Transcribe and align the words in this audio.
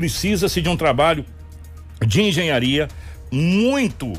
precisa-se 0.00 0.62
de 0.62 0.68
um 0.70 0.78
trabalho 0.78 1.26
de 2.06 2.22
engenharia 2.22 2.88
muito 3.30 4.14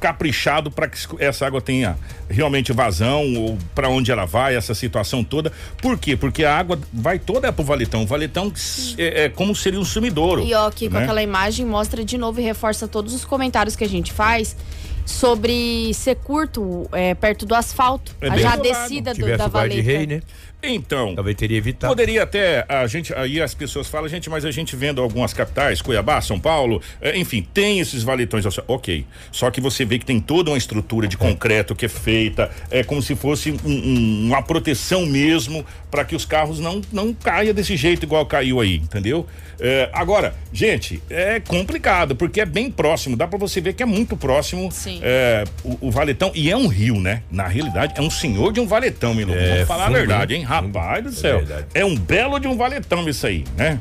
caprichado 0.00 0.70
para 0.70 0.88
que 0.88 0.98
essa 1.18 1.46
água 1.46 1.60
tenha 1.60 1.94
realmente 2.26 2.72
vazão 2.72 3.34
ou 3.36 3.58
para 3.74 3.90
onde 3.90 4.10
ela 4.10 4.24
vai, 4.24 4.56
essa 4.56 4.74
situação 4.74 5.22
toda. 5.22 5.52
Por 5.76 5.98
quê? 5.98 6.16
Porque 6.16 6.42
a 6.42 6.56
água 6.56 6.80
vai 6.90 7.18
toda 7.18 7.52
para 7.52 7.60
o 7.60 7.64
valetão. 7.66 8.02
O 8.02 8.06
valetão 8.06 8.50
é, 8.96 9.24
é, 9.24 9.28
como 9.28 9.54
seria 9.54 9.78
um 9.78 9.84
sumidouro. 9.84 10.42
E 10.42 10.54
ó, 10.54 10.68
aqui 10.68 10.88
né? 10.88 10.96
com 10.96 11.04
aquela 11.04 11.22
imagem 11.22 11.66
mostra 11.66 12.02
de 12.02 12.16
novo 12.16 12.40
e 12.40 12.42
reforça 12.42 12.88
todos 12.88 13.12
os 13.12 13.22
comentários 13.22 13.76
que 13.76 13.84
a 13.84 13.88
gente 13.88 14.10
faz 14.14 14.56
sobre 15.04 15.92
ser 15.92 16.16
curto 16.16 16.88
é, 16.92 17.14
perto 17.14 17.44
do 17.44 17.54
asfalto, 17.54 18.14
é 18.20 18.38
já 18.38 18.52
a 18.52 18.56
descida 18.56 19.12
do, 19.12 19.36
da 19.36 19.48
valeta. 19.48 19.74
De 19.74 19.80
rei, 19.82 20.06
né? 20.06 20.22
Então. 20.62 21.14
Talvez 21.14 21.36
teria 21.36 21.58
evitado. 21.58 21.90
Poderia 21.90 22.22
até, 22.22 22.64
a 22.68 22.86
gente, 22.86 23.14
aí 23.14 23.40
as 23.40 23.54
pessoas 23.54 23.88
falam, 23.88 24.08
gente, 24.08 24.28
mas 24.28 24.44
a 24.44 24.50
gente 24.50 24.76
vendo 24.76 25.00
algumas 25.00 25.32
capitais, 25.32 25.80
Cuiabá, 25.80 26.20
São 26.20 26.38
Paulo, 26.38 26.82
é, 27.00 27.16
enfim, 27.18 27.46
tem 27.54 27.80
esses 27.80 28.02
valetões. 28.02 28.44
Ok. 28.66 29.06
Só 29.32 29.50
que 29.50 29.60
você 29.60 29.84
vê 29.84 29.98
que 29.98 30.04
tem 30.04 30.20
toda 30.20 30.50
uma 30.50 30.58
estrutura 30.58 31.08
de 31.08 31.16
concreto 31.16 31.74
que 31.74 31.86
é 31.86 31.88
feita, 31.88 32.50
é 32.70 32.82
como 32.82 33.02
se 33.02 33.14
fosse 33.14 33.52
um, 33.52 33.58
um, 33.64 34.26
uma 34.26 34.42
proteção 34.42 35.06
mesmo 35.06 35.64
para 35.90 36.04
que 36.04 36.14
os 36.14 36.24
carros 36.24 36.60
não, 36.60 36.80
não 36.92 37.12
caia 37.12 37.52
desse 37.52 37.76
jeito 37.76 38.04
igual 38.04 38.24
caiu 38.26 38.60
aí, 38.60 38.76
entendeu? 38.76 39.26
É, 39.58 39.90
agora, 39.92 40.34
gente, 40.52 41.02
é 41.10 41.38
complicado, 41.38 42.16
porque 42.16 42.40
é 42.40 42.46
bem 42.46 42.70
próximo, 42.70 43.14
dá 43.14 43.26
para 43.26 43.38
você 43.38 43.60
ver 43.60 43.74
que 43.74 43.82
é 43.82 43.86
muito 43.86 44.16
próximo 44.16 44.70
é, 45.02 45.44
o, 45.62 45.88
o, 45.88 45.90
valetão, 45.90 46.32
e 46.34 46.50
é 46.50 46.56
um 46.56 46.66
rio, 46.66 46.98
né? 46.98 47.22
Na 47.30 47.46
realidade, 47.46 47.92
é 47.96 48.00
um 48.00 48.10
senhor 48.10 48.52
de 48.52 48.60
um 48.60 48.66
valetão, 48.66 49.14
Milo. 49.14 49.34
É, 49.34 49.52
Vamos 49.52 49.68
falar 49.68 49.86
fundo, 49.86 49.96
a 49.96 49.98
verdade, 49.98 50.34
hein? 50.34 50.44
Rapaz 50.50 51.04
do 51.04 51.12
céu. 51.12 51.42
É, 51.74 51.80
é 51.80 51.84
um 51.84 51.96
belo 51.96 52.38
de 52.38 52.48
um 52.48 52.56
valetão 52.56 53.08
isso 53.08 53.26
aí, 53.26 53.44
né? 53.56 53.80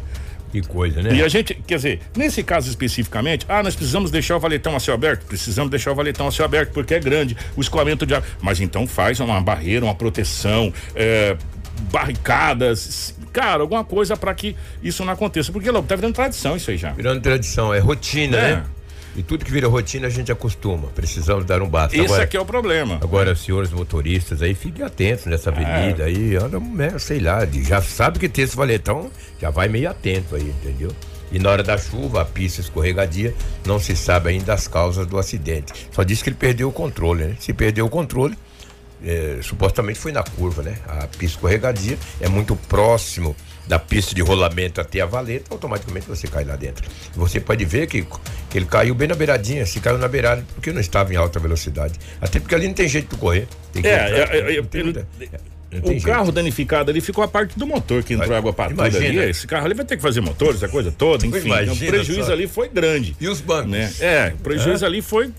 Que 0.51 0.61
coisa, 0.61 1.01
né? 1.01 1.13
E 1.13 1.23
a 1.23 1.27
gente, 1.27 1.53
quer 1.53 1.75
dizer, 1.75 1.99
nesse 2.15 2.43
caso 2.43 2.69
especificamente, 2.69 3.45
ah, 3.47 3.61
nós 3.61 3.75
precisamos 3.75 4.09
deixar 4.09 4.35
o 4.35 4.39
valetão 4.39 4.75
a 4.75 4.79
céu 4.79 4.95
aberto? 4.95 5.25
Precisamos 5.25 5.69
deixar 5.69 5.91
o 5.91 5.95
valetão 5.95 6.27
a 6.27 6.31
céu 6.31 6.45
aberto 6.45 6.71
porque 6.71 6.95
é 6.95 6.99
grande 6.99 7.37
o 7.55 7.61
escoamento 7.61 8.05
de 8.05 8.15
água. 8.15 8.27
Mas 8.41 8.59
então 8.59 8.87
faz 8.87 9.19
uma 9.19 9.39
barreira, 9.41 9.85
uma 9.85 9.93
proteção, 9.93 10.73
é, 10.95 11.37
barricadas, 11.91 13.15
cara, 13.31 13.61
alguma 13.61 13.83
coisa 13.83 14.17
para 14.17 14.33
que 14.33 14.55
isso 14.81 15.05
não 15.05 15.13
aconteça. 15.13 15.51
Porque, 15.51 15.69
Lobo, 15.69 15.87
tá 15.87 15.95
virando 15.95 16.15
tradição 16.15 16.55
isso 16.55 16.71
aí 16.71 16.77
já. 16.77 16.91
Virando 16.91 17.21
tradição, 17.21 17.73
é 17.73 17.79
rotina, 17.79 18.37
é. 18.37 18.55
né? 18.55 18.63
E 19.15 19.23
tudo 19.23 19.43
que 19.43 19.51
vira 19.51 19.67
rotina 19.67 20.07
a 20.07 20.09
gente 20.09 20.31
acostuma. 20.31 20.87
Precisamos 20.89 21.45
dar 21.45 21.61
um 21.61 21.69
basta. 21.69 21.95
Esse 21.95 22.05
agora, 22.05 22.23
aqui 22.23 22.37
é 22.37 22.39
o 22.39 22.45
problema. 22.45 22.99
Agora, 23.01 23.35
senhores 23.35 23.71
motoristas 23.71 24.41
aí, 24.41 24.53
fiquem 24.53 24.85
atentos 24.85 25.25
nessa 25.25 25.49
avenida 25.49 26.03
é. 26.03 26.05
aí. 26.05 26.35
Anda, 26.35 26.99
sei 26.99 27.19
lá, 27.19 27.45
já 27.45 27.81
sabe 27.81 28.19
que 28.19 28.29
tem 28.29 28.43
esse 28.43 28.55
valetão, 28.55 29.11
já 29.41 29.49
vai 29.49 29.67
meio 29.67 29.89
atento 29.89 30.35
aí, 30.35 30.49
entendeu? 30.49 30.91
E 31.31 31.37
na 31.37 31.49
hora 31.49 31.63
da 31.63 31.77
chuva, 31.77 32.21
a 32.21 32.25
pista 32.25 32.61
escorregadia, 32.61 33.35
não 33.65 33.79
se 33.79 33.95
sabe 33.95 34.29
ainda 34.29 34.53
as 34.53 34.67
causas 34.67 35.05
do 35.05 35.17
acidente. 35.17 35.73
Só 35.91 36.03
diz 36.03 36.21
que 36.21 36.29
ele 36.29 36.35
perdeu 36.35 36.69
o 36.69 36.71
controle, 36.71 37.25
né? 37.25 37.35
Se 37.39 37.53
perdeu 37.53 37.85
o 37.85 37.89
controle, 37.89 38.35
é, 39.03 39.39
supostamente 39.41 39.99
foi 39.99 40.11
na 40.11 40.23
curva, 40.23 40.63
né? 40.63 40.77
A 40.87 41.07
pista 41.07 41.25
escorregadia 41.25 41.97
é 42.19 42.27
muito 42.27 42.55
próximo 42.55 43.35
da 43.67 43.77
pista 43.77 44.15
de 44.15 44.21
rolamento 44.21 44.81
até 44.81 44.99
a 44.99 45.05
valeta, 45.05 45.53
automaticamente 45.53 46.07
você 46.07 46.27
cai 46.27 46.43
lá 46.43 46.55
dentro. 46.55 46.89
Você 47.13 47.39
pode 47.39 47.63
ver 47.65 47.85
que 47.85 48.05
ele 48.57 48.65
caiu 48.65 48.95
bem 48.95 49.07
na 49.07 49.15
beiradinha, 49.15 49.65
se 49.65 49.79
caiu 49.79 49.97
na 49.97 50.07
beirada, 50.07 50.43
porque 50.55 50.71
não 50.71 50.81
estava 50.81 51.13
em 51.13 51.15
alta 51.15 51.39
velocidade. 51.39 51.99
Até 52.21 52.39
porque 52.39 52.55
ali 52.55 52.67
não 52.67 52.73
tem 52.73 52.87
jeito 52.87 53.15
de 53.15 53.21
correr. 53.21 53.47
Tem 53.71 53.85
é, 53.85 54.09
entrar, 54.09 54.35
é, 54.35 54.51
é, 54.51 54.55
é, 54.57 54.61
o 55.71 56.01
carro 56.01 56.31
danificado 56.31 56.89
ali 56.89 56.99
ficou 56.99 57.23
a 57.23 57.27
parte 57.27 57.57
do 57.57 57.67
motor 57.67 58.01
que 58.01 58.15
entrou 58.15 58.35
água 58.35 58.51
para 58.51 58.69
tudo 58.69 58.81
ali. 58.81 59.19
Esse 59.19 59.45
carro 59.45 59.65
ali 59.65 59.75
vai 59.75 59.85
ter 59.85 59.97
que 59.97 60.01
fazer 60.01 60.19
motor, 60.19 60.55
essa 60.55 60.67
coisa 60.67 60.91
toda, 60.91 61.25
enfim. 61.27 61.47
Então, 61.47 61.73
o 61.73 61.77
prejuízo 61.77 62.25
só. 62.25 62.33
ali 62.33 62.47
foi 62.47 62.69
grande. 62.69 63.15
E 63.21 63.27
os 63.27 63.39
bancos? 63.39 63.71
Né? 63.71 63.91
É, 63.99 64.33
o 64.33 64.41
prejuízo 64.41 64.83
ali 64.83 65.01
foi 65.01 65.31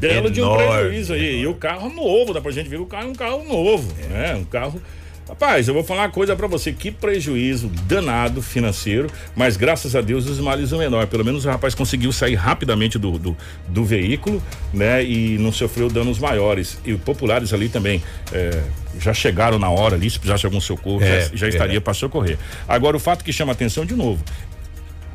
belo 0.00 0.26
Enorme, 0.26 0.30
de 0.30 0.42
um 0.42 0.56
prejuízo 0.56 1.12
aí. 1.12 1.20
Enorme. 1.20 1.42
E 1.42 1.46
o 1.46 1.54
carro 1.54 1.88
novo, 1.88 2.34
dá 2.34 2.40
pra 2.40 2.50
gente 2.50 2.68
ver 2.68 2.80
o 2.80 2.86
carro 2.86 3.06
é 3.06 3.10
um 3.10 3.14
carro 3.14 3.44
novo, 3.44 3.92
é. 4.02 4.08
né? 4.08 4.34
Um 4.34 4.44
carro 4.44 4.82
Rapaz, 5.30 5.68
eu 5.68 5.74
vou 5.74 5.84
falar 5.84 6.02
uma 6.02 6.10
coisa 6.10 6.34
para 6.34 6.48
você, 6.48 6.72
que 6.72 6.90
prejuízo 6.90 7.68
danado 7.86 8.42
financeiro, 8.42 9.08
mas 9.36 9.56
graças 9.56 9.94
a 9.94 10.00
Deus 10.00 10.26
os 10.28 10.40
males 10.40 10.70
são 10.70 10.80
menor. 10.80 11.06
Pelo 11.06 11.24
menos 11.24 11.44
o 11.44 11.48
rapaz 11.48 11.72
conseguiu 11.72 12.10
sair 12.10 12.34
rapidamente 12.34 12.98
do, 12.98 13.16
do, 13.16 13.36
do 13.68 13.84
veículo, 13.84 14.42
né? 14.74 15.04
E 15.04 15.38
não 15.38 15.52
sofreu 15.52 15.88
danos 15.88 16.18
maiores. 16.18 16.80
E 16.84 16.96
populares 16.96 17.54
ali 17.54 17.68
também 17.68 18.02
é, 18.32 18.60
já 18.98 19.14
chegaram 19.14 19.56
na 19.56 19.70
hora 19.70 19.94
ali, 19.94 20.10
se 20.10 20.18
precisasse 20.18 20.40
de 20.40 20.46
algum 20.46 20.60
socorro, 20.60 21.00
é, 21.00 21.20
já, 21.20 21.36
já 21.36 21.48
estaria 21.48 21.80
para 21.80 21.94
socorrer. 21.94 22.36
Agora, 22.66 22.96
o 22.96 23.00
fato 23.00 23.24
que 23.24 23.32
chama 23.32 23.52
atenção 23.52 23.86
de 23.86 23.94
novo, 23.94 24.24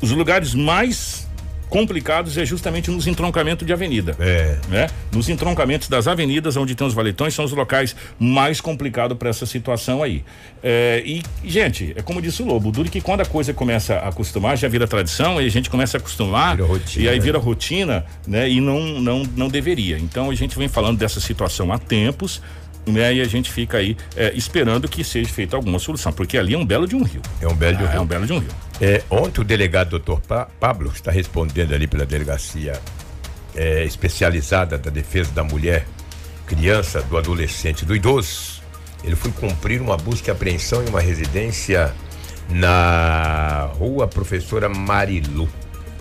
os 0.00 0.10
lugares 0.12 0.54
mais 0.54 1.25
complicados 1.68 2.38
é 2.38 2.44
justamente 2.44 2.90
nos 2.90 3.06
entroncamentos 3.06 3.66
de 3.66 3.72
avenida. 3.72 4.16
É. 4.18 4.56
Né? 4.68 4.86
Nos 5.12 5.28
entroncamentos 5.28 5.88
das 5.88 6.06
avenidas, 6.06 6.56
onde 6.56 6.74
tem 6.74 6.86
os 6.86 6.94
valetões, 6.94 7.34
são 7.34 7.44
os 7.44 7.52
locais 7.52 7.96
mais 8.18 8.60
complicados 8.60 9.16
para 9.16 9.28
essa 9.28 9.46
situação 9.46 10.02
aí. 10.02 10.24
É, 10.62 11.02
e, 11.04 11.22
gente, 11.44 11.92
é 11.96 12.02
como 12.02 12.20
disse 12.22 12.42
o 12.42 12.46
Lobo, 12.46 12.70
duro 12.70 12.90
que 12.90 13.00
quando 13.00 13.20
a 13.20 13.26
coisa 13.26 13.52
começa 13.52 13.94
a 13.94 14.08
acostumar, 14.08 14.56
já 14.56 14.68
vira 14.68 14.86
tradição, 14.86 15.40
e 15.40 15.46
a 15.46 15.50
gente 15.50 15.70
começa 15.70 15.96
a 15.96 16.00
acostumar, 16.00 16.60
rotina, 16.60 17.04
e 17.04 17.08
aí 17.08 17.20
vira 17.20 17.38
rotina, 17.38 18.04
né? 18.26 18.48
E 18.48 18.60
não, 18.60 19.00
não, 19.00 19.22
não 19.36 19.48
deveria. 19.48 19.98
Então 19.98 20.30
a 20.30 20.34
gente 20.34 20.56
vem 20.58 20.68
falando 20.68 20.98
dessa 20.98 21.20
situação 21.20 21.72
há 21.72 21.78
tempos, 21.78 22.40
né? 22.86 23.14
E 23.14 23.20
a 23.20 23.24
gente 23.24 23.50
fica 23.50 23.78
aí 23.78 23.96
é, 24.16 24.32
esperando 24.34 24.88
que 24.88 25.02
seja 25.02 25.28
feita 25.28 25.56
alguma 25.56 25.78
solução, 25.78 26.12
porque 26.12 26.38
ali 26.38 26.54
é 26.54 26.58
um 26.58 26.64
belo 26.64 26.86
de 26.86 26.94
um 26.94 27.02
rio. 27.02 27.20
É 27.40 27.48
um 27.48 27.54
belo 27.54 27.76
de 27.76 27.82
um 27.82 27.86
ah, 27.86 27.90
rio. 27.90 27.98
É 27.98 28.00
um 28.00 28.06
belo 28.06 28.26
de 28.26 28.32
um 28.32 28.38
rio. 28.38 28.50
É, 28.80 29.02
ontem 29.10 29.40
o 29.40 29.44
delegado 29.44 29.90
doutor 29.90 30.20
pa 30.20 30.46
Pablo 30.60 30.90
está 30.94 31.10
respondendo 31.10 31.74
ali 31.74 31.86
pela 31.86 32.06
delegacia 32.06 32.80
é, 33.54 33.84
especializada 33.84 34.78
da 34.78 34.90
defesa 34.90 35.32
da 35.32 35.42
mulher, 35.42 35.86
criança, 36.46 37.02
do 37.02 37.16
adolescente, 37.16 37.84
do 37.84 37.94
idoso. 37.96 38.62
Ele 39.02 39.16
foi 39.16 39.30
cumprir 39.32 39.80
uma 39.80 39.96
busca 39.96 40.30
e 40.30 40.32
apreensão 40.32 40.82
em 40.84 40.88
uma 40.88 41.00
residência 41.00 41.92
na 42.48 43.70
rua 43.78 44.06
Professora 44.06 44.68
Marilu. 44.68 45.48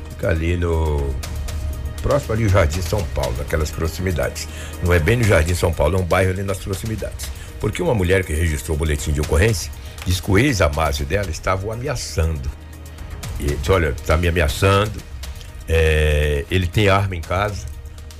Fica 0.10 0.30
ali 0.30 0.58
no 0.58 1.14
próximo 2.06 2.34
ali 2.34 2.46
o 2.46 2.50
Jardim 2.50 2.84
São 2.84 3.04
Paulo, 3.16 3.36
naquelas 3.36 3.72
proximidades. 3.72 4.48
Não 4.84 4.94
é 4.94 5.00
bem 5.00 5.18
no 5.18 5.24
Jardim 5.24 5.56
São 5.56 5.74
Paulo, 5.74 5.98
é 5.98 6.00
um 6.00 6.06
bairro 6.06 6.30
ali 6.30 6.44
nas 6.44 6.60
proximidades. 6.60 7.28
Porque 7.60 7.82
uma 7.82 7.96
mulher 7.96 8.24
que 8.24 8.32
registrou 8.32 8.76
o 8.76 8.78
boletim 8.78 9.12
de 9.12 9.22
ocorrência 9.22 9.72
diz 10.06 10.20
que 10.22 10.30
o 10.30 10.38
ex-amásio 10.38 11.04
dela 11.04 11.32
estava 11.32 11.66
o 11.66 11.72
ameaçando. 11.72 12.48
E 13.40 13.46
disse, 13.46 13.72
olha, 13.72 13.90
está 13.90 14.16
me 14.18 14.28
ameaçando, 14.28 15.02
é, 15.68 16.46
ele 16.52 16.68
tem 16.68 16.90
arma 16.90 17.16
em 17.16 17.22
casa. 17.22 17.66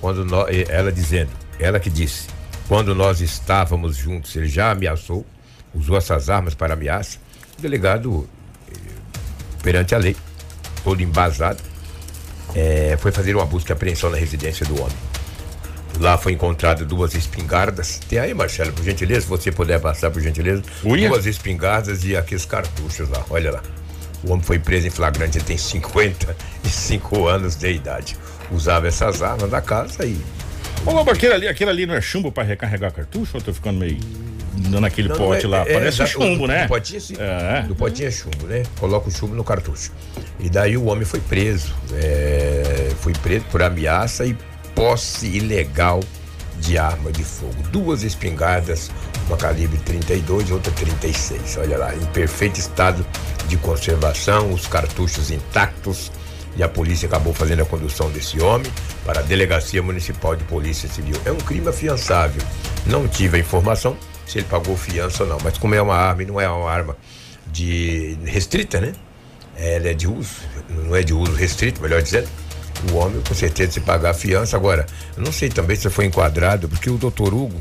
Quando 0.02 0.26
nós, 0.26 0.48
ela 0.68 0.92
dizendo, 0.92 1.30
ela 1.60 1.80
que 1.80 1.90
disse, 1.90 2.28
quando 2.68 2.96
nós 2.96 3.22
estávamos 3.22 3.98
juntos, 3.98 4.36
ele 4.36 4.48
já 4.48 4.72
ameaçou, 4.72 5.24
usou 5.76 5.96
essas 5.96 6.28
armas 6.28 6.56
para 6.56 6.74
ameaça. 6.74 7.20
O 7.60 7.62
delegado, 7.62 8.28
eh, 8.68 8.74
perante 9.62 9.94
a 9.94 10.00
lei, 10.00 10.18
todo 10.84 11.02
embasado, 11.04 11.62
é, 12.56 12.98
foi 13.00 13.12
fazer 13.12 13.36
uma 13.36 13.46
busca 13.46 13.72
e 13.72 13.74
apreensão 13.74 14.10
na 14.10 14.18
residência 14.18 14.66
do 14.66 14.82
homem. 14.82 14.96
Lá 16.00 16.18
foi 16.18 16.34
encontrado 16.34 16.86
duas 16.86 17.14
espingardas. 17.14 18.00
Tem 18.10 18.20
aí, 18.20 18.34
Marcelo, 18.34 18.74
por 18.74 18.84
gentileza, 18.84 19.22
se 19.22 19.28
você 19.28 19.52
puder 19.52 19.80
passar, 19.80 20.12
por 20.12 20.22
gentileza. 20.22 20.64
Uia. 20.84 21.10
Duas 21.10 21.26
espingardas 21.26 22.04
e 22.04 22.16
aqueles 22.16 22.46
cartuchos 22.46 23.10
lá, 23.10 23.26
olha 23.30 23.52
lá. 23.52 23.64
O 24.24 24.32
homem 24.32 24.44
foi 24.44 24.60
preso 24.60 24.88
em 24.88 24.90
flagrante, 24.90 25.38
ele 25.38 25.46
tem 25.46 25.58
55 25.58 27.28
anos 27.28 27.56
de 27.56 27.72
idade. 27.72 28.18
Usava 28.52 28.88
essas 28.88 29.22
armas 29.22 29.50
da 29.50 29.62
casa 29.62 30.06
e. 30.06 30.18
Ô, 30.86 30.92
Lobo, 30.92 31.12
aquele 31.12 31.34
ali, 31.34 31.48
aquele 31.48 31.70
ali 31.70 31.86
não 31.86 31.96
é 31.96 32.02
chumbo 32.02 32.32
para 32.32 32.44
recarregar 32.44 32.92
cartucho 32.92 33.32
ou 33.36 33.40
eu 33.40 33.46
tô 33.46 33.54
ficando 33.54 33.80
meio 33.80 33.98
dando 34.58 34.86
aquele 34.86 35.10
não, 35.10 35.16
pote 35.16 35.46
é, 35.46 35.50
lá. 35.50 35.62
É, 35.62 35.74
Parece 35.74 36.02
é, 36.02 36.06
chumbo, 36.06 36.48
né? 36.48 36.64
Do 36.64 36.70
potinho, 36.70 37.02
sim. 37.02 37.16
É. 37.20 37.62
Do 37.64 37.76
potinho 37.76 38.08
é 38.08 38.12
chumbo, 38.12 38.46
né? 38.48 38.64
Coloca 38.80 39.10
o 39.10 39.12
chumbo 39.12 39.36
no 39.36 39.44
cartucho. 39.44 39.92
E 40.40 40.50
daí 40.50 40.78
o 40.78 40.86
homem 40.86 41.06
foi 41.06 41.20
preso. 41.20 41.74
É, 41.94 42.92
foi 43.00 43.14
preso 43.14 43.46
por 43.52 43.62
ameaça 43.62 44.26
e 44.26 44.36
posse 44.74 45.28
ilegal 45.28 46.02
de 46.60 46.78
arma 46.78 47.12
de 47.12 47.24
fogo. 47.24 47.56
Duas 47.72 48.04
espingardas, 48.04 48.92
uma 49.28 49.38
calibre 49.38 49.78
32 49.80 50.50
e 50.50 50.54
outra 50.54 50.72
36. 50.72 51.58
Olha 51.58 51.78
lá, 51.78 51.96
em 51.96 52.06
perfeito 52.08 52.60
estado 52.60 53.06
de 53.48 53.58
conservação, 53.58 54.54
os 54.54 54.68
cartuchos 54.68 55.32
intactos. 55.32 56.12
E 56.58 56.64
a 56.64 56.70
polícia 56.70 57.06
acabou 57.06 57.34
fazendo 57.34 57.64
a 57.64 57.66
condução 57.66 58.10
desse 58.10 58.42
homem 58.42 58.72
para 59.06 59.20
a 59.20 59.24
Delegacia 59.24 59.84
Municipal 59.84 60.38
de 60.38 60.44
Polícia 60.46 60.88
Civil. 60.88 61.16
É 61.26 61.32
um 61.32 61.38
crime 61.38 61.68
afiançável. 61.68 62.42
Não 62.86 63.10
tive 63.10 63.36
a 63.36 63.40
informação 63.42 63.98
se 64.26 64.38
ele 64.38 64.48
pagou 64.50 64.78
fiança 64.78 65.24
ou 65.24 65.30
não. 65.30 65.38
Mas 65.44 65.58
como 65.58 65.76
é 65.76 65.82
uma 65.82 65.96
arma 65.96 66.24
e 66.24 66.26
não 66.26 66.40
é 66.40 66.48
uma 66.50 66.72
arma 66.72 66.96
de 67.48 68.18
restrita, 68.24 68.80
né? 68.80 68.94
Ela 69.58 69.90
é 69.90 69.94
de 69.94 70.08
uso, 70.08 70.42
não 70.70 70.96
é 70.96 71.04
de 71.04 71.14
uso 71.14 71.32
restrito, 71.34 71.82
melhor 71.82 72.02
dizendo. 72.02 72.28
O 72.92 72.96
homem, 72.96 73.22
com 73.28 73.34
certeza, 73.34 73.72
se 73.72 73.80
pagar 73.80 74.12
a 74.12 74.14
fiança. 74.14 74.58
Agora, 74.58 74.86
eu 75.16 75.24
não 75.24 75.32
sei 75.32 75.50
também 75.50 75.76
se 75.76 75.90
foi 75.90 76.06
enquadrado, 76.06 76.68
porque 76.68 76.90
o 76.90 76.98
doutor 76.98 77.34
Hugo, 77.34 77.56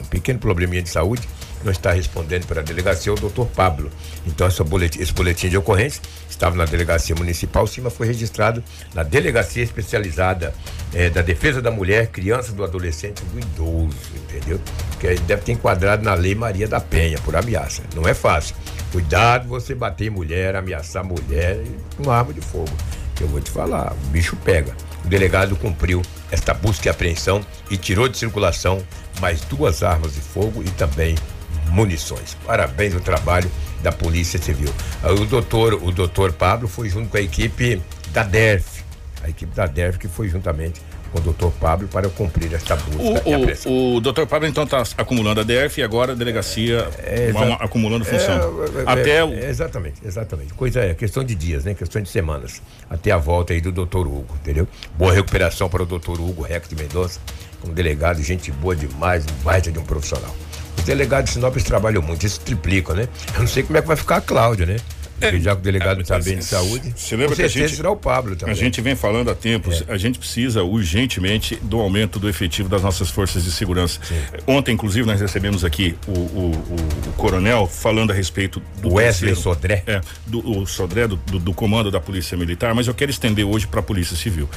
um 0.00 0.04
pequeno 0.06 0.38
probleminha 0.38 0.82
de 0.82 0.90
saúde, 0.90 1.26
não 1.66 1.72
está 1.72 1.92
respondendo 1.92 2.46
para 2.46 2.60
a 2.60 2.64
delegacia, 2.64 3.10
é 3.10 3.14
o 3.14 3.18
doutor 3.18 3.46
Pablo. 3.48 3.90
Então, 4.26 4.48
boletim, 4.64 5.02
esse 5.02 5.12
boletim 5.12 5.48
de 5.48 5.58
ocorrência 5.58 6.00
estava 6.30 6.56
na 6.56 6.64
delegacia 6.64 7.14
municipal, 7.14 7.66
cima 7.66 7.90
foi 7.90 8.06
registrado 8.06 8.62
na 8.94 9.02
delegacia 9.02 9.62
especializada 9.62 10.54
eh, 10.94 11.10
da 11.10 11.22
defesa 11.22 11.60
da 11.60 11.70
mulher, 11.70 12.06
criança, 12.06 12.52
do 12.52 12.62
adolescente 12.62 13.20
e 13.20 13.24
do 13.26 13.38
idoso, 13.40 13.96
entendeu? 14.14 14.60
Que 15.00 15.14
deve 15.16 15.42
ter 15.42 15.52
enquadrado 15.52 16.04
na 16.04 16.14
lei 16.14 16.34
Maria 16.34 16.68
da 16.68 16.80
Penha 16.80 17.18
por 17.18 17.34
ameaça. 17.34 17.82
Não 17.94 18.06
é 18.06 18.14
fácil. 18.14 18.54
Cuidado 18.92 19.48
você 19.48 19.74
bater 19.74 20.10
mulher, 20.10 20.54
ameaçar 20.54 21.04
mulher 21.04 21.60
com 21.96 22.10
arma 22.10 22.32
de 22.32 22.40
fogo. 22.40 22.72
Eu 23.20 23.26
vou 23.28 23.40
te 23.40 23.50
falar, 23.50 23.92
o 23.92 24.06
bicho 24.08 24.36
pega. 24.36 24.74
O 25.04 25.08
delegado 25.08 25.56
cumpriu 25.56 26.02
esta 26.30 26.54
busca 26.54 26.88
e 26.88 26.90
apreensão 26.90 27.44
e 27.70 27.76
tirou 27.76 28.08
de 28.08 28.16
circulação 28.16 28.82
mais 29.20 29.40
duas 29.42 29.82
armas 29.82 30.14
de 30.14 30.20
fogo 30.20 30.62
e 30.62 30.70
também 30.70 31.14
munições. 31.76 32.34
Parabéns 32.46 32.94
no 32.94 33.00
trabalho 33.00 33.50
da 33.82 33.92
Polícia 33.92 34.40
Civil. 34.40 34.72
O 35.04 35.26
doutor, 35.26 35.74
o 35.74 35.92
doutor 35.92 36.32
Pablo 36.32 36.66
foi 36.66 36.88
junto 36.88 37.10
com 37.10 37.18
a 37.18 37.20
equipe 37.20 37.82
da 38.12 38.22
DERF, 38.22 38.82
a 39.22 39.28
equipe 39.28 39.54
da 39.54 39.66
DERF 39.66 39.98
que 39.98 40.08
foi 40.08 40.28
juntamente 40.28 40.80
com 41.12 41.18
o 41.18 41.20
doutor 41.20 41.52
Pablo 41.52 41.86
para 41.86 42.08
cumprir 42.08 42.52
esta 42.52 42.74
busca 42.74 43.22
o, 43.68 43.70
o, 43.70 43.96
o 43.96 44.00
doutor 44.00 44.26
Pablo 44.26 44.48
então 44.48 44.64
está 44.64 44.82
acumulando 44.96 45.40
a 45.40 45.44
DERF 45.44 45.78
e 45.80 45.84
agora 45.84 46.12
a 46.12 46.14
delegacia 46.16 46.88
é, 46.98 47.30
uma, 47.30 47.54
acumulando 47.56 48.04
função. 48.04 48.34
É, 48.34 48.80
é, 48.80 48.84
até 48.86 49.24
o... 49.24 49.32
Exatamente, 49.32 50.00
exatamente. 50.04 50.54
Coisa 50.54 50.80
é, 50.80 50.94
questão 50.94 51.22
de 51.22 51.34
dias, 51.34 51.64
né? 51.64 51.74
Questão 51.74 52.00
de 52.00 52.08
semanas. 52.08 52.62
Até 52.88 53.10
a 53.10 53.18
volta 53.18 53.52
aí 53.52 53.60
do 53.60 53.70
doutor 53.70 54.06
Hugo, 54.06 54.34
entendeu? 54.40 54.66
Boa 54.96 55.12
recuperação 55.12 55.68
para 55.68 55.82
o 55.82 55.86
doutor 55.86 56.18
Hugo 56.18 56.42
Rex 56.42 56.68
de 56.68 56.74
Mendonça, 56.74 57.20
como 57.60 57.72
delegado, 57.72 58.20
gente 58.22 58.50
boa 58.50 58.74
demais, 58.74 59.24
um 59.24 59.44
baita 59.44 59.70
de 59.70 59.78
um 59.78 59.84
profissional. 59.84 60.34
Os 60.86 60.94
delegados 60.94 61.30
de 61.30 61.34
Sinop 61.34 61.56
trabalham 61.56 62.00
muito, 62.00 62.22
eles 62.22 62.38
triplicam, 62.38 62.94
né? 62.94 63.08
Eu 63.34 63.40
não 63.40 63.48
sei 63.48 63.64
como 63.64 63.76
é 63.76 63.82
que 63.82 63.88
vai 63.88 63.96
ficar 63.96 64.18
a 64.18 64.20
Cláudia, 64.20 64.66
né? 64.66 64.76
É, 65.20 65.36
já 65.40 65.52
que 65.54 65.60
o 65.60 65.64
delegado 65.64 66.00
está 66.00 66.14
é, 66.14 66.20
bem 66.20 66.38
de 66.38 66.44
saúde. 66.44 66.94
Você 66.94 67.16
lembra 67.16 67.34
que 67.34 67.42
a 67.42 67.48
gente 67.48 67.74
será 67.74 67.90
o 67.90 67.96
Pablo 67.96 68.36
também. 68.36 68.54
A 68.54 68.56
gente 68.56 68.80
vem 68.80 68.94
falando 68.94 69.28
há 69.28 69.34
tempos, 69.34 69.82
é. 69.88 69.92
a 69.92 69.96
gente 69.96 70.16
precisa 70.16 70.62
urgentemente 70.62 71.56
do 71.56 71.80
aumento 71.80 72.20
do 72.20 72.28
efetivo 72.28 72.68
das 72.68 72.82
nossas 72.82 73.10
forças 73.10 73.42
de 73.42 73.50
segurança. 73.50 73.98
Sim. 74.00 74.14
Ontem, 74.46 74.74
inclusive, 74.74 75.04
nós 75.04 75.20
recebemos 75.20 75.64
aqui 75.64 75.96
o, 76.06 76.12
o, 76.12 76.50
o, 76.52 77.08
o 77.08 77.12
coronel 77.16 77.66
falando 77.66 78.12
a 78.12 78.14
respeito 78.14 78.62
do 78.80 78.94
Wesley 78.94 79.32
terceiro, 79.32 79.40
Sodré. 79.40 79.82
É, 79.88 80.00
do 80.24 80.48
o 80.48 80.66
Sodré, 80.66 81.08
do, 81.08 81.16
do, 81.16 81.40
do, 81.40 81.52
comando 81.52 81.90
da 81.90 81.98
Polícia 81.98 82.36
Militar, 82.36 82.76
mas 82.76 82.86
eu 82.86 82.94
quero 82.94 83.10
estender 83.10 83.44
hoje 83.44 83.66
para 83.66 83.80
a 83.80 83.82
Polícia 83.82 84.16
Civil. 84.16 84.48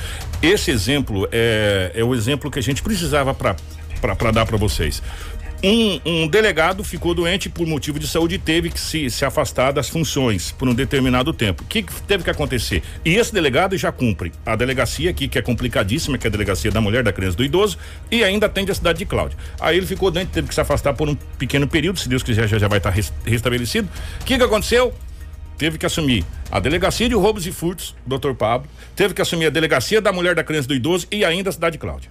Esse 0.44 0.70
exemplo 0.70 1.28
é, 1.32 1.92
é 1.96 2.04
o 2.04 2.14
exemplo 2.14 2.52
que 2.52 2.60
a 2.60 2.64
gente 2.64 2.84
precisava 2.84 3.34
para 3.34 4.32
dar 4.32 4.46
para 4.46 4.58
vocês. 4.58 5.02
Um, 5.62 6.00
um, 6.06 6.28
delegado 6.28 6.86
ficou 6.86 7.14
doente 7.14 7.50
por 7.50 7.68
motivo 7.68 8.00
de 8.00 8.08
saúde 8.08 8.36
e 8.36 8.38
teve 8.40 8.70
que 8.70 8.80
se, 8.80 9.10
se 9.10 9.26
afastar 9.26 9.74
das 9.74 9.90
funções 9.90 10.54
por 10.54 10.70
um 10.70 10.74
determinado 10.74 11.34
tempo. 11.34 11.64
O 11.64 11.66
que, 11.66 11.84
que, 11.84 12.02
teve 12.04 12.24
que 12.24 12.30
acontecer? 12.30 12.82
E 13.04 13.16
esse 13.16 13.34
delegado 13.34 13.78
já 13.78 13.92
cumpre 13.92 14.32
a 14.46 14.56
delegacia 14.56 15.10
aqui, 15.10 15.28
que 15.28 15.38
é 15.38 15.42
complicadíssima, 15.42 16.18
que 16.18 16.26
é 16.26 16.30
a 16.30 16.32
delegacia 16.32 16.72
da 16.72 16.80
mulher, 16.80 17.04
da 17.04 17.12
criança 17.12 17.36
do 17.36 17.44
idoso, 17.44 17.78
e 18.10 18.24
ainda 18.24 18.46
atende 18.46 18.72
a 18.72 18.76
cidade 18.76 19.00
de 19.00 19.06
Cláudia. 19.06 19.38
Aí 19.60 19.76
ele 19.76 19.86
ficou 19.86 20.10
doente, 20.10 20.30
teve 20.30 20.48
que 20.48 20.56
se 20.56 20.62
afastar 20.62 20.94
por 20.94 21.10
um 21.10 21.16
pequeno 21.38 21.68
período, 21.68 22.00
se 22.00 22.08
Deus 22.08 22.24
quiser 22.24 22.48
já, 22.48 22.58
já 22.58 22.68
vai 22.70 22.78
estar 22.78 22.94
restabelecido. 23.26 23.90
O 24.22 24.26
que, 24.26 24.38
que 24.38 24.44
aconteceu? 24.44 24.94
teve 25.58 25.78
que 25.78 25.86
assumir 25.86 26.26
a 26.50 26.58
delegacia 26.58 27.10
de 27.10 27.16
roubos 27.16 27.46
e 27.46 27.52
furtos, 27.52 27.94
doutor 28.08 28.34
Pablo, 28.34 28.68
teve 28.96 29.14
que 29.14 29.22
assumir 29.22 29.48
a 29.48 29.50
delegacia 29.50 30.00
da 30.00 30.14
mulher, 30.14 30.34
da 30.34 30.42
criança 30.42 30.70
do 30.70 30.74
idoso 30.74 31.06
e 31.12 31.26
ainda 31.26 31.50
a 31.50 31.54
cidade 31.54 31.74
de 31.74 31.80
Cláudia. 31.80 32.10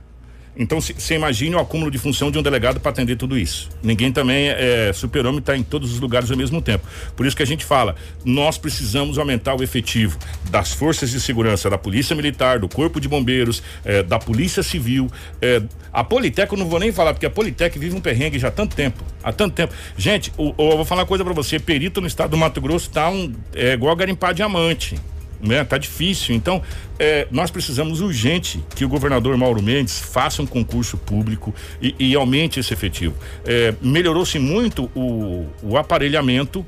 Então, 0.59 0.81
você 0.81 1.15
imagine 1.15 1.55
o 1.55 1.61
acúmulo 1.61 1.89
de 1.89 1.99
função 1.99 2.33
de 2.33 2.39
um 2.39 2.43
delegado 2.43 2.81
para 2.81 2.91
atender 2.91 3.17
tudo 3.17 3.39
isso. 3.39 3.69
Ninguém 3.81 4.11
também 4.11 4.49
é 4.49 4.93
super-homem, 4.93 5.39
está 5.39 5.57
em 5.57 5.63
todos 5.63 5.93
os 5.93 6.01
lugares 6.01 6.29
ao 6.33 6.37
mesmo 6.37 6.61
tempo. 6.61 6.85
Por 7.17 7.25
isso 7.25 7.37
que 7.37 7.45
a 7.45 7.47
gente 7.47 7.65
fala, 7.65 7.95
nós 8.25 8.59
precisamos 8.59 9.19
aumentar 9.19 9.55
o 9.55 9.63
efetivo 9.63 10.19
das 10.51 10.73
forças 10.73 11.11
de 11.11 11.21
segurança, 11.21 11.71
da 11.71 11.79
Polícia 11.79 12.17
Militar, 12.17 12.59
do 12.59 12.69
Corpo 12.69 13.01
de 13.01 13.07
Bombeiros, 13.07 13.63
é, 13.85 14.03
da 14.03 14.19
Polícia 14.19 14.63
Civil. 14.65 15.09
É, 15.41 15.63
a 15.93 16.03
Politec, 16.03 16.51
eu 16.53 16.59
não 16.59 16.67
vou 16.67 16.81
nem 16.81 16.91
falar, 16.91 17.15
porque 17.15 17.27
a 17.27 17.31
Politec 17.31 17.79
vive 17.79 17.95
um 17.95 18.01
perrengue 18.01 18.37
já 18.37 18.49
há 18.49 18.51
tanto 18.51 18.75
tempo. 18.75 19.05
Há 19.23 19.33
tanto 19.33 19.55
tempo. 19.55 19.73
Gente, 19.97 20.33
eu, 20.37 20.55
eu 20.59 20.77
vou 20.77 20.85
falar 20.85 21.03
uma 21.03 21.07
coisa 21.07 21.25
para 21.25 21.33
você: 21.33 21.61
perito 21.61 22.01
no 22.01 22.09
estado 22.09 22.31
do 22.31 22.37
Mato 22.37 22.61
Grosso 22.61 22.89
está 22.89 23.09
um, 23.09 23.33
é, 23.55 23.75
igual 23.75 23.95
garimpar 23.95 24.35
diamante 24.35 24.97
né? 25.41 25.65
Tá 25.65 25.79
difícil. 25.79 26.35
Então, 26.35 26.63
é, 26.99 27.27
nós 27.31 27.51
precisamos 27.51 28.01
urgente 28.01 28.63
que 28.75 28.85
o 28.85 28.89
governador 28.89 29.37
Mauro 29.37 29.63
Mendes 29.63 29.99
faça 29.99 30.43
um 30.43 30.47
concurso 30.47 30.97
público 30.97 31.55
e, 31.81 31.95
e 31.99 32.15
aumente 32.15 32.61
esse 32.61 32.73
efetivo. 32.73 33.15
É, 33.45 33.75
Melhorou-se 33.81 34.39
muito 34.39 34.91
o, 34.95 35.47
o 35.63 35.77
aparelhamento 35.77 36.65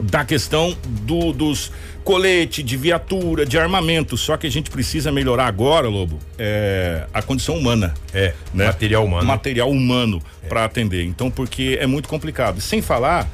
da 0.00 0.24
questão 0.24 0.76
do, 0.84 1.32
dos 1.32 1.72
colete, 2.04 2.62
de 2.62 2.76
viatura, 2.76 3.44
de 3.44 3.58
armamento. 3.58 4.16
Só 4.16 4.36
que 4.36 4.46
a 4.46 4.50
gente 4.50 4.70
precisa 4.70 5.12
melhorar 5.12 5.46
agora, 5.46 5.88
Lobo, 5.88 6.18
é, 6.38 7.06
a 7.12 7.20
condição 7.20 7.56
humana. 7.56 7.94
É, 8.14 8.32
né? 8.54 8.66
material 8.66 9.04
humano. 9.04 9.26
Material 9.26 9.70
humano 9.70 10.22
é. 10.42 10.48
para 10.48 10.64
atender. 10.64 11.04
Então, 11.04 11.30
porque 11.30 11.76
é 11.80 11.86
muito 11.86 12.08
complicado. 12.08 12.60
Sem 12.60 12.80
falar 12.80 13.28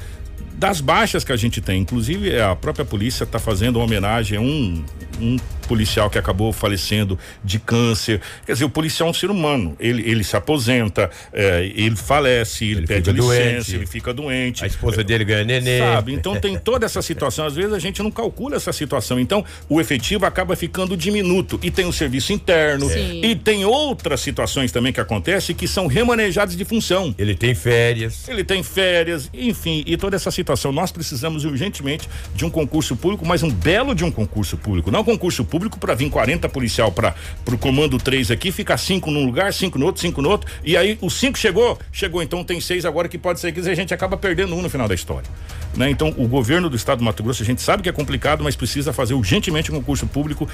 das 0.57 0.81
baixas 0.81 1.23
que 1.23 1.31
a 1.31 1.37
gente 1.37 1.61
tem. 1.61 1.81
Inclusive, 1.81 2.39
a 2.39 2.55
própria 2.55 2.85
polícia 2.85 3.23
está 3.23 3.39
fazendo 3.39 3.77
uma 3.77 3.85
homenagem 3.85 4.37
a 4.37 4.41
um, 4.41 4.83
um 5.19 5.37
policial 5.65 6.09
que 6.09 6.17
acabou 6.17 6.53
falecendo 6.53 7.17
de 7.43 7.59
câncer. 7.59 8.21
Quer 8.45 8.53
dizer, 8.53 8.65
o 8.65 8.69
policial 8.69 9.07
é 9.07 9.11
um 9.11 9.13
ser 9.13 9.29
humano. 9.29 9.75
Ele, 9.79 10.09
ele 10.09 10.23
se 10.23 10.35
aposenta, 10.35 11.09
é, 11.33 11.71
ele 11.75 11.95
falece, 11.95 12.65
ele, 12.65 12.79
ele 12.79 12.87
pede 12.87 13.11
licença, 13.11 13.27
doente. 13.27 13.75
ele 13.75 13.85
fica 13.85 14.13
doente. 14.13 14.63
A 14.63 14.67
esposa 14.67 15.03
dele 15.03 15.25
ganha 15.25 15.43
neném. 15.43 15.79
Sabe? 15.79 16.13
Então 16.13 16.39
tem 16.39 16.57
toda 16.57 16.85
essa 16.85 17.01
situação. 17.01 17.45
Às 17.45 17.55
vezes 17.55 17.73
a 17.73 17.79
gente 17.79 18.01
não 18.01 18.11
calcula 18.11 18.55
essa 18.55 18.71
situação. 18.71 19.19
Então 19.19 19.43
o 19.67 19.81
efetivo 19.81 20.25
acaba 20.25 20.55
ficando 20.55 20.95
diminuto. 20.95 21.59
E 21.61 21.71
tem 21.71 21.85
o 21.85 21.93
serviço 21.93 22.31
interno. 22.31 22.89
Sim. 22.89 23.21
E 23.23 23.35
tem 23.35 23.65
outras 23.65 24.21
situações 24.21 24.71
também 24.71 24.93
que 24.93 24.99
acontecem 24.99 25.55
que 25.55 25.67
são 25.67 25.87
remanejadas 25.87 26.55
de 26.55 26.65
função. 26.65 27.13
Ele 27.17 27.35
tem 27.35 27.55
férias. 27.55 28.27
Ele 28.27 28.43
tem 28.43 28.61
férias, 28.63 29.29
enfim, 29.33 29.83
e 29.85 29.97
toda 29.97 30.15
essa 30.15 30.31
situação. 30.31 30.71
Nós 30.71 30.91
precisamos 30.91 31.45
urgentemente 31.45 32.07
de 32.33 32.45
um 32.45 32.49
concurso 32.49 32.95
público, 32.95 33.25
mas 33.25 33.43
um 33.43 33.49
belo 33.49 33.95
de 33.95 34.03
um 34.03 34.11
concurso 34.11 34.57
público. 34.57 34.91
Não 34.91 35.01
um 35.01 35.03
concurso 35.03 35.43
público 35.43 35.54
público 35.55 35.79
para 35.79 35.95
vir 35.95 36.09
40 36.09 36.49
policial 36.49 36.91
para 36.91 37.15
o 37.49 37.57
comando 37.57 37.97
3 37.97 38.29
aqui, 38.29 38.51
ficar 38.51 38.75
cinco 38.75 39.09
num 39.09 39.25
lugar, 39.25 39.53
cinco 39.53 39.79
no 39.79 39.85
outro, 39.85 40.01
cinco 40.01 40.21
no 40.21 40.29
outro, 40.29 40.51
e 40.65 40.75
aí 40.75 40.97
os 41.01 41.13
cinco 41.13 41.39
chegou, 41.39 41.79
chegou, 41.93 42.21
então 42.21 42.43
tem 42.43 42.59
seis 42.59 42.83
agora 42.83 43.07
que 43.07 43.17
pode 43.17 43.39
ser 43.39 43.53
que 43.53 43.61
a 43.61 43.73
gente 43.73 43.93
acaba 43.93 44.17
perdendo 44.17 44.53
um 44.53 44.61
no 44.61 44.69
final 44.69 44.85
da 44.85 44.93
história. 44.93 45.29
Né? 45.73 45.89
Então, 45.89 46.13
o 46.17 46.27
governo 46.27 46.69
do 46.69 46.75
estado 46.75 46.97
do 46.97 47.05
Mato 47.05 47.23
Grosso, 47.23 47.41
a 47.41 47.45
gente 47.45 47.61
sabe 47.61 47.81
que 47.81 47.87
é 47.87 47.91
complicado, 47.93 48.43
mas 48.43 48.53
precisa 48.53 48.91
fazer 48.91 49.13
urgentemente 49.13 49.71
um 49.71 49.75
concurso 49.75 50.05
público 50.07 50.45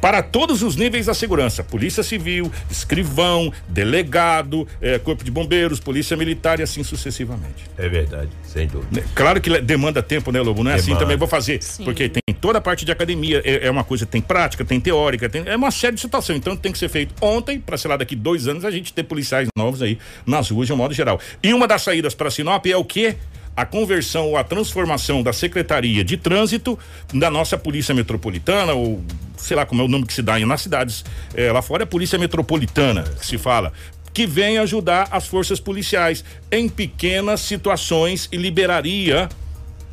para 0.00 0.22
todos 0.22 0.62
os 0.62 0.76
níveis 0.76 1.06
da 1.06 1.14
segurança: 1.14 1.62
Polícia 1.62 2.02
Civil, 2.02 2.50
escrivão, 2.70 3.52
delegado, 3.68 4.66
eh, 4.80 4.98
Corpo 4.98 5.24
de 5.24 5.30
Bombeiros, 5.30 5.80
Polícia 5.80 6.16
Militar 6.16 6.60
e 6.60 6.62
assim 6.62 6.82
sucessivamente. 6.82 7.64
É 7.76 7.88
verdade, 7.88 8.30
sem 8.42 8.66
dúvida. 8.66 9.00
Né, 9.00 9.06
claro 9.14 9.40
que 9.40 9.60
demanda 9.60 10.02
tempo, 10.02 10.32
né, 10.32 10.40
Lobo? 10.40 10.64
Não 10.64 10.70
é 10.70 10.74
assim 10.74 10.86
demanda. 10.86 10.98
assim 10.98 11.04
também 11.04 11.16
vou 11.16 11.28
fazer, 11.28 11.62
Sim. 11.62 11.84
porque 11.84 12.08
tem 12.08 12.34
toda 12.40 12.58
a 12.58 12.60
parte 12.60 12.84
de 12.84 12.92
academia, 12.92 13.42
é, 13.44 13.66
é, 13.66 13.70
uma 13.70 13.84
coisa, 13.84 14.06
tem 14.06 14.20
prática, 14.20 14.64
tem 14.64 14.80
teórica, 14.80 15.28
tem, 15.28 15.42
é 15.46 15.56
uma 15.56 15.70
série 15.70 15.94
de 15.94 16.00
situações. 16.00 16.38
Então 16.38 16.56
tem 16.56 16.72
que 16.72 16.78
ser 16.78 16.88
feito 16.88 17.14
ontem, 17.20 17.60
para 17.60 17.76
sei 17.76 17.90
lá, 17.90 17.96
daqui 17.96 18.16
dois 18.16 18.48
anos 18.48 18.64
a 18.64 18.70
gente 18.70 18.92
ter 18.92 19.04
policiais 19.04 19.48
novos 19.56 19.82
aí 19.82 19.98
nas 20.26 20.50
ruas 20.50 20.66
de 20.66 20.72
um 20.72 20.76
modo 20.76 20.94
geral. 20.94 21.20
E 21.42 21.52
uma 21.52 21.66
das 21.66 21.82
saídas 21.82 22.14
para 22.14 22.30
Sinop 22.30 22.64
é 22.66 22.76
o 22.76 22.84
quê? 22.84 23.16
A 23.60 23.66
conversão 23.66 24.28
ou 24.28 24.36
a 24.36 24.44
transformação 24.44 25.22
da 25.22 25.32
Secretaria 25.32 26.02
de 26.02 26.16
Trânsito 26.16 26.78
da 27.12 27.30
nossa 27.30 27.58
Polícia 27.58 27.94
Metropolitana, 27.94 28.72
ou 28.72 29.02
sei 29.36 29.56
lá 29.56 29.66
como 29.66 29.82
é 29.82 29.84
o 29.84 29.88
nome 29.88 30.06
que 30.06 30.12
se 30.12 30.22
dá 30.22 30.34
aí 30.34 30.44
nas 30.44 30.62
cidades, 30.62 31.04
é, 31.34 31.50
lá 31.52 31.62
fora 31.62 31.82
é 31.82 31.86
Polícia 31.86 32.18
Metropolitana 32.18 33.02
que 33.02 33.26
se 33.26 33.38
fala, 33.38 33.72
que 34.12 34.26
vem 34.26 34.58
ajudar 34.58 35.08
as 35.10 35.26
forças 35.26 35.60
policiais 35.60 36.24
em 36.50 36.68
pequenas 36.68 37.40
situações 37.40 38.28
e 38.32 38.36
liberaria 38.36 39.28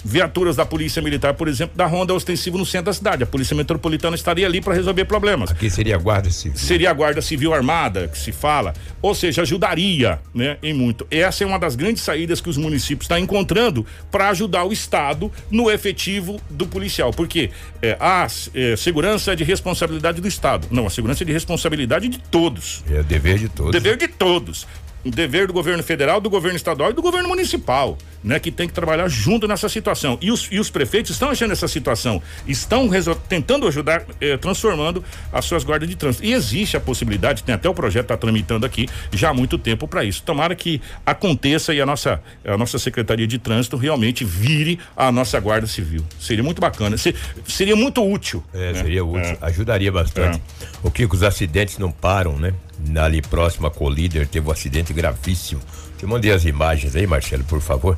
viaturas 0.03 0.55
da 0.55 0.65
Polícia 0.65 1.01
Militar, 1.01 1.33
por 1.33 1.47
exemplo, 1.47 1.75
da 1.75 1.85
ronda 1.85 2.13
ostensiva 2.13 2.57
no 2.57 2.65
centro 2.65 2.85
da 2.85 2.93
cidade. 2.93 3.23
A 3.23 3.27
Polícia 3.27 3.55
Metropolitana 3.55 4.15
estaria 4.15 4.45
ali 4.45 4.61
para 4.61 4.73
resolver 4.73 5.05
problemas. 5.05 5.51
Aqui 5.51 5.69
seria 5.69 5.95
a 5.95 5.97
Guarda 5.97 6.29
Civil. 6.29 6.57
Seria 6.57 6.89
a 6.89 6.93
Guarda 6.93 7.21
Civil 7.21 7.53
Armada, 7.53 8.07
que 8.07 8.17
se 8.17 8.31
fala. 8.31 8.73
Ou 9.01 9.13
seja, 9.13 9.41
ajudaria, 9.41 10.19
né, 10.33 10.57
em 10.61 10.73
muito. 10.73 11.05
Essa 11.09 11.43
é 11.43 11.47
uma 11.47 11.59
das 11.59 11.75
grandes 11.75 12.03
saídas 12.03 12.41
que 12.41 12.49
os 12.49 12.57
municípios 12.57 13.05
estão 13.05 13.17
encontrando 13.17 13.85
para 14.11 14.29
ajudar 14.29 14.63
o 14.63 14.71
Estado 14.71 15.31
no 15.49 15.69
efetivo 15.69 16.39
do 16.49 16.67
policial. 16.67 17.11
Porque 17.11 17.49
é, 17.81 17.97
a 17.99 18.27
é, 18.53 18.75
segurança 18.75 19.33
é 19.33 19.35
de 19.35 19.43
responsabilidade 19.43 20.21
do 20.21 20.27
Estado. 20.27 20.67
Não, 20.71 20.87
a 20.87 20.89
segurança 20.89 21.23
é 21.23 21.25
de 21.25 21.33
responsabilidade 21.33 22.07
de 22.07 22.19
todos. 22.19 22.83
É 22.89 23.03
dever 23.03 23.37
de 23.37 23.49
todos. 23.49 23.71
Dever 23.71 23.97
de 23.97 24.07
todos. 24.07 24.67
Dever 25.09 25.47
do 25.47 25.53
governo 25.53 25.83
federal, 25.83 26.19
do 26.19 26.29
governo 26.29 26.57
estadual 26.57 26.91
e 26.91 26.93
do 26.93 27.01
governo 27.01 27.29
municipal, 27.29 27.97
né? 28.23 28.39
Que 28.39 28.51
tem 28.51 28.67
que 28.67 28.73
trabalhar 28.73 29.07
junto 29.07 29.47
nessa 29.47 29.69
situação. 29.69 30.17
E 30.21 30.31
os, 30.31 30.47
e 30.51 30.59
os 30.59 30.69
prefeitos 30.69 31.11
estão 31.11 31.29
achando 31.29 31.51
essa 31.51 31.67
situação, 31.67 32.21
estão 32.47 32.89
tentando 33.27 33.67
ajudar, 33.67 34.05
eh, 34.19 34.37
transformando 34.37 35.03
as 35.31 35.45
suas 35.45 35.63
guardas 35.63 35.87
de 35.87 35.95
trânsito. 35.95 36.25
E 36.25 36.33
existe 36.33 36.77
a 36.77 36.79
possibilidade, 36.79 37.43
tem 37.43 37.55
até 37.55 37.69
o 37.69 37.73
projeto 37.73 38.03
está 38.03 38.17
tramitando 38.17 38.65
aqui 38.65 38.87
já 39.11 39.29
há 39.29 39.33
muito 39.33 39.57
tempo 39.57 39.87
para 39.87 40.03
isso. 40.03 40.23
Tomara 40.23 40.55
que 40.55 40.81
aconteça 41.05 41.73
e 41.73 41.81
a 41.81 41.85
nossa, 41.85 42.21
a 42.45 42.57
nossa 42.57 42.79
Secretaria 42.79 43.27
de 43.27 43.37
Trânsito 43.37 43.77
realmente 43.77 44.23
vire 44.23 44.79
a 44.95 45.11
nossa 45.11 45.39
Guarda 45.39 45.67
Civil. 45.67 46.03
Seria 46.19 46.43
muito 46.43 46.61
bacana, 46.61 46.97
ser, 46.97 47.15
seria 47.47 47.75
muito 47.75 48.03
útil. 48.03 48.43
É, 48.53 48.73
né? 48.73 48.81
seria 48.81 49.05
útil, 49.05 49.21
é. 49.21 49.37
ajudaria 49.41 49.91
bastante. 49.91 50.41
É. 50.61 50.65
O 50.83 50.91
que 50.91 51.05
os 51.05 51.23
acidentes 51.23 51.77
não 51.77 51.91
param, 51.91 52.37
né? 52.37 52.53
Ali 52.95 53.21
próximo 53.21 53.67
a 53.67 53.71
Colíder 53.71 54.27
teve 54.27 54.47
um 54.47 54.51
acidente 54.51 54.93
gravíssimo. 54.93 55.61
Te 55.97 56.05
mandei 56.05 56.31
as 56.31 56.45
imagens 56.45 56.95
aí, 56.95 57.07
Marcelo, 57.07 57.43
por 57.43 57.61
favor. 57.61 57.97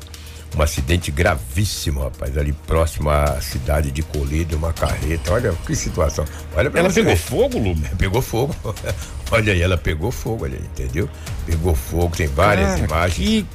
Um 0.56 0.62
acidente 0.62 1.12
gravíssimo, 1.12 2.00
rapaz, 2.00 2.36
ali 2.36 2.52
próximo 2.52 3.08
à 3.08 3.40
cidade 3.40 3.92
de 3.92 4.02
Colíder, 4.02 4.58
uma 4.58 4.72
carreta. 4.72 5.32
Olha 5.32 5.52
que 5.64 5.76
situação. 5.76 6.24
Olha 6.56 6.70
ela 6.74 6.90
pegou 6.92 7.16
fogo, 7.16 7.58
Lume? 7.58 7.86
Pegou 7.96 8.20
fogo. 8.20 8.56
olha 9.30 9.52
aí, 9.52 9.62
ela 9.62 9.76
pegou 9.76 10.10
fogo, 10.10 10.44
olha 10.44 10.58
aí, 10.58 10.64
entendeu? 10.64 11.08
Pegou 11.46 11.74
fogo, 11.74 12.16
tem 12.16 12.26
várias 12.26 12.70
Cara, 12.70 12.84
imagens. 12.84 13.16
Que 13.16 13.46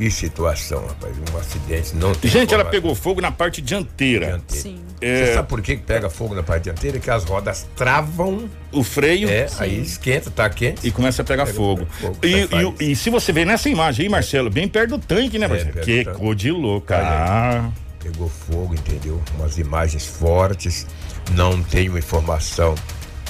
que 0.00 0.10
situação, 0.10 0.86
rapaz. 0.86 1.14
Um 1.30 1.36
acidente 1.36 1.94
não 1.94 2.14
tem. 2.14 2.30
Gente, 2.30 2.54
ela 2.54 2.64
pegou 2.64 2.94
fogo 2.94 3.20
na 3.20 3.30
parte 3.30 3.60
dianteira. 3.60 4.28
dianteira. 4.28 4.62
Sim. 4.62 4.80
É... 4.98 5.26
Você 5.26 5.34
sabe 5.34 5.48
por 5.48 5.60
que 5.60 5.76
pega 5.76 6.08
fogo 6.08 6.34
na 6.34 6.42
parte 6.42 6.64
dianteira? 6.64 6.98
Que 6.98 7.10
as 7.10 7.24
rodas 7.24 7.68
travam 7.76 8.48
o 8.72 8.82
freio. 8.82 9.28
É, 9.28 9.46
Sim. 9.46 9.56
aí 9.58 9.82
esquenta, 9.82 10.30
tá 10.30 10.48
quente. 10.48 10.88
E 10.88 10.90
começa 10.90 11.20
a 11.20 11.24
pegar 11.24 11.44
pega 11.44 11.54
fogo. 11.54 11.86
fogo. 12.00 12.16
E, 12.22 12.82
e, 12.82 12.92
e, 12.92 12.96
se 12.96 13.10
você 13.10 13.30
ver 13.30 13.44
nessa 13.44 13.68
imagem 13.68 14.06
aí, 14.06 14.08
Marcelo, 14.10 14.48
bem 14.48 14.66
perto 14.66 14.96
do 14.96 14.98
tanque, 14.98 15.38
né, 15.38 15.44
é, 15.44 15.48
Marcelo? 15.48 15.78
É, 15.78 15.82
que 15.82 16.04
cor 16.06 16.34
de 16.34 16.50
louca. 16.50 16.96
Ah. 16.96 17.70
Pegou 18.02 18.30
fogo, 18.30 18.72
entendeu? 18.72 19.20
Umas 19.36 19.58
imagens 19.58 20.06
fortes. 20.06 20.86
Não 21.32 21.62
tenho 21.62 21.98
informação 21.98 22.74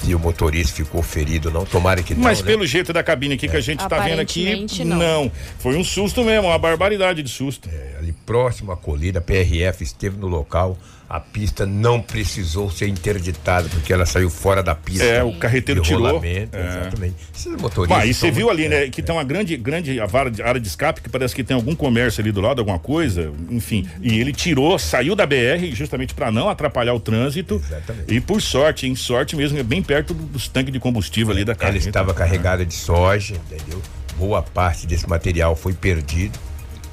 e 0.05 0.15
o 0.15 0.19
motorista 0.19 0.75
ficou 0.75 1.01
ferido, 1.01 1.51
não? 1.51 1.65
Tomara 1.65 2.01
que 2.01 2.13
não. 2.13 2.23
Mas 2.23 2.41
né? 2.41 2.47
pelo 2.47 2.65
jeito 2.65 2.91
da 2.91 3.03
cabine 3.03 3.35
aqui 3.35 3.45
é. 3.45 3.49
que 3.49 3.57
a 3.57 3.61
gente 3.61 3.83
está 3.83 3.99
vendo 3.99 4.19
aqui, 4.19 4.65
não. 4.83 4.97
não. 4.97 5.31
Foi 5.59 5.75
um 5.75 5.83
susto 5.83 6.23
mesmo, 6.23 6.47
uma 6.47 6.57
barbaridade 6.57 7.21
de 7.21 7.29
susto. 7.29 7.69
É, 7.71 8.00
próximo 8.25 8.71
à 8.71 8.77
colina, 8.77 9.19
a 9.19 9.21
PRF 9.21 9.83
esteve 9.83 10.17
no 10.17 10.27
local 10.27 10.77
a 11.11 11.19
pista 11.19 11.65
não 11.65 12.01
precisou 12.01 12.71
ser 12.71 12.87
interditada, 12.87 13.67
porque 13.67 13.91
ela 13.91 14.05
saiu 14.05 14.29
fora 14.29 14.63
da 14.63 14.73
pista. 14.73 15.03
É, 15.03 15.21
o 15.21 15.33
carreteiro 15.33 15.81
tirou. 15.81 16.23
É. 16.23 16.47
Exatamente. 16.53 17.15
Esses 17.35 17.51
motoristas. 17.61 17.97
Mas, 17.97 18.09
e 18.09 18.13
você 18.13 18.31
viu 18.31 18.49
ali, 18.49 18.69
né, 18.69 18.85
é, 18.85 18.89
que 18.89 19.01
é. 19.01 19.03
tem 19.03 19.13
uma 19.13 19.23
grande, 19.25 19.57
grande 19.57 19.99
área 20.41 20.61
de 20.61 20.67
escape, 20.69 21.01
que 21.01 21.09
parece 21.09 21.35
que 21.35 21.43
tem 21.43 21.53
algum 21.53 21.75
comércio 21.75 22.21
ali 22.21 22.31
do 22.31 22.39
lado, 22.39 22.59
alguma 22.59 22.79
coisa, 22.79 23.29
enfim. 23.49 23.85
E 24.01 24.21
ele 24.21 24.31
tirou, 24.31 24.79
saiu 24.79 25.13
da 25.13 25.25
BR 25.25 25.73
justamente 25.73 26.13
para 26.13 26.31
não 26.31 26.47
atrapalhar 26.47 26.93
o 26.93 26.99
trânsito. 26.99 27.55
Exatamente. 27.55 28.13
E 28.13 28.21
por 28.21 28.41
sorte, 28.41 28.87
em 28.87 28.95
sorte 28.95 29.35
mesmo, 29.35 29.59
é 29.59 29.63
bem 29.63 29.83
perto 29.83 30.13
dos 30.13 30.47
tanques 30.47 30.71
de 30.71 30.79
combustível 30.79 31.33
ali 31.33 31.43
da 31.43 31.53
carreta. 31.53 31.77
Ela 31.77 31.89
estava 31.89 32.13
carregada 32.13 32.65
de 32.65 32.73
soja, 32.73 33.35
entendeu? 33.35 33.81
Boa 34.17 34.41
parte 34.41 34.87
desse 34.87 35.09
material 35.09 35.57
foi 35.57 35.73
perdido. 35.73 36.39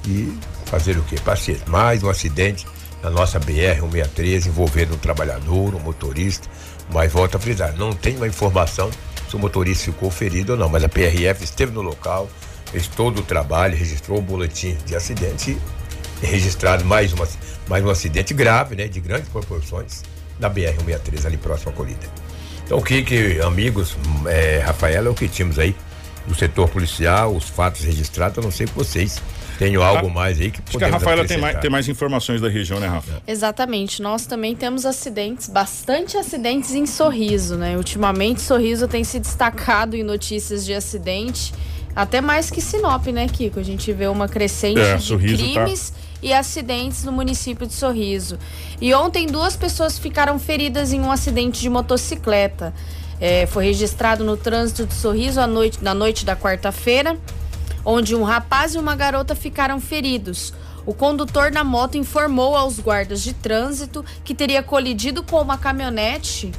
E 0.05 0.33
fazer 0.69 0.97
o 0.97 1.03
quê? 1.03 1.15
Paciência. 1.23 1.65
Mais 1.67 2.03
um 2.03 2.09
acidente 2.09 2.65
na 3.01 3.09
nossa 3.09 3.39
BR-163 3.39 4.47
envolvendo 4.47 4.93
um 4.93 4.97
trabalhador, 4.97 5.73
um 5.75 5.79
motorista. 5.79 6.47
Mas 6.91 7.11
volta 7.11 7.37
a 7.37 7.39
frisar, 7.39 7.75
não 7.75 7.91
tem 7.91 8.15
uma 8.15 8.27
informação 8.27 8.89
se 9.29 9.35
o 9.35 9.39
motorista 9.39 9.85
ficou 9.85 10.09
ferido 10.09 10.53
ou 10.53 10.57
não, 10.57 10.69
mas 10.69 10.83
a 10.83 10.89
PRF 10.89 11.43
esteve 11.43 11.71
no 11.71 11.81
local, 11.81 12.27
fez 12.71 12.87
todo 12.87 13.19
o 13.19 13.21
trabalho, 13.21 13.77
registrou 13.77 14.17
o 14.17 14.21
boletim 14.21 14.75
de 14.85 14.95
acidente 14.95 15.55
e 16.21 16.25
registrado 16.25 16.83
mais, 16.83 17.13
uma, 17.13 17.27
mais 17.67 17.85
um 17.85 17.89
acidente 17.89 18.33
grave, 18.33 18.75
né, 18.75 18.87
de 18.87 18.99
grandes 18.99 19.29
proporções, 19.29 20.01
na 20.39 20.49
BR-163, 20.49 21.27
ali 21.27 21.37
próximo 21.37 21.71
à. 21.73 22.09
Então, 22.65 22.79
o 22.79 22.83
que, 22.83 23.03
que 23.03 23.39
amigos, 23.41 23.95
é, 24.25 24.63
Rafaela, 24.65 25.07
é 25.07 25.11
o 25.11 25.13
que 25.13 25.27
tínhamos 25.27 25.59
aí 25.59 25.75
do 26.27 26.35
setor 26.35 26.69
policial, 26.69 27.35
os 27.35 27.49
fatos 27.49 27.83
registrados, 27.83 28.37
eu 28.37 28.43
não 28.43 28.51
sei 28.51 28.67
vocês 28.67 29.21
tenho 29.59 29.83
algo 29.83 30.09
mais 30.09 30.39
aí 30.39 30.51
que 30.51 30.61
Acho 30.65 30.77
que 30.77 30.83
a 30.85 30.87
Rafaela 30.87 31.25
tem 31.25 31.37
mais, 31.37 31.59
tem 31.59 31.69
mais 31.69 31.89
informações 31.89 32.39
da 32.39 32.47
região, 32.47 32.79
né, 32.79 32.87
Rafa? 32.87 33.21
Exatamente. 33.27 34.01
Nós 34.01 34.25
também 34.25 34.55
temos 34.55 34.85
acidentes, 34.85 35.49
bastante 35.49 36.15
acidentes 36.15 36.73
em 36.73 36.85
Sorriso, 36.85 37.57
né? 37.57 37.75
Ultimamente, 37.75 38.39
Sorriso 38.39 38.87
tem 38.87 39.03
se 39.03 39.19
destacado 39.19 39.97
em 39.97 40.03
notícias 40.03 40.65
de 40.65 40.73
acidente, 40.73 41.53
até 41.93 42.21
mais 42.21 42.49
que 42.49 42.61
Sinop, 42.61 43.05
né, 43.07 43.27
Kiko? 43.27 43.59
A 43.59 43.63
gente 43.63 43.91
vê 43.91 44.07
uma 44.07 44.29
crescente 44.29 44.79
é, 44.79 44.95
de 44.95 45.09
tá 45.09 45.17
crimes. 45.17 45.89
Tá 45.89 46.09
e 46.21 46.33
acidentes 46.33 47.03
no 47.03 47.11
município 47.11 47.65
de 47.65 47.73
Sorriso. 47.73 48.37
E 48.81 48.93
ontem 48.93 49.25
duas 49.27 49.55
pessoas 49.55 49.97
ficaram 49.97 50.37
feridas 50.37 50.91
em 50.91 50.99
um 50.99 51.11
acidente 51.11 51.61
de 51.61 51.69
motocicleta. 51.69 52.73
É, 53.19 53.45
foi 53.47 53.65
registrado 53.65 54.23
no 54.23 54.37
trânsito 54.37 54.85
de 54.85 54.93
Sorriso 54.93 55.45
noite, 55.45 55.83
na 55.83 55.93
noite 55.93 56.25
da 56.25 56.35
quarta-feira 56.35 57.17
onde 57.85 58.15
um 58.15 58.23
rapaz 58.23 58.75
e 58.75 58.77
uma 58.77 58.95
garota 58.95 59.35
ficaram 59.35 59.79
feridos. 59.79 60.53
O 60.85 60.93
condutor 60.93 61.51
da 61.51 61.63
moto 61.63 61.97
informou 61.97 62.55
aos 62.55 62.79
guardas 62.79 63.21
de 63.21 63.33
trânsito 63.33 64.03
que 64.23 64.33
teria 64.33 64.63
colidido 64.63 65.23
com 65.23 65.41
uma 65.41 65.57
caminhonete 65.57 66.51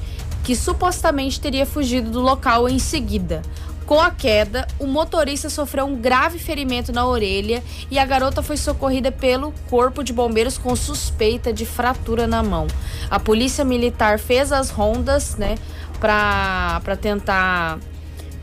que 0.45 0.57
supostamente 0.57 1.41
teria 1.41 1.67
fugido 1.67 2.11
do 2.11 2.21
local 2.21 2.69
em 2.69 2.79
seguida. 2.79 3.43
Com 3.87 4.01
a 4.01 4.11
queda, 4.11 4.69
o 4.79 4.87
motorista 4.87 5.51
sofreu 5.51 5.85
um 5.85 5.97
grave 5.97 6.39
ferimento 6.39 6.93
na 6.93 7.05
orelha 7.05 7.61
e 7.91 7.99
a 7.99 8.05
garota 8.05 8.41
foi 8.41 8.57
socorrida 8.57 9.11
pelo 9.11 9.53
Corpo 9.69 10.05
de 10.05 10.13
Bombeiros 10.13 10.57
com 10.57 10.77
suspeita 10.77 11.53
de 11.53 11.67
fratura 11.67 12.25
na 12.25 12.41
mão. 12.41 12.69
A 13.11 13.19
polícia 13.19 13.65
militar 13.65 14.21
fez 14.21 14.53
as 14.53 14.71
rondas, 14.71 15.35
né, 15.35 15.57
para 16.01 16.97
tentar 17.01 17.79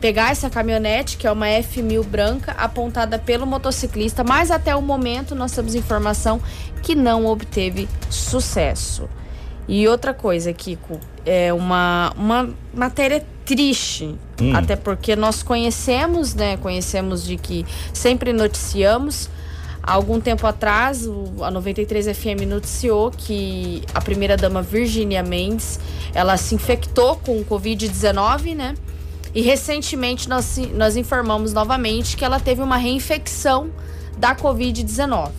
pegar 0.00 0.30
essa 0.30 0.48
caminhonete, 0.48 1.16
que 1.16 1.26
é 1.26 1.32
uma 1.32 1.46
F1000 1.46 2.04
branca, 2.04 2.52
apontada 2.52 3.18
pelo 3.18 3.46
motociclista, 3.46 4.22
mas 4.22 4.50
até 4.50 4.74
o 4.74 4.80
momento 4.80 5.34
nós 5.34 5.52
temos 5.52 5.74
informação 5.74 6.40
que 6.82 6.94
não 6.94 7.26
obteve 7.26 7.88
sucesso. 8.08 9.08
E 9.66 9.86
outra 9.86 10.14
coisa, 10.14 10.52
Kiko, 10.52 10.98
é 11.26 11.52
uma, 11.52 12.12
uma 12.16 12.48
matéria 12.72 13.24
triste, 13.44 14.14
hum. 14.40 14.56
até 14.56 14.76
porque 14.76 15.14
nós 15.14 15.42
conhecemos, 15.42 16.34
né? 16.34 16.56
Conhecemos 16.56 17.24
de 17.24 17.36
que 17.36 17.66
sempre 17.92 18.32
noticiamos. 18.32 19.28
Algum 19.88 20.20
tempo 20.20 20.46
atrás, 20.46 21.08
a 21.40 21.50
93 21.50 22.14
FM 22.14 22.44
noticiou 22.46 23.10
que 23.10 23.82
a 23.94 24.02
primeira-dama 24.02 24.60
Virginia 24.60 25.22
Mendes, 25.22 25.80
ela 26.14 26.36
se 26.36 26.54
infectou 26.54 27.16
com 27.16 27.40
o 27.40 27.44
Covid-19, 27.46 28.54
né? 28.54 28.74
E 29.34 29.40
recentemente 29.40 30.28
nós, 30.28 30.58
nós 30.74 30.94
informamos 30.94 31.54
novamente 31.54 32.18
que 32.18 32.24
ela 32.24 32.38
teve 32.38 32.60
uma 32.60 32.76
reinfecção 32.76 33.70
da 34.18 34.36
Covid-19. 34.36 35.30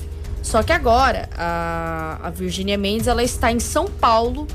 Só 0.41 0.63
que 0.63 0.73
agora 0.73 1.29
a, 1.37 2.17
a 2.23 2.29
Virginia 2.31 2.77
Mendes 2.77 3.05
ela 3.05 3.21
está 3.21 3.51
em 3.51 3.59
São 3.59 3.85
Paulo 3.85 4.47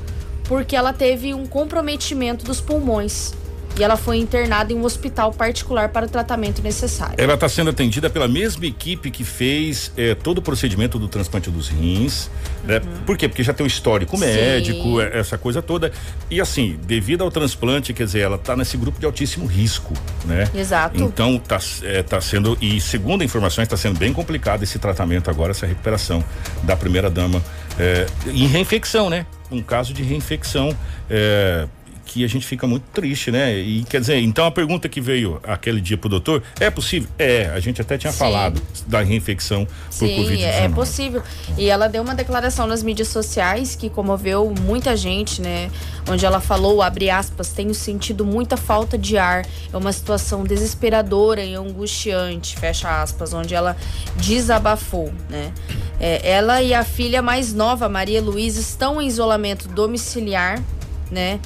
porque 0.43 0.75
ela 0.75 0.91
teve 0.91 1.33
um 1.33 1.45
comprometimento 1.45 2.43
dos 2.43 2.59
pulmões 2.59 3.33
e 3.77 3.83
ela 3.83 3.97
foi 3.97 4.17
internada 4.17 4.71
em 4.71 4.75
um 4.75 4.83
hospital 4.83 5.33
particular 5.33 5.89
para 5.89 6.05
o 6.05 6.09
tratamento 6.09 6.61
necessário. 6.61 7.15
Ela 7.17 7.33
está 7.33 7.49
sendo 7.49 7.69
atendida 7.69 8.09
pela 8.09 8.27
mesma 8.27 8.65
equipe 8.65 9.11
que 9.11 9.23
fez 9.23 9.91
é, 9.97 10.15
todo 10.15 10.37
o 10.37 10.41
procedimento 10.41 10.97
do 10.97 11.07
transplante 11.07 11.49
dos 11.49 11.67
rins. 11.67 12.29
Né? 12.63 12.77
Uhum. 12.77 13.03
Por 13.05 13.17
quê? 13.17 13.27
Porque 13.27 13.43
já 13.43 13.53
tem 13.53 13.65
um 13.65 13.67
histórico 13.67 14.17
médico, 14.17 15.01
é, 15.01 15.19
essa 15.19 15.37
coisa 15.37 15.61
toda. 15.61 15.91
E 16.29 16.39
assim, 16.39 16.79
devido 16.83 17.23
ao 17.23 17.29
transplante, 17.29 17.93
quer 17.93 18.05
dizer, 18.05 18.21
ela 18.21 18.37
está 18.37 18.55
nesse 18.55 18.77
grupo 18.77 18.99
de 18.99 19.05
altíssimo 19.05 19.45
risco, 19.45 19.93
né? 20.25 20.49
Exato. 20.55 21.03
Então 21.03 21.35
está 21.35 21.59
é, 21.83 22.01
tá 22.01 22.21
sendo, 22.21 22.57
e 22.61 22.79
segundo 22.79 23.23
informações, 23.23 23.65
está 23.65 23.77
sendo 23.77 23.99
bem 23.99 24.13
complicado 24.13 24.63
esse 24.63 24.79
tratamento 24.79 25.29
agora, 25.29 25.51
essa 25.51 25.65
recuperação 25.65 26.23
da 26.63 26.75
primeira 26.75 27.09
dama. 27.09 27.41
É, 27.77 28.05
em 28.27 28.47
reinfecção, 28.47 29.09
né? 29.09 29.25
Um 29.51 29.61
caso 29.61 29.93
de 29.93 30.01
reinfecção. 30.01 30.75
É, 31.09 31.67
que 32.15 32.23
a 32.23 32.29
gente 32.29 32.47
fica 32.47 32.65
muito 32.65 32.85
triste, 32.93 33.29
né? 33.29 33.53
E 33.53 33.83
quer 33.83 33.99
dizer, 33.99 34.17
então 34.21 34.45
a 34.45 34.51
pergunta 34.51 34.87
que 34.87 35.01
veio 35.01 35.37
aquele 35.43 35.81
dia 35.81 35.97
pro 35.97 36.07
doutor, 36.07 36.41
é 36.61 36.69
possível? 36.69 37.09
É, 37.19 37.47
a 37.47 37.59
gente 37.59 37.81
até 37.81 37.97
tinha 37.97 38.13
Sim. 38.13 38.17
falado 38.17 38.61
da 38.87 39.01
reinfecção 39.01 39.65
por 39.65 40.07
Sim, 40.07 40.23
Covid-19. 40.23 40.39
é 40.39 40.69
possível. 40.69 41.23
E 41.57 41.69
ela 41.69 41.89
deu 41.89 42.01
uma 42.01 42.15
declaração 42.15 42.67
nas 42.67 42.81
mídias 42.81 43.09
sociais 43.09 43.75
que 43.75 43.89
comoveu 43.89 44.53
muita 44.61 44.95
gente, 44.95 45.41
né? 45.41 45.69
Onde 46.09 46.25
ela 46.25 46.39
falou, 46.39 46.81
abre 46.81 47.09
aspas, 47.09 47.49
tenho 47.49 47.73
sentido 47.73 48.23
muita 48.23 48.55
falta 48.55 48.97
de 48.97 49.17
ar, 49.17 49.45
é 49.73 49.75
uma 49.75 49.91
situação 49.91 50.45
desesperadora 50.45 51.43
e 51.43 51.53
angustiante, 51.53 52.57
fecha 52.57 53.01
aspas, 53.01 53.33
onde 53.33 53.53
ela 53.53 53.75
desabafou, 54.15 55.11
né? 55.29 55.51
É, 55.99 56.31
ela 56.31 56.61
e 56.61 56.73
a 56.73 56.85
filha 56.85 57.21
mais 57.21 57.53
nova, 57.53 57.89
Maria 57.89 58.21
Luísa, 58.21 58.61
estão 58.61 59.01
em 59.01 59.07
isolamento 59.07 59.67
domiciliar, 59.67 60.63
né? 61.11 61.41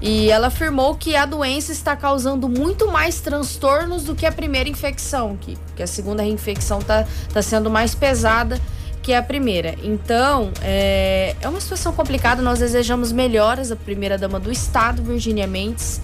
E 0.00 0.30
ela 0.30 0.48
afirmou 0.48 0.94
que 0.94 1.16
a 1.16 1.24
doença 1.24 1.72
está 1.72 1.96
causando 1.96 2.48
muito 2.48 2.90
mais 2.90 3.20
transtornos 3.20 4.04
do 4.04 4.14
que 4.14 4.26
a 4.26 4.32
primeira 4.32 4.68
infecção, 4.68 5.36
que, 5.40 5.56
que 5.74 5.82
a 5.82 5.86
segunda 5.86 6.22
reinfecção 6.22 6.78
está 6.78 7.06
tá 7.32 7.40
sendo 7.40 7.70
mais 7.70 7.94
pesada 7.94 8.60
que 9.02 9.12
a 9.12 9.22
primeira. 9.22 9.74
Então, 9.82 10.50
é, 10.62 11.36
é 11.40 11.48
uma 11.48 11.60
situação 11.60 11.92
complicada. 11.92 12.42
Nós 12.42 12.58
desejamos 12.58 13.12
melhoras 13.12 13.70
à 13.70 13.76
primeira-dama 13.76 14.40
do 14.40 14.50
Estado, 14.50 15.02
Virginia 15.02 15.46
Mendes 15.46 16.00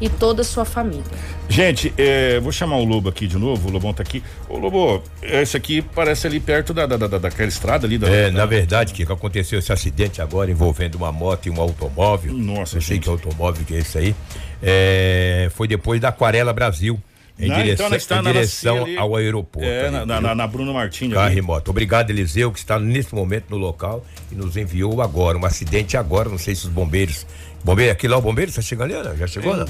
e 0.00 0.08
toda 0.08 0.42
a 0.42 0.44
sua 0.44 0.64
família. 0.64 1.04
Gente, 1.48 1.92
é, 1.96 2.40
vou 2.40 2.50
chamar 2.50 2.76
o 2.76 2.84
Lobo 2.84 3.08
aqui 3.08 3.26
de 3.26 3.38
novo, 3.38 3.68
o 3.68 3.72
Lobão 3.72 3.92
tá 3.92 4.02
aqui. 4.02 4.22
Ô 4.48 4.58
Lobo, 4.58 5.02
esse 5.22 5.56
aqui 5.56 5.82
parece 5.82 6.26
ali 6.26 6.40
perto 6.40 6.72
da, 6.72 6.86
da, 6.86 6.96
da 6.96 7.18
daquela 7.18 7.48
estrada 7.48 7.86
ali. 7.86 7.98
Da, 7.98 8.08
é, 8.08 8.30
da... 8.30 8.38
na 8.38 8.46
verdade, 8.46 8.92
que 8.92 9.02
aconteceu 9.02 9.58
esse 9.58 9.72
acidente 9.72 10.22
agora 10.22 10.50
envolvendo 10.50 10.94
uma 10.96 11.12
moto 11.12 11.46
e 11.46 11.50
um 11.50 11.60
automóvel. 11.60 12.32
Nossa, 12.32 12.76
Não 12.76 12.82
sei 12.82 12.98
que 12.98 13.08
automóvel 13.08 13.64
que 13.64 13.74
é 13.74 13.78
esse 13.78 13.98
aí. 13.98 14.14
É, 14.62 15.50
foi 15.54 15.68
depois 15.68 16.00
da 16.00 16.08
Aquarela 16.08 16.52
Brasil. 16.52 16.98
Em 17.36 17.48
Não, 17.48 17.56
direção, 17.56 17.86
então, 17.86 17.96
está 17.98 18.18
em 18.20 18.22
direção 18.22 18.86
ao 18.96 19.16
aeroporto. 19.16 19.68
É, 19.68 19.88
ali, 19.88 19.90
na, 19.90 20.06
na, 20.06 20.20
na, 20.20 20.34
na 20.36 20.46
Bruno 20.46 20.72
Martins. 20.72 21.12
Carro 21.12 21.26
ali. 21.26 21.38
e 21.38 21.42
moto. 21.42 21.68
Obrigado, 21.68 22.10
Eliseu, 22.10 22.52
que 22.52 22.60
está 22.60 22.78
nesse 22.78 23.12
momento 23.12 23.46
no 23.50 23.56
local 23.56 24.06
e 24.30 24.36
nos 24.36 24.56
enviou 24.56 25.02
agora. 25.02 25.36
Um 25.36 25.44
acidente 25.44 25.96
agora, 25.96 26.28
não 26.28 26.38
sei 26.38 26.54
se 26.54 26.64
os 26.66 26.70
bombeiros. 26.70 27.26
Bombeiro, 27.64 27.92
aqui 27.92 28.06
lá 28.06 28.16
o 28.18 28.22
bombeiro 28.22 28.50
está 28.50 28.60
chegando 28.62 28.92
ali, 28.94 28.94
Ana? 28.94 29.16
Já 29.16 29.26
chegou, 29.26 29.56
não? 29.56 29.66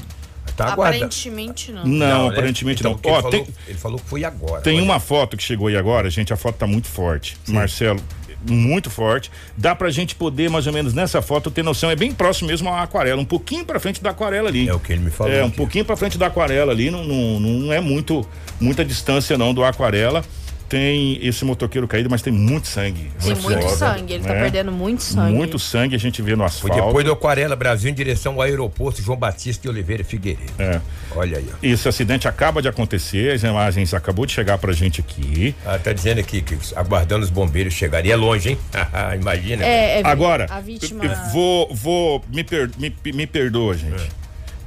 Tá 0.55 0.71
aguardando. 0.73 1.05
Aparentemente 1.05 1.71
não. 1.71 1.85
Não, 1.85 2.23
né? 2.27 2.33
aparentemente 2.33 2.81
Então, 2.81 2.91
não. 2.91 2.97
porque 2.97 3.09
ele, 3.09 3.17
Ó, 3.17 3.21
falou, 3.21 3.31
tem, 3.31 3.47
ele 3.67 3.77
falou 3.77 3.99
que 3.99 4.05
foi 4.05 4.23
agora. 4.23 4.61
tem 4.61 4.75
Olha. 4.75 4.83
uma 4.83 4.99
foto 4.99 5.35
que 5.35 5.43
chegou 5.43 5.67
aí 5.67 5.75
agora, 5.75 6.09
gente, 6.09 6.31
a 6.31 6.37
foto 6.37 6.55
tá 6.57 6.67
muito 6.67 6.87
forte. 6.87 7.37
Marcelo, 7.47 7.99
muito 8.47 8.89
forte. 8.89 9.31
Dá 9.57 9.73
pra 9.75 9.89
gente 9.89 10.15
poder, 10.15 10.49
mais 10.49 10.67
ou 10.67 10.73
menos, 10.73 10.93
nessa 10.93 11.21
foto, 11.21 11.49
ter 11.51 11.63
noção. 11.63 11.89
É 11.89 11.95
bem 11.95 12.11
próximo 12.11 12.47
mesmo 12.47 12.69
à 12.69 12.83
aquarela, 12.83 13.19
um 13.21 13.25
pouquinho 13.25 13.65
pra 13.65 13.79
frente 13.79 14.01
da 14.03 14.11
aquarela 14.11 14.47
ali. 14.47 14.69
É 14.69 14.73
o 14.73 14.79
que 14.79 14.93
ele 14.93 15.01
me 15.01 15.11
falou. 15.11 15.33
É, 15.33 15.43
um 15.43 15.47
aqui. 15.47 15.57
pouquinho 15.57 15.83
pra 15.83 15.95
frente 15.97 16.17
da 16.17 16.27
aquarela 16.27 16.71
ali, 16.71 16.91
não, 16.91 17.03
não, 17.03 17.39
não 17.39 17.73
é 17.73 17.79
muito, 17.81 18.25
muita 18.59 18.85
distância 18.85 19.37
não 19.37 19.53
do 19.53 19.63
aquarela. 19.63 20.23
Tem 20.67 21.19
esse 21.25 21.45
motoqueiro 21.45 21.87
caído, 21.87 22.09
mas 22.09 22.21
tem 22.21 22.33
muito 22.33 22.67
sangue. 22.67 23.11
Tem 23.23 23.35
muito 23.35 23.69
sangue, 23.69 24.13
ele 24.13 24.23
tá 24.23 24.33
né? 24.33 24.41
perdendo 24.41 24.71
muito 24.71 25.03
sangue. 25.03 25.33
Muito 25.33 25.59
sangue 25.59 25.95
a 25.95 25.99
gente 25.99 26.21
vê 26.21 26.31
no 26.31 26.37
Foi 26.37 26.45
asfalto. 26.71 26.87
depois 26.87 27.05
do 27.05 27.11
Aquarela 27.11 27.55
Brasil 27.55 27.91
em 27.91 27.93
direção 27.93 28.33
ao 28.33 28.41
aeroporto 28.41 29.01
João 29.01 29.17
Batista 29.17 29.63
de 29.63 29.69
Oliveira 29.69 30.03
Figueiredo. 30.03 30.53
É. 30.57 30.81
Olha 31.15 31.37
aí, 31.37 31.45
ó. 31.51 31.55
Esse 31.61 31.87
acidente 31.87 32.27
acaba 32.27 32.61
de 32.61 32.67
acontecer, 32.67 33.31
as 33.31 33.43
imagens 33.43 33.93
acabou 33.93 34.25
de 34.25 34.33
chegar 34.33 34.57
pra 34.57 34.73
gente 34.73 35.01
aqui. 35.01 35.55
Ah, 35.65 35.77
tá 35.77 35.93
dizendo 35.93 36.19
aqui 36.19 36.41
que 36.41 36.57
aguardando 36.75 37.23
os 37.23 37.29
bombeiros 37.29 37.73
chegarem. 37.73 38.11
É 38.11 38.15
longe, 38.15 38.49
hein? 38.49 38.57
Imagina. 39.19 39.63
É, 39.63 40.01
é, 40.01 40.01
Agora, 40.05 40.47
a 40.49 40.59
vítima. 40.59 41.03
vou, 41.31 41.73
vou 41.73 42.23
me, 42.33 42.43
per, 42.43 42.69
me, 42.77 42.93
me 43.13 43.27
perdoa, 43.27 43.77
gente. 43.77 44.01
É. 44.01 44.24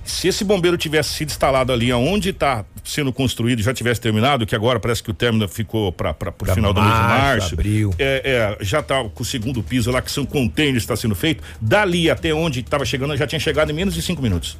Se 0.08 0.26
esse 0.26 0.42
bombeiro 0.42 0.78
tivesse 0.78 1.10
sido 1.10 1.28
instalado 1.28 1.70
ali 1.70 1.92
onde 1.92 2.30
está 2.30 2.64
sendo 2.82 3.12
construído, 3.12 3.62
já 3.62 3.74
tivesse 3.74 4.00
terminado, 4.00 4.46
que 4.46 4.54
agora 4.54 4.80
parece 4.80 5.02
que 5.02 5.10
o 5.10 5.14
término 5.14 5.46
ficou 5.46 5.92
para 5.92 6.16
o 6.40 6.54
final 6.54 6.72
do 6.72 6.80
mês 6.80 6.94
de 6.94 7.00
março, 7.00 7.54
abril. 7.54 7.94
É, 7.98 8.56
é, 8.58 8.64
já 8.64 8.80
está 8.80 9.04
com 9.04 9.22
o 9.22 9.24
segundo 9.24 9.62
piso 9.62 9.90
lá, 9.90 10.00
que 10.00 10.10
são 10.10 10.24
containers, 10.24 10.82
está 10.82 10.96
sendo 10.96 11.14
feito. 11.14 11.44
Dali 11.60 12.10
até 12.10 12.32
onde 12.32 12.60
estava 12.60 12.86
chegando, 12.86 13.14
já 13.18 13.26
tinha 13.26 13.38
chegado 13.38 13.70
em 13.70 13.74
menos 13.74 13.92
de 13.94 14.00
cinco 14.00 14.22
minutos. 14.22 14.56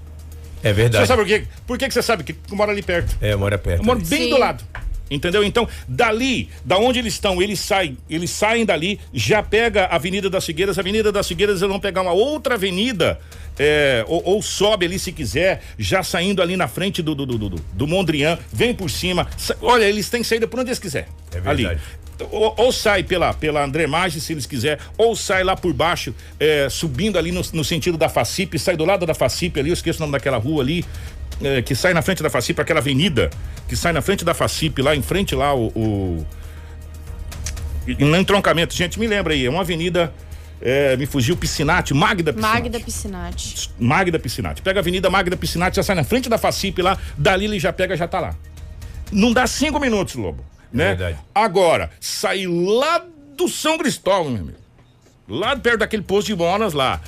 É 0.63 0.69
Você 0.69 0.75
verdade. 0.75 1.07
sabe 1.07 1.23
por 1.23 1.29
quê? 1.29 1.45
Por 1.67 1.79
que, 1.79 1.89
que 1.89 1.95
você 1.95 2.03
sabe 2.03 2.25
que 2.25 2.37
eu 2.51 2.57
moro 2.57 2.71
ali 2.71 2.83
perto? 2.83 3.17
É, 3.21 3.35
mora 3.35 3.57
perto. 3.57 3.81
Eu 3.81 3.85
moro 3.87 4.01
bem 4.01 4.25
Sim. 4.25 4.31
do 4.31 4.39
lado. 4.39 4.63
Entendeu? 5.11 5.43
Então, 5.43 5.67
dali, 5.87 6.49
da 6.65 6.77
onde 6.79 6.99
eles 6.99 7.15
estão, 7.15 7.41
eles 7.41 7.59
saem, 7.61 7.97
eles 8.11 8.31
saem 8.31 8.65
dali, 8.67 9.01
já 9.13 9.43
pega 9.43 9.87
a 9.87 9.97
Avenida 9.97 10.29
das 10.29 10.45
Figueiras, 10.45 10.77
a 10.79 10.81
Avenida 10.83 11.11
das 11.11 11.27
Figueiras 11.27 11.61
eles 11.61 11.71
vão 11.71 11.81
pegar 11.81 12.03
uma 12.03 12.13
outra 12.13 12.55
avenida, 12.57 13.19
é, 13.59 14.05
ou, 14.07 14.23
ou 14.25 14.43
sobe 14.43 14.87
ali 14.87 14.99
se 14.99 15.11
quiser, 15.13 15.63
já 15.79 16.03
saindo 16.03 16.43
ali 16.43 16.57
na 16.57 16.69
frente 16.69 17.01
do, 17.03 17.15
do, 17.15 17.25
do, 17.25 17.39
do, 17.39 17.57
do 17.73 17.87
Mondrian, 17.87 18.39
vem 18.53 18.75
por 18.75 18.91
cima. 18.91 19.27
sa- 19.37 19.57
Olha, 19.63 19.85
eles 19.85 20.09
têm 20.11 20.23
saída 20.23 20.47
por 20.47 20.61
onde 20.61 20.69
eles 20.71 20.79
quiser. 20.79 21.09
É 21.33 21.49
ali. 21.49 21.65
verdade. 21.65 21.81
Ou, 22.33 22.53
ou 22.57 22.73
sai 22.73 23.05
pela, 23.05 23.33
pela 23.33 23.65
André 23.65 23.87
Maggi, 23.87 24.21
se 24.21 24.33
eles 24.33 24.45
quiser, 24.45 24.81
ou 24.97 25.15
sai 25.15 25.45
lá 25.45 25.55
por 25.57 25.73
baixo, 25.73 26.13
é, 26.41 26.69
subindo 26.69 27.17
ali 27.17 27.31
no, 27.31 27.41
no 27.53 27.63
sentido 27.65 27.97
da 27.97 28.09
Facip, 28.09 28.59
sai 28.59 28.77
do 28.77 28.85
lado 28.85 29.07
da 29.07 29.15
Facip 29.15 29.57
ali, 29.61 29.71
eu 29.71 29.75
esqueço 29.75 29.99
o 29.99 30.03
nome 30.03 30.13
daquela 30.13 30.37
rua 30.37 30.61
ali, 30.65 30.85
é, 31.43 31.63
que 31.63 31.75
sai 31.75 31.95
na 31.95 32.03
frente 32.03 32.23
da 32.23 32.31
Facip, 32.31 32.61
aquela 32.61 32.81
avenida 32.81 33.31
que 33.69 33.77
sai 33.77 33.93
na 33.93 34.03
frente 34.03 34.25
da 34.25 34.35
Facip, 34.35 34.81
lá 34.81 34.95
em 34.95 35.03
frente 35.03 35.35
lá 35.35 35.55
o. 35.55 35.67
o 35.69 36.27
no 37.99 38.17
entroncamento, 38.17 38.75
gente, 38.75 38.99
me 38.99 39.07
lembra 39.07 39.33
aí, 39.33 39.47
é 39.47 39.51
uma 39.51 39.61
avenida. 39.61 40.13
é, 40.61 40.97
me 40.97 41.07
fugiu 41.07 41.37
Piscinati, 41.37 41.95
Magda 41.95 42.33
Piscinati. 42.33 42.63
Magda 42.63 42.81
Piscinati. 42.81 43.71
Magda 43.79 44.19
Piscinati. 44.19 44.63
Pega 44.63 44.81
a 44.81 44.83
Avenida 44.83 45.09
Magda 45.09 45.37
Piscinati, 45.37 45.77
já 45.77 45.83
sai 45.83 45.97
na 45.97 46.05
frente 46.05 46.29
da 46.29 46.37
Facip 46.37 46.83
lá, 46.83 46.99
dali 47.17 47.45
ele 47.45 47.59
já 47.59 47.73
pega, 47.73 47.97
já 47.97 48.09
tá 48.09 48.21
lá. 48.21 48.35
Não 49.11 49.33
dá 49.33 49.47
cinco 49.47 49.79
minutos, 49.81 50.17
Lobo. 50.17 50.45
Né? 50.73 50.89
verdade. 50.89 51.19
Agora, 51.35 51.91
sair 52.01 52.47
lá 52.47 53.03
do 53.37 53.49
São 53.49 53.79
Cristóvão, 53.79 54.31
meu 54.33 54.43
amigo. 54.43 54.59
Lá 55.29 55.57
perto 55.57 55.79
daquele 55.79 56.03
posto 56.03 56.27
de 56.29 56.37
Monas 56.37 56.73
lá. 56.73 57.01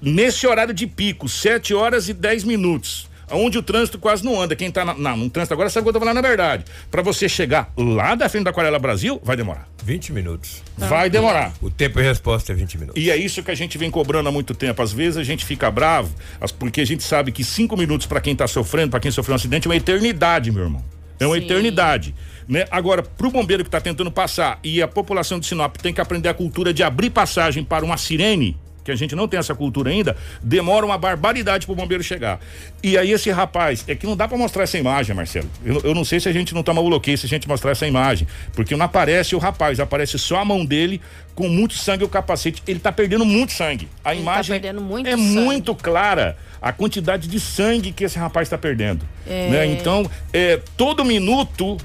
Nesse 0.00 0.46
horário 0.46 0.74
de 0.74 0.86
pico, 0.86 1.28
7 1.28 1.74
horas 1.74 2.08
e 2.08 2.12
10 2.12 2.44
minutos. 2.44 3.08
Onde 3.34 3.58
o 3.58 3.62
trânsito 3.62 3.98
quase 3.98 4.24
não 4.24 4.40
anda. 4.40 4.54
Quem 4.56 4.70
tá 4.70 4.84
na, 4.84 4.94
na- 4.94 5.16
no 5.16 5.28
trânsito 5.30 5.54
agora 5.54 5.68
sabe 5.70 5.82
o 5.82 5.84
que 5.84 5.88
eu 5.90 5.92
tô 5.94 6.00
falando 6.00 6.16
na 6.16 6.26
verdade. 6.28 6.64
Pra 6.90 7.02
você 7.02 7.28
chegar 7.28 7.72
lá 7.76 8.14
da 8.14 8.28
frente 8.28 8.44
da 8.44 8.50
Aquarela 8.50 8.78
Brasil, 8.78 9.20
vai 9.24 9.36
demorar. 9.36 9.68
20 9.84 10.12
minutos. 10.12 10.62
Vai 10.78 11.10
demorar. 11.10 11.52
O 11.60 11.70
tempo 11.70 11.98
de 11.98 12.04
resposta 12.04 12.52
é 12.52 12.54
20 12.54 12.78
minutos. 12.78 13.02
E 13.02 13.10
é 13.10 13.16
isso 13.16 13.42
que 13.42 13.50
a 13.50 13.54
gente 13.54 13.76
vem 13.76 13.90
cobrando 13.90 14.28
há 14.28 14.32
muito 14.32 14.54
tempo. 14.54 14.80
Às 14.82 14.92
vezes 14.92 15.16
a 15.16 15.24
gente 15.24 15.44
fica 15.44 15.70
bravo, 15.70 16.14
porque 16.58 16.80
a 16.80 16.86
gente 16.86 17.02
sabe 17.02 17.32
que 17.32 17.44
cinco 17.44 17.76
minutos 17.76 18.06
para 18.06 18.20
quem 18.20 18.34
tá 18.34 18.46
sofrendo, 18.46 18.90
para 18.90 19.00
quem 19.00 19.10
sofreu 19.10 19.34
um 19.34 19.36
acidente, 19.36 19.66
é 19.66 19.70
uma 19.70 19.76
eternidade, 19.76 20.50
meu 20.50 20.62
irmão. 20.64 20.82
É 21.20 21.26
uma 21.26 21.36
Sim. 21.36 21.44
eternidade. 21.44 22.14
Né? 22.48 22.64
Agora, 22.70 23.02
pro 23.02 23.30
bombeiro 23.30 23.64
que 23.64 23.70
tá 23.70 23.80
tentando 23.80 24.10
passar 24.10 24.58
e 24.62 24.82
a 24.82 24.88
população 24.88 25.38
de 25.38 25.46
Sinop 25.46 25.76
tem 25.76 25.94
que 25.94 26.00
aprender 26.00 26.28
a 26.28 26.34
cultura 26.34 26.74
de 26.74 26.82
abrir 26.82 27.08
passagem 27.10 27.62
para 27.64 27.84
uma 27.84 27.96
sirene, 27.96 28.56
que 28.84 28.92
a 28.92 28.96
gente 28.96 29.16
não 29.16 29.26
tem 29.26 29.40
essa 29.40 29.54
cultura 29.54 29.90
ainda, 29.90 30.16
demora 30.42 30.84
uma 30.84 30.98
barbaridade 30.98 31.66
pro 31.66 31.74
bombeiro 31.74 32.04
chegar. 32.04 32.38
E 32.82 32.98
aí 32.98 33.10
esse 33.10 33.30
rapaz, 33.30 33.82
é 33.88 33.94
que 33.94 34.06
não 34.06 34.14
dá 34.14 34.28
para 34.28 34.36
mostrar 34.36 34.64
essa 34.64 34.76
imagem, 34.78 35.16
Marcelo. 35.16 35.50
Eu, 35.64 35.80
eu 35.82 35.94
não 35.94 36.04
sei 36.04 36.20
se 36.20 36.28
a 36.28 36.32
gente 36.32 36.54
não 36.54 36.62
toma 36.62 36.80
o 36.80 36.88
bloqueio 36.88 37.16
se 37.16 37.24
a 37.24 37.28
gente 37.28 37.48
mostrar 37.48 37.70
essa 37.70 37.86
imagem, 37.86 38.28
porque 38.52 38.76
não 38.76 38.84
aparece 38.84 39.34
o 39.34 39.38
rapaz, 39.38 39.80
aparece 39.80 40.18
só 40.18 40.36
a 40.36 40.44
mão 40.44 40.64
dele 40.64 41.00
com 41.34 41.48
muito 41.48 41.74
sangue 41.74 42.02
e 42.02 42.06
o 42.06 42.08
capacete. 42.08 42.62
Ele 42.66 42.78
tá 42.78 42.92
perdendo 42.92 43.24
muito 43.24 43.52
sangue. 43.52 43.88
A 44.04 44.14
Ele 44.14 44.22
tá 44.22 44.32
imagem 44.32 44.60
perdendo 44.60 44.80
muito 44.82 45.06
é 45.08 45.12
sangue. 45.12 45.22
muito 45.22 45.74
clara 45.74 46.36
a 46.60 46.72
quantidade 46.72 47.26
de 47.26 47.40
sangue 47.40 47.90
que 47.92 48.04
esse 48.04 48.18
rapaz 48.18 48.46
está 48.46 48.58
perdendo. 48.58 49.06
É. 49.26 49.48
né? 49.50 49.66
Então, 49.66 50.08
é, 50.32 50.60
todo 50.76 51.04
minuto 51.04 51.78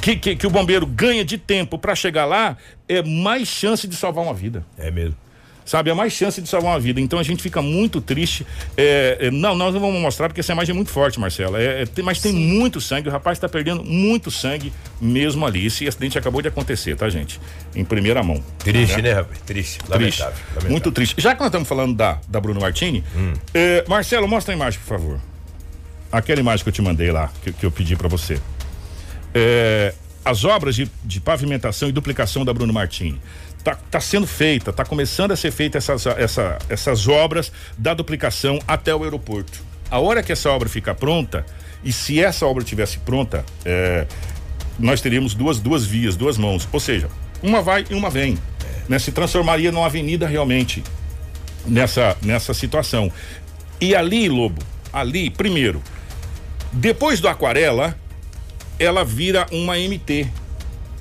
que, 0.00 0.16
que, 0.16 0.36
que 0.36 0.46
o 0.46 0.50
bombeiro 0.50 0.86
ganha 0.86 1.24
de 1.24 1.38
tempo 1.38 1.78
para 1.78 1.94
chegar 1.94 2.24
lá 2.26 2.56
é 2.88 3.02
mais 3.02 3.48
chance 3.48 3.86
de 3.88 3.96
salvar 3.96 4.24
uma 4.24 4.34
vida. 4.34 4.64
É 4.78 4.90
mesmo. 4.90 5.16
Sabe, 5.64 5.88
é 5.88 5.94
mais 5.94 6.12
chance 6.12 6.42
de 6.42 6.48
salvar 6.48 6.72
uma 6.72 6.78
vida. 6.80 7.00
Então 7.00 7.18
a 7.18 7.22
gente 7.22 7.42
fica 7.42 7.62
muito 7.62 7.98
triste. 7.98 8.46
É, 8.76 9.16
é, 9.18 9.30
não, 9.30 9.54
nós 9.54 9.72
não 9.72 9.80
vamos 9.80 9.98
mostrar 10.00 10.28
porque 10.28 10.40
essa 10.40 10.52
imagem 10.52 10.72
é 10.72 10.76
muito 10.76 10.90
forte, 10.90 11.18
Marcela. 11.18 11.58
É, 11.58 11.82
é, 11.82 11.86
tem- 11.86 12.04
mas 12.04 12.20
tem 12.20 12.34
muito 12.34 12.82
sangue. 12.82 13.08
O 13.08 13.10
rapaz 13.12 13.38
está 13.38 13.48
perdendo 13.48 13.82
muito 13.82 14.30
sangue 14.30 14.70
mesmo 15.00 15.46
ali. 15.46 15.64
Esse 15.64 15.88
acidente 15.88 16.18
acabou 16.18 16.42
de 16.42 16.48
acontecer, 16.48 16.96
tá, 16.96 17.08
gente? 17.08 17.40
Em 17.74 17.82
primeira 17.82 18.22
mão. 18.22 18.44
Triste, 18.58 19.00
né, 19.00 19.12
rapaz? 19.14 19.38
Triste. 19.46 19.78
Triste. 19.78 19.88
Lamentável. 19.90 20.34
lamentável. 20.48 20.70
Muito 20.70 20.92
triste. 20.92 21.14
Já 21.18 21.32
que 21.34 21.40
nós 21.40 21.48
estamos 21.48 21.66
falando 21.66 21.94
da, 21.96 22.18
da 22.28 22.38
Bruno 22.40 22.60
Martini, 22.60 23.02
eh, 23.54 23.84
Marcelo, 23.88 24.28
mostra 24.28 24.52
a 24.52 24.56
imagem, 24.56 24.78
por 24.80 24.86
favor. 24.98 25.20
Aquela 26.12 26.40
imagem 26.40 26.62
que 26.62 26.68
eu 26.68 26.72
te 26.74 26.82
mandei 26.82 27.10
lá, 27.10 27.30
que, 27.42 27.52
que 27.54 27.64
eu 27.64 27.70
pedi 27.70 27.96
para 27.96 28.06
você. 28.08 28.38
Eh, 29.34 29.94
as 30.24 30.44
obras 30.44 30.74
de, 30.74 30.90
de 31.04 31.20
pavimentação 31.20 31.88
e 31.88 31.92
duplicação 31.92 32.44
da 32.44 32.52
Bruno 32.52 32.72
Martini. 32.72 33.20
Tá, 33.64 33.74
tá 33.90 33.98
sendo 33.98 34.26
feita, 34.26 34.74
tá 34.74 34.84
começando 34.84 35.32
a 35.32 35.36
ser 35.36 35.50
feita 35.50 35.78
essas, 35.78 36.04
essa, 36.06 36.58
essas 36.68 37.08
obras 37.08 37.50
da 37.78 37.94
duplicação 37.94 38.58
até 38.68 38.94
o 38.94 39.02
aeroporto. 39.02 39.58
A 39.90 39.98
hora 39.98 40.22
que 40.22 40.32
essa 40.32 40.50
obra 40.50 40.68
ficar 40.68 40.94
pronta, 40.94 41.46
e 41.82 41.90
se 41.90 42.22
essa 42.22 42.46
obra 42.46 42.62
tivesse 42.62 42.98
pronta, 42.98 43.44
eh, 43.64 44.06
nós 44.78 45.00
teríamos 45.00 45.34
duas, 45.34 45.60
duas 45.60 45.86
vias, 45.86 46.14
duas 46.16 46.36
mãos. 46.36 46.68
Ou 46.72 46.80
seja, 46.80 47.08
uma 47.42 47.62
vai 47.62 47.86
e 47.88 47.94
uma 47.94 48.10
vem. 48.10 48.38
Né? 48.88 48.98
Se 48.98 49.12
transformaria 49.12 49.72
numa 49.72 49.86
avenida 49.86 50.26
realmente 50.26 50.82
nessa, 51.66 52.16
nessa 52.22 52.52
situação. 52.52 53.10
E 53.80 53.94
ali, 53.94 54.28
Lobo, 54.28 54.62
ali, 54.92 55.30
primeiro, 55.30 55.82
depois 56.72 57.20
do 57.20 57.28
Aquarela, 57.28 57.96
ela 58.78 59.04
vira 59.04 59.46
uma 59.50 59.76
MT 59.76 60.28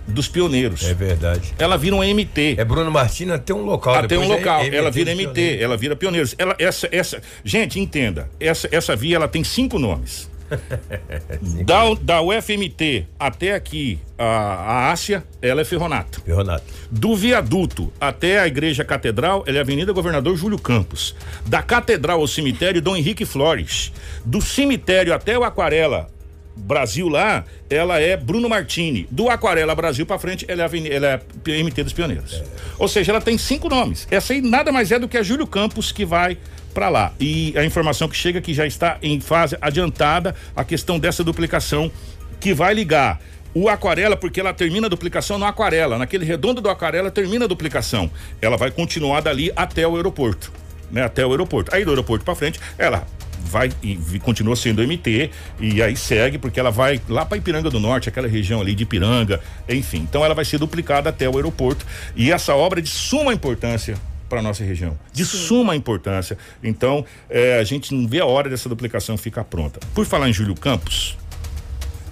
dos 0.07 0.27
pioneiros. 0.27 0.83
É 0.83 0.93
verdade. 0.93 1.53
Ela 1.57 1.77
vira 1.77 1.95
uma 1.95 2.05
MT. 2.05 2.55
É 2.57 2.65
Bruno 2.65 2.91
Martins 2.91 3.29
até 3.29 3.53
um 3.53 3.63
local. 3.63 3.95
Até 3.95 4.17
um 4.17 4.23
é 4.23 4.27
local, 4.27 4.63
MT 4.63 4.75
ela 4.75 4.91
vira 4.91 5.15
MT, 5.15 5.57
ela 5.59 5.77
vira 5.77 5.95
pioneiros. 5.95 6.35
Ela, 6.37 6.55
essa, 6.59 6.87
essa, 6.91 7.21
gente, 7.43 7.79
entenda, 7.79 8.29
essa, 8.39 8.67
essa 8.71 8.95
via 8.95 9.15
ela 9.15 9.27
tem 9.27 9.43
cinco 9.43 9.79
nomes. 9.79 10.31
da, 11.65 11.93
da 12.01 12.21
UFMT 12.21 13.07
até 13.19 13.53
aqui, 13.53 13.99
a, 14.17 14.25
a 14.25 14.91
Ásia, 14.91 15.23
ela 15.41 15.61
é 15.61 15.65
Ferronato. 15.65 16.21
Ferronato. 16.21 16.65
Do 16.91 17.15
viaduto 17.15 17.91
até 17.99 18.39
a 18.39 18.47
Igreja 18.47 18.83
Catedral, 18.83 19.43
ela 19.47 19.57
é 19.57 19.61
Avenida 19.61 19.91
Governador 19.91 20.35
Júlio 20.35 20.59
Campos. 20.59 21.15
Da 21.45 21.61
Catedral 21.61 22.19
ao 22.19 22.27
cemitério, 22.27 22.81
Dom 22.81 22.95
Henrique 22.95 23.25
Flores. 23.25 23.91
Do 24.25 24.41
cemitério 24.41 25.13
até 25.13 25.37
o 25.37 25.43
Aquarela, 25.43 26.09
Brasil 26.55 27.09
lá, 27.09 27.43
ela 27.69 27.99
é 27.99 28.15
Bruno 28.15 28.47
Martini. 28.47 29.07
Do 29.09 29.29
Aquarela 29.29 29.73
Brasil 29.73 30.05
para 30.05 30.19
frente, 30.19 30.45
ela 30.47 30.61
é, 30.61 30.65
Avenida, 30.65 30.95
ela 30.95 31.07
é 31.07 31.17
PMT 31.43 31.83
dos 31.83 31.93
Pioneiros. 31.93 32.33
É. 32.33 32.43
Ou 32.77 32.87
seja, 32.87 33.11
ela 33.11 33.21
tem 33.21 33.37
cinco 33.37 33.69
nomes. 33.69 34.07
Essa 34.11 34.33
aí 34.33 34.41
nada 34.41 34.71
mais 34.71 34.91
é 34.91 34.99
do 34.99 35.07
que 35.07 35.17
a 35.17 35.23
Júlio 35.23 35.47
Campos 35.47 35.91
que 35.91 36.05
vai 36.05 36.37
para 36.73 36.89
lá. 36.89 37.13
E 37.19 37.53
a 37.57 37.63
informação 37.63 38.07
que 38.07 38.15
chega 38.15 38.41
que 38.41 38.53
já 38.53 38.65
está 38.65 38.97
em 39.01 39.19
fase 39.19 39.57
adiantada 39.61 40.35
a 40.55 40.63
questão 40.63 40.99
dessa 40.99 41.23
duplicação 41.23 41.91
que 42.39 42.53
vai 42.53 42.73
ligar 42.73 43.21
o 43.53 43.69
aquarela, 43.69 44.17
porque 44.17 44.39
ela 44.39 44.53
termina 44.53 44.87
a 44.87 44.89
duplicação 44.89 45.37
no 45.37 45.45
aquarela, 45.45 45.97
naquele 45.97 46.25
redondo 46.25 46.59
do 46.59 46.69
aquarela 46.69 47.11
termina 47.11 47.45
a 47.45 47.47
duplicação. 47.47 48.09
Ela 48.41 48.57
vai 48.57 48.71
continuar 48.71 49.21
dali 49.21 49.51
até 49.55 49.87
o 49.87 49.95
aeroporto, 49.95 50.51
né? 50.91 51.03
Até 51.03 51.25
o 51.25 51.31
aeroporto. 51.31 51.73
Aí 51.73 51.85
do 51.85 51.91
aeroporto 51.91 52.25
para 52.25 52.35
frente, 52.35 52.59
ela 52.77 53.05
vai 53.43 53.69
e 53.81 54.19
continua 54.19 54.55
sendo 54.55 54.81
MT 54.81 55.29
e 55.59 55.81
aí 55.81 55.95
segue 55.95 56.37
porque 56.37 56.59
ela 56.59 56.71
vai 56.71 57.01
lá 57.07 57.25
para 57.25 57.37
Ipiranga 57.37 57.69
do 57.69 57.79
Norte, 57.79 58.09
aquela 58.09 58.27
região 58.27 58.61
ali 58.61 58.73
de 58.73 58.83
Ipiranga, 58.83 59.39
enfim. 59.67 59.99
Então 59.99 60.23
ela 60.23 60.33
vai 60.33 60.45
ser 60.45 60.57
duplicada 60.57 61.09
até 61.09 61.29
o 61.29 61.35
aeroporto 61.35 61.85
e 62.15 62.31
essa 62.31 62.55
obra 62.55 62.79
é 62.79 62.81
de 62.81 62.89
suma 62.89 63.33
importância 63.33 63.95
para 64.29 64.41
nossa 64.41 64.63
região, 64.63 64.97
de 65.11 65.25
Sim. 65.25 65.37
suma 65.37 65.75
importância. 65.75 66.37
Então 66.63 67.05
é, 67.29 67.59
a 67.59 67.63
gente 67.63 67.93
não 67.93 68.07
vê 68.07 68.19
a 68.19 68.25
hora 68.25 68.49
dessa 68.49 68.69
duplicação 68.69 69.17
ficar 69.17 69.43
pronta. 69.43 69.79
Por 69.93 70.05
falar 70.05 70.29
em 70.29 70.33
Júlio 70.33 70.55
Campos, 70.55 71.17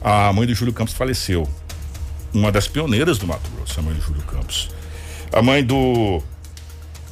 a 0.03 0.31
mãe 0.33 0.45
do 0.45 0.53
Júlio 0.53 0.73
Campos 0.73 0.93
faleceu, 0.93 1.47
uma 2.33 2.51
das 2.51 2.67
pioneiras 2.67 3.17
do 3.17 3.27
Mato 3.27 3.49
Grosso, 3.51 3.79
a 3.79 3.83
mãe 3.83 3.93
do 3.93 4.01
Júlio 4.01 4.21
Campos. 4.23 4.69
A 5.33 5.41
mãe 5.41 5.63
do 5.63 6.21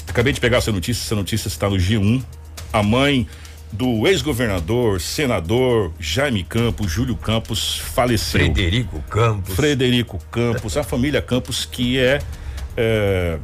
Acabei 0.10 0.34
de 0.34 0.42
pegar 0.42 0.58
essa 0.58 0.72
notícia, 0.72 1.04
essa 1.04 1.16
notícia 1.16 1.48
está 1.48 1.70
no 1.70 1.76
G1. 1.76 2.24
A 2.74 2.82
mãe 2.82 3.28
do 3.72 4.08
ex-governador, 4.08 5.00
senador 5.00 5.92
Jaime 6.00 6.44
Campos, 6.44 6.92
Júlio 6.92 7.16
Campos, 7.16 7.78
faleceu. 7.78 8.42
Frederico 8.42 9.02
Campos. 9.10 9.56
Frederico 9.56 10.20
Campos, 10.32 10.78
a 10.78 10.84
família 10.84 11.22
Campos, 11.22 11.66
que 11.66 12.00
é, 12.00 12.20
é 12.76 13.38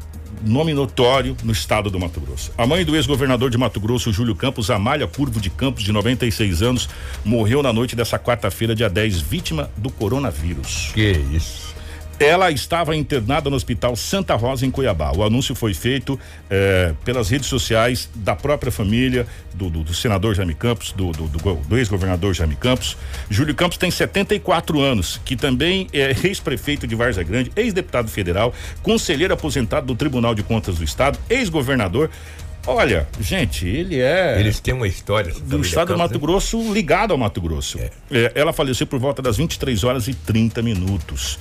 nome 0.44 0.74
notório 0.74 1.36
no 1.44 1.52
estado 1.52 1.90
do 1.90 2.00
Mato 2.00 2.20
Grosso. 2.20 2.52
A 2.58 2.66
mãe 2.66 2.84
do 2.84 2.96
ex-governador 2.96 3.50
de 3.50 3.58
Mato 3.58 3.80
Grosso, 3.80 4.12
Júlio 4.12 4.36
Campos, 4.36 4.70
Amália 4.70 5.08
Curvo 5.08 5.40
de 5.40 5.50
Campos, 5.50 5.84
de 5.84 5.92
96 5.92 6.62
anos, 6.62 6.90
morreu 7.24 7.62
na 7.62 7.72
noite 7.72 7.96
dessa 7.96 8.18
quarta-feira, 8.18 8.76
dia 8.76 8.90
10, 8.90 9.22
vítima 9.22 9.70
do 9.78 9.90
coronavírus. 9.90 10.92
Que 10.94 11.12
isso. 11.32 11.75
Ela 12.20 12.50
estava 12.50 12.96
internada 12.96 13.50
no 13.50 13.58
Hospital 13.58 13.96
Santa 13.96 14.36
Rosa, 14.36 14.66
em 14.66 14.72
Cuiabá. 14.72 15.12
O 15.12 15.24
anúncio 15.24 15.54
foi 15.54 15.74
feito 15.74 16.18
eh, 16.50 16.94
pelas 17.04 17.30
redes 17.30 17.48
sociais 17.50 18.10
da 18.16 18.34
própria 18.36 18.72
família, 18.72 19.28
do, 19.54 19.70
do, 19.70 19.84
do 19.84 19.94
senador 19.94 20.34
Jaime 20.34 20.54
Campos, 20.54 20.94
do, 20.94 21.12
do, 21.12 21.28
do 21.28 21.78
ex-governador 21.78 22.34
Jaime 22.34 22.56
Campos. 22.56 22.96
Júlio 23.30 23.54
Campos 23.54 23.78
tem 23.78 23.92
74 23.92 24.80
anos, 24.80 25.20
que 25.26 25.36
também 25.36 25.88
é 25.92 26.16
ex-prefeito 26.24 26.88
de 26.88 26.96
Várzea 26.96 27.24
Grande, 27.24 27.52
ex-deputado 27.54 28.08
federal, 28.08 28.54
conselheiro 28.82 29.34
aposentado 29.34 29.86
do 29.86 29.96
Tribunal 29.96 30.34
de 30.34 30.42
Contas 30.44 30.78
do 30.78 30.86
Estado, 30.86 31.20
ex-governador. 31.30 32.10
Olha, 32.68 33.08
gente, 33.20 33.68
ele 33.68 34.00
é. 34.00 34.40
Eles 34.40 34.60
têm 34.60 34.74
uma 34.74 34.88
história. 34.88 35.34
Do 35.34 35.62
estado 35.62 35.94
do 35.94 36.00
Mato 36.00 36.14
né? 36.14 36.20
Grosso, 36.20 36.74
ligado 36.74 37.12
ao 37.12 37.18
Mato 37.18 37.40
Grosso. 37.40 37.78
É. 37.78 37.92
É, 38.10 38.32
ela 38.34 38.52
faleceu 38.54 38.88
por 38.88 39.00
volta 39.00 39.22
das 39.22 39.38
23 39.38 39.84
horas 39.84 40.08
e 40.08 40.14
30 40.14 40.62
minutos. 40.62 41.38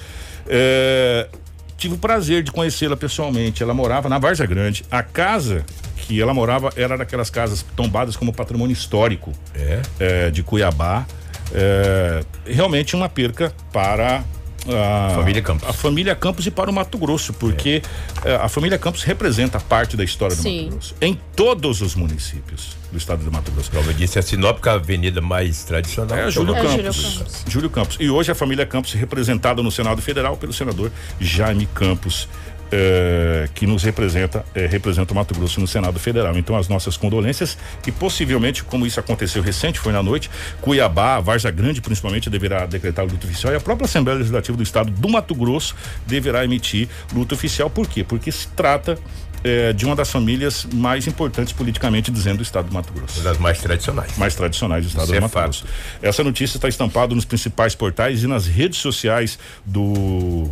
É, 0.47 1.29
tive 1.77 1.95
o 1.95 1.99
prazer 1.99 2.43
de 2.43 2.53
conhecê-la 2.53 2.97
pessoalmente. 2.97 3.63
Ela 3.63 3.75
morava 3.75 4.09
na 4.09 4.19
Várzea 4.19 4.47
Grande. 4.47 4.85
A 4.91 5.03
casa 5.03 5.65
que 5.97 6.21
ela 6.21 6.35
morava 6.35 6.71
era 6.77 6.97
daquelas 6.97 7.31
casas 7.31 7.65
tombadas 7.75 8.17
como 8.17 8.33
patrimônio 8.33 8.73
histórico 8.73 9.33
é. 9.55 9.83
É, 9.99 10.31
de 10.31 10.43
Cuiabá. 10.43 11.07
É, 11.53 12.25
realmente 12.47 12.97
uma 12.97 13.09
perca 13.09 13.53
para 13.73 14.25
a 14.69 15.15
família 15.15 15.43
Campos. 15.43 15.69
A 15.69 15.73
família 15.73 16.15
Campos 16.15 16.47
e 16.47 16.51
para 16.51 16.71
o 16.71 16.73
Mato 16.73 16.97
Grosso, 16.99 17.33
porque 17.33 17.83
é. 18.25 18.37
a 18.37 18.49
família 18.49 18.79
Campos 18.79 19.03
representa 19.03 19.61
parte 19.61 19.97
da 19.97 20.05
história 20.05 20.35
do 20.35 20.43
Sim. 20.43 20.65
Mato 20.65 20.71
Grosso 20.73 20.95
em 21.01 21.19
todos 21.37 21.81
os 21.81 21.95
municípios 21.95 22.77
do 22.91 22.99
estado 22.99 23.25
do 23.25 23.33
Mato 23.33 23.51
Grosso. 23.53 23.71
Como 23.71 23.91
eu 23.91 23.95
disse, 23.95 24.19
a 24.19 24.23
Sinop 24.23 24.65
é 24.65 24.71
a 24.71 24.73
avenida 24.75 25.21
mais 25.21 25.65
tradicional. 25.65 26.17
É, 26.17 26.31
Júlio, 26.31 26.55
é 26.55 26.63
Campos. 26.63 26.73
Júlio 26.73 26.93
Campos. 26.93 27.45
Júlio 27.49 27.71
Campos. 27.71 27.97
E 28.01 28.09
hoje 28.09 28.31
a 28.31 28.35
família 28.35 28.65
Campos 28.65 28.93
representada 28.93 29.63
no 29.63 29.71
Senado 29.71 30.01
Federal 30.01 30.37
pelo 30.37 30.53
senador 30.53 30.91
Jaime 31.21 31.67
Campos 31.67 32.29
é, 32.71 33.49
que 33.55 33.67
nos 33.67 33.83
representa, 33.83 34.45
é, 34.55 34.67
representa 34.67 35.13
o 35.13 35.17
Mato 35.17 35.35
Grosso 35.35 35.61
no 35.61 35.67
Senado 35.67 35.99
Federal. 35.99 36.37
Então, 36.37 36.57
as 36.57 36.69
nossas 36.69 36.97
condolências 36.97 37.57
e 37.87 37.93
possivelmente, 37.93 38.65
como 38.65 38.87
isso 38.87 38.99
aconteceu 39.01 39.43
recente, 39.43 39.79
foi 39.79 39.93
na 39.93 40.03
noite, 40.03 40.31
Cuiabá, 40.61 41.21
Varza 41.21 41.51
Grande, 41.51 41.81
principalmente, 41.81 42.29
deverá 42.29 42.67
decretar 42.67 43.05
luto 43.05 43.27
oficial 43.27 43.53
e 43.53 43.57
a 43.57 43.61
própria 43.61 43.87
Assembleia 43.87 44.19
Legislativa 44.19 44.57
do 44.57 44.63
Estado 44.63 44.91
do 44.91 45.09
Mato 45.09 45.35
Grosso 45.35 45.75
deverá 46.07 46.45
emitir 46.45 46.89
luto 47.13 47.35
oficial. 47.35 47.71
Por 47.71 47.87
quê? 47.87 48.05
Porque 48.05 48.31
se 48.31 48.49
trata 48.49 48.99
é, 49.45 49.75
de 49.75 49.85
uma 49.85 49.95
das 49.95 50.11
famílias 50.11 50.67
mais 50.73 51.07
importantes 51.07 51.53
politicamente 51.53 52.11
dizendo 52.11 52.39
do 52.39 52.43
estado 52.43 52.69
do 52.69 52.75
Mato 52.75 52.93
Grosso. 52.93 53.21
Das 53.21 53.39
mais 53.39 53.59
tradicionais. 53.59 54.17
Mais 54.17 54.35
tradicionais 54.35 54.85
do 54.85 54.89
estado 54.89 55.05
Isso 55.05 55.13
do 55.13 55.19
é 55.19 55.21
Mato 55.21 55.33
fato. 55.33 55.45
Grosso. 55.45 55.67
Essa 56.03 56.25
notícia 56.25 56.57
está 56.57 56.67
estampada 56.67 57.15
nos 57.15 57.27
principais 57.27 57.75
portais 57.75 58.23
e 58.23 58.27
nas 58.27 58.47
redes 58.47 58.79
sociais 58.79 59.39
do 59.65 60.51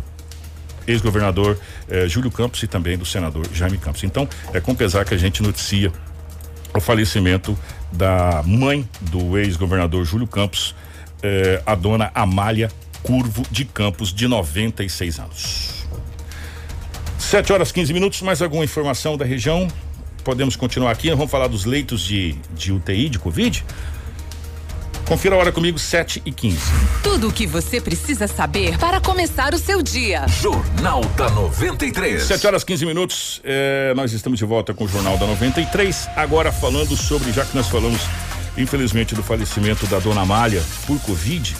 ex-governador 0.87 1.57
eh, 1.89 2.07
Júlio 2.07 2.31
Campos 2.31 2.61
e 2.63 2.67
também 2.67 2.97
do 2.97 3.05
senador 3.05 3.47
Jaime 3.53 3.77
Campos. 3.77 4.03
Então, 4.03 4.27
é 4.53 4.59
com 4.59 4.73
pesar 4.75 5.05
que 5.05 5.13
a 5.13 5.17
gente 5.17 5.41
noticia 5.41 5.91
o 6.73 6.79
falecimento 6.79 7.57
da 7.91 8.41
mãe 8.45 8.87
do 9.01 9.37
ex-governador 9.37 10.03
Júlio 10.05 10.27
Campos, 10.27 10.75
eh, 11.21 11.61
a 11.65 11.75
dona 11.75 12.11
Amália 12.15 12.71
Curvo 13.03 13.43
de 13.51 13.65
Campos, 13.65 14.13
de 14.13 14.27
96 14.27 15.19
anos. 15.19 15.85
7 17.19 17.53
horas 17.53 17.71
15 17.71 17.93
minutos, 17.93 18.21
mais 18.21 18.41
alguma 18.41 18.63
informação 18.63 19.17
da 19.17 19.25
região? 19.25 19.67
Podemos 20.23 20.55
continuar 20.55 20.91
aqui, 20.91 21.09
vamos 21.09 21.29
falar 21.29 21.47
dos 21.47 21.65
leitos 21.65 22.01
de, 22.01 22.35
de 22.55 22.71
UTI, 22.71 23.09
de 23.09 23.19
Covid? 23.19 23.63
Confira 25.05 25.35
a 25.35 25.37
hora 25.37 25.51
comigo, 25.51 25.77
7 25.77 26.21
e 26.25 26.31
15. 26.31 26.57
Tudo 27.03 27.27
o 27.27 27.31
que 27.31 27.45
você 27.45 27.81
precisa 27.81 28.27
saber 28.27 28.77
para 28.77 29.01
começar 29.01 29.53
o 29.53 29.57
seu 29.57 29.81
dia. 29.81 30.25
Jornal 30.41 31.01
da 31.17 31.29
93. 31.29 32.23
7 32.23 32.47
horas 32.47 32.63
15 32.63 32.85
minutos. 32.85 33.41
É, 33.43 33.93
nós 33.95 34.13
estamos 34.13 34.39
de 34.39 34.45
volta 34.45 34.73
com 34.73 34.85
o 34.85 34.87
Jornal 34.87 35.17
da 35.17 35.27
93. 35.27 36.07
Agora 36.15 36.51
falando 36.51 36.95
sobre, 36.95 37.31
já 37.31 37.43
que 37.45 37.55
nós 37.55 37.67
falamos, 37.67 38.01
infelizmente, 38.57 39.13
do 39.13 39.21
falecimento 39.21 39.85
da 39.87 39.99
dona 39.99 40.21
Amália 40.21 40.63
por 40.87 40.97
Covid. 41.01 41.55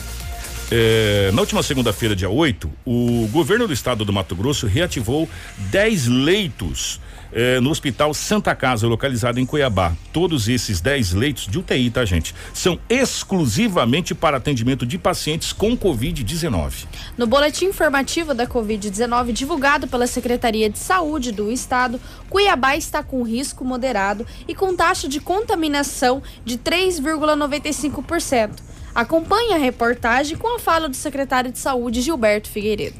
É, 0.70 1.30
na 1.32 1.42
última 1.42 1.62
segunda-feira, 1.62 2.16
dia 2.16 2.30
8, 2.30 2.70
o 2.86 3.28
governo 3.30 3.66
do 3.66 3.72
estado 3.72 4.04
do 4.04 4.12
Mato 4.12 4.34
Grosso 4.34 4.66
reativou 4.66 5.28
10 5.70 6.06
leitos 6.06 6.98
eh, 7.34 7.60
no 7.60 7.70
Hospital 7.70 8.14
Santa 8.14 8.54
Casa, 8.54 8.86
localizado 8.86 9.40
em 9.40 9.44
Cuiabá. 9.44 9.92
Todos 10.12 10.48
esses 10.48 10.80
10 10.80 11.12
leitos 11.12 11.46
de 11.48 11.58
UTI, 11.58 11.90
tá, 11.90 12.04
gente? 12.04 12.34
São 12.54 12.78
exclusivamente 12.88 14.14
para 14.14 14.36
atendimento 14.36 14.86
de 14.86 14.96
pacientes 14.96 15.52
com 15.52 15.76
Covid-19. 15.76 16.86
No 17.18 17.26
boletim 17.26 17.66
informativo 17.66 18.32
da 18.32 18.46
Covid-19, 18.46 19.32
divulgado 19.32 19.88
pela 19.88 20.06
Secretaria 20.06 20.70
de 20.70 20.78
Saúde 20.78 21.32
do 21.32 21.50
Estado, 21.50 22.00
Cuiabá 22.30 22.76
está 22.76 23.02
com 23.02 23.22
risco 23.22 23.64
moderado 23.64 24.24
e 24.46 24.54
com 24.54 24.76
taxa 24.76 25.08
de 25.08 25.18
contaminação 25.18 26.22
de 26.44 26.56
3,95%. 26.56 28.50
Acompanhe 28.94 29.54
a 29.54 29.58
reportagem 29.58 30.38
com 30.38 30.54
a 30.54 30.60
fala 30.60 30.88
do 30.88 30.94
secretário 30.94 31.50
de 31.50 31.58
Saúde, 31.58 32.00
Gilberto 32.00 32.48
Figueiredo. 32.48 32.96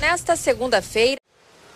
Nesta 0.00 0.34
segunda-feira, 0.34 1.20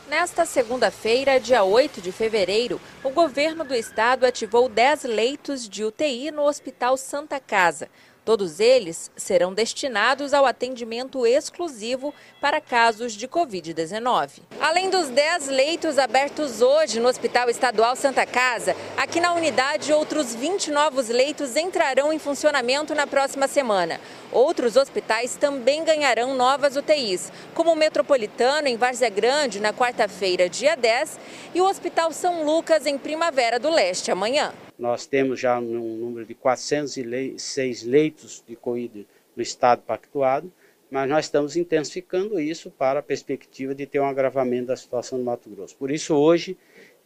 Nesta 0.06 0.44
segunda-feira, 0.44 1.40
dia 1.40 1.64
8 1.64 2.02
de 2.02 2.12
fevereiro, 2.12 2.78
o 3.02 3.08
governo 3.08 3.64
do 3.64 3.74
estado 3.74 4.26
ativou 4.26 4.68
10 4.68 5.04
leitos 5.04 5.66
de 5.66 5.82
UTI 5.82 6.30
no 6.30 6.42
Hospital 6.42 6.98
Santa 6.98 7.40
Casa. 7.40 7.88
Todos 8.24 8.58
eles 8.58 9.10
serão 9.14 9.52
destinados 9.52 10.32
ao 10.32 10.46
atendimento 10.46 11.26
exclusivo 11.26 12.14
para 12.40 12.58
casos 12.58 13.12
de 13.12 13.28
Covid-19. 13.28 14.40
Além 14.58 14.88
dos 14.88 15.10
10 15.10 15.48
leitos 15.48 15.98
abertos 15.98 16.62
hoje 16.62 17.00
no 17.00 17.08
Hospital 17.08 17.50
Estadual 17.50 17.94
Santa 17.94 18.24
Casa, 18.24 18.74
aqui 18.96 19.20
na 19.20 19.34
unidade 19.34 19.92
outros 19.92 20.34
20 20.34 20.70
novos 20.70 21.10
leitos 21.10 21.54
entrarão 21.54 22.12
em 22.14 22.18
funcionamento 22.18 22.94
na 22.94 23.06
próxima 23.06 23.46
semana. 23.46 24.00
Outros 24.32 24.76
hospitais 24.76 25.36
também 25.36 25.84
ganharão 25.84 26.34
novas 26.34 26.76
UTIs, 26.76 27.30
como 27.54 27.72
o 27.72 27.76
Metropolitano 27.76 28.68
em 28.68 28.76
Várzea 28.78 29.10
Grande 29.10 29.60
na 29.60 29.74
quarta-feira, 29.74 30.48
dia 30.48 30.74
10, 30.74 31.18
e 31.54 31.60
o 31.60 31.68
Hospital 31.68 32.10
São 32.10 32.42
Lucas 32.42 32.86
em 32.86 32.96
Primavera 32.96 33.58
do 33.58 33.68
Leste 33.68 34.10
amanhã. 34.10 34.52
Nós 34.78 35.06
temos 35.06 35.38
já 35.38 35.58
um 35.58 35.96
número 35.96 36.26
de 36.26 36.34
406 36.34 37.82
leitos 37.84 38.42
de 38.46 38.56
Covid 38.56 39.06
no 39.36 39.42
estado 39.42 39.82
pactuado, 39.82 40.52
mas 40.90 41.08
nós 41.08 41.24
estamos 41.24 41.56
intensificando 41.56 42.38
isso 42.38 42.70
para 42.70 43.00
a 43.00 43.02
perspectiva 43.02 43.74
de 43.74 43.86
ter 43.86 44.00
um 44.00 44.06
agravamento 44.06 44.66
da 44.66 44.76
situação 44.76 45.18
do 45.18 45.24
Mato 45.24 45.48
Grosso. 45.50 45.76
Por 45.76 45.90
isso, 45.90 46.14
hoje, 46.14 46.56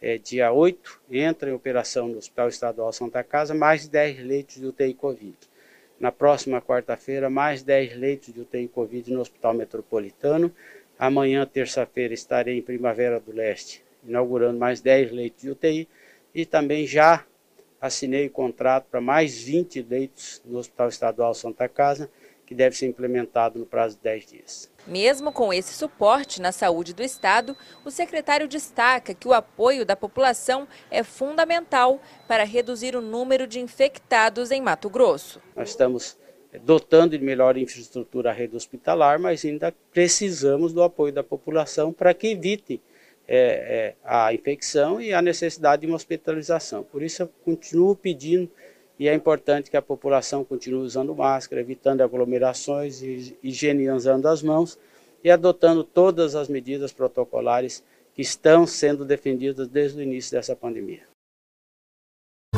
é, 0.01 0.17
dia 0.17 0.51
8, 0.51 1.01
entra 1.11 1.49
em 1.49 1.53
operação 1.53 2.07
no 2.07 2.17
Hospital 2.17 2.49
Estadual 2.49 2.93
Santa 2.93 3.23
Casa 3.23 3.53
mais 3.53 3.87
10 3.87 4.19
leitos 4.19 4.55
de 4.55 4.65
UTI 4.65 4.93
Covid. 4.93 5.35
Na 5.99 6.11
próxima 6.11 6.61
quarta-feira, 6.61 7.29
mais 7.29 7.61
10 7.61 7.97
leitos 7.97 8.33
de 8.33 8.39
UTI 8.41 8.67
Covid 8.67 9.11
no 9.11 9.21
Hospital 9.21 9.53
Metropolitano. 9.53 10.53
Amanhã, 10.97 11.45
terça-feira, 11.45 12.13
estarei 12.13 12.57
em 12.57 12.61
Primavera 12.61 13.19
do 13.19 13.33
Leste, 13.33 13.83
inaugurando 14.05 14.57
mais 14.57 14.81
10 14.81 15.11
leitos 15.11 15.41
de 15.41 15.49
UTI. 15.49 15.87
E 16.33 16.45
também 16.45 16.85
já 16.85 17.25
assinei 17.81 18.27
o 18.27 18.31
contrato 18.31 18.85
para 18.89 19.01
mais 19.01 19.41
20 19.41 19.81
leitos 19.81 20.41
no 20.45 20.59
Hospital 20.59 20.89
Estadual 20.89 21.33
Santa 21.33 21.67
Casa, 21.67 22.09
que 22.45 22.55
deve 22.55 22.75
ser 22.75 22.87
implementado 22.87 23.59
no 23.59 23.65
prazo 23.65 23.95
de 23.97 24.01
10 24.01 24.25
dias. 24.25 24.71
Mesmo 24.87 25.31
com 25.31 25.53
esse 25.53 25.71
suporte 25.73 26.41
na 26.41 26.51
saúde 26.51 26.95
do 26.95 27.03
Estado, 27.03 27.55
o 27.85 27.91
secretário 27.91 28.47
destaca 28.47 29.13
que 29.13 29.27
o 29.27 29.33
apoio 29.33 29.85
da 29.85 29.95
população 29.95 30.67
é 30.89 31.03
fundamental 31.03 32.01
para 32.27 32.43
reduzir 32.43 32.95
o 32.95 33.01
número 33.01 33.45
de 33.45 33.59
infectados 33.59 34.49
em 34.49 34.61
Mato 34.61 34.89
Grosso. 34.89 35.39
Nós 35.55 35.69
estamos 35.69 36.17
dotando 36.63 37.15
de 37.15 37.23
melhor 37.23 37.55
infraestrutura 37.55 38.31
a 38.31 38.33
rede 38.33 38.55
hospitalar, 38.55 39.19
mas 39.19 39.45
ainda 39.45 39.71
precisamos 39.93 40.73
do 40.73 40.81
apoio 40.81 41.13
da 41.13 41.23
população 41.23 41.93
para 41.93 42.15
que 42.15 42.29
evite 42.29 42.81
é, 43.31 43.37
é, 43.37 43.95
a 44.03 44.33
infecção 44.33 44.99
e 44.99 45.13
a 45.13 45.21
necessidade 45.21 45.81
de 45.81 45.87
uma 45.87 45.95
hospitalização. 45.95 46.81
Por 46.81 47.03
isso, 47.03 47.21
eu 47.21 47.29
continuo 47.45 47.95
pedindo 47.95 48.49
e 48.97 49.07
é 49.07 49.13
importante 49.13 49.69
que 49.69 49.77
a 49.77 49.81
população 49.83 50.43
continue 50.43 50.81
usando 50.81 51.15
máscara, 51.15 51.61
evitando 51.61 52.01
aglomerações, 52.01 53.01
higienizando 53.43 54.27
as 54.27 54.41
mãos 54.41 54.79
e 55.23 55.29
adotando 55.29 55.83
todas 55.83 56.33
as 56.33 56.49
medidas 56.49 56.91
protocolares 56.91 57.83
que 58.15 58.23
estão 58.23 58.65
sendo 58.65 59.05
defendidas 59.05 59.67
desde 59.67 59.99
o 59.99 60.01
início 60.01 60.31
dessa 60.31 60.55
pandemia. 60.55 61.08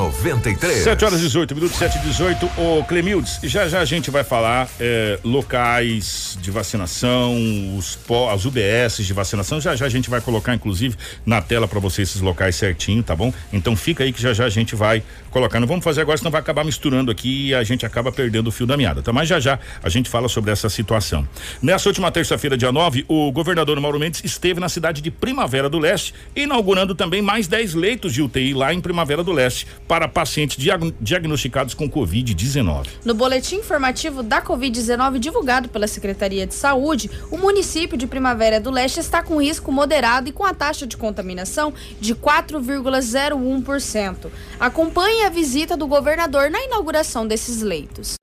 93. 0.01 0.83
7 0.83 1.03
horas 1.03 1.19
18 1.19 1.53
minutos, 1.53 1.77
7 1.77 1.97
e 1.97 2.01
18. 2.01 2.45
Ô 2.57 2.83
Clemildes, 2.85 3.39
já 3.43 3.67
já 3.67 3.81
a 3.81 3.85
gente 3.85 4.09
vai 4.09 4.23
falar 4.23 4.69
é, 4.79 5.19
locais 5.21 6.37
de 6.41 6.49
vacinação, 6.49 7.35
os 7.77 7.99
as 8.31 8.45
UBS 8.45 9.05
de 9.05 9.11
vacinação. 9.13 9.59
Já 9.59 9.75
já 9.75 9.85
a 9.85 9.89
gente 9.89 10.09
vai 10.09 10.21
colocar, 10.21 10.55
inclusive, 10.55 10.95
na 11.25 11.41
tela 11.41 11.67
para 11.67 11.77
você 11.79 12.03
esses 12.03 12.21
locais 12.21 12.55
certinho, 12.55 13.03
tá 13.03 13.13
bom? 13.13 13.33
Então 13.51 13.75
fica 13.75 14.05
aí 14.05 14.13
que 14.13 14.21
já 14.21 14.31
já 14.33 14.45
a 14.45 14.49
gente 14.49 14.75
vai 14.75 15.03
colocar. 15.29 15.59
Não 15.59 15.67
vamos 15.67 15.83
fazer 15.83 16.01
agora, 16.01 16.17
senão 16.17 16.31
vai 16.31 16.39
acabar 16.39 16.63
misturando 16.63 17.11
aqui 17.11 17.47
e 17.47 17.55
a 17.55 17.63
gente 17.63 17.85
acaba 17.85 18.13
perdendo 18.13 18.47
o 18.47 18.51
fio 18.51 18.65
da 18.65 18.77
meada, 18.77 19.01
tá? 19.01 19.11
Mas 19.11 19.27
já 19.27 19.41
já 19.41 19.59
a 19.83 19.89
gente 19.89 20.09
fala 20.09 20.29
sobre 20.29 20.51
essa 20.51 20.69
situação. 20.69 21.27
Nessa 21.61 21.89
última 21.89 22.09
terça-feira, 22.11 22.57
dia 22.57 22.71
9, 22.71 23.03
o 23.09 23.29
governador 23.31 23.77
Mauro 23.81 23.99
Mendes 23.99 24.23
esteve 24.23 24.61
na 24.61 24.69
cidade 24.69 25.01
de 25.01 25.11
Primavera 25.11 25.69
do 25.69 25.79
Leste, 25.79 26.13
inaugurando 26.33 26.95
também 26.95 27.21
mais 27.21 27.45
10 27.45 27.73
leitos 27.73 28.13
de 28.13 28.21
UTI 28.21 28.53
lá 28.53 28.73
em 28.73 28.79
Primavera 28.79 29.21
do 29.21 29.33
Leste 29.33 29.67
para 29.91 30.07
pacientes 30.07 30.57
diagnosticados 31.01 31.73
com 31.73 31.89
Covid-19. 31.89 32.87
No 33.03 33.13
boletim 33.13 33.57
informativo 33.57 34.23
da 34.23 34.41
Covid-19 34.41 35.19
divulgado 35.19 35.67
pela 35.67 35.85
Secretaria 35.85 36.47
de 36.47 36.53
Saúde, 36.53 37.11
o 37.29 37.37
município 37.37 37.97
de 37.97 38.07
Primavera 38.07 38.57
do 38.57 38.71
Leste 38.71 39.01
está 39.01 39.21
com 39.21 39.41
risco 39.41 39.69
moderado 39.69 40.29
e 40.29 40.31
com 40.31 40.45
a 40.45 40.53
taxa 40.53 40.87
de 40.87 40.95
contaminação 40.95 41.73
de 41.99 42.15
4,01%. 42.15 44.31
Acompanhe 44.57 45.25
a 45.25 45.29
visita 45.29 45.75
do 45.75 45.87
governador 45.87 46.49
na 46.49 46.63
inauguração 46.63 47.27
desses 47.27 47.61
leitos. 47.61 48.15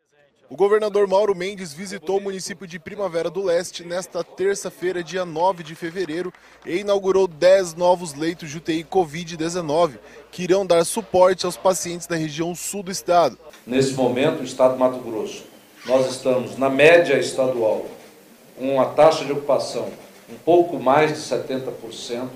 O 0.50 0.56
governador 0.56 1.06
Mauro 1.06 1.34
Mendes 1.34 1.74
visitou 1.74 2.16
o 2.16 2.22
município 2.22 2.66
de 2.66 2.78
Primavera 2.78 3.28
do 3.28 3.44
Leste 3.44 3.84
nesta 3.84 4.24
terça-feira, 4.24 5.04
dia 5.04 5.22
9 5.22 5.62
de 5.62 5.74
fevereiro, 5.74 6.32
e 6.64 6.78
inaugurou 6.78 7.28
10 7.28 7.74
novos 7.74 8.14
leitos 8.14 8.48
de 8.48 8.56
UTI 8.56 8.82
Covid-19, 8.82 9.98
que 10.30 10.44
irão 10.44 10.64
dar 10.64 10.86
suporte 10.86 11.44
aos 11.44 11.58
pacientes 11.58 12.06
da 12.06 12.16
região 12.16 12.54
sul 12.54 12.82
do 12.82 12.90
estado. 12.90 13.36
Nesse 13.66 13.92
momento, 13.92 14.40
o 14.40 14.44
estado 14.44 14.72
do 14.72 14.78
Mato 14.78 15.00
Grosso, 15.00 15.44
nós 15.84 16.10
estamos 16.10 16.56
na 16.56 16.70
média 16.70 17.18
estadual, 17.18 17.84
com 18.56 18.76
uma 18.76 18.86
taxa 18.86 19.26
de 19.26 19.32
ocupação 19.32 19.90
um 20.32 20.36
pouco 20.46 20.78
mais 20.78 21.12
de 21.12 21.18
70%. 21.18 22.26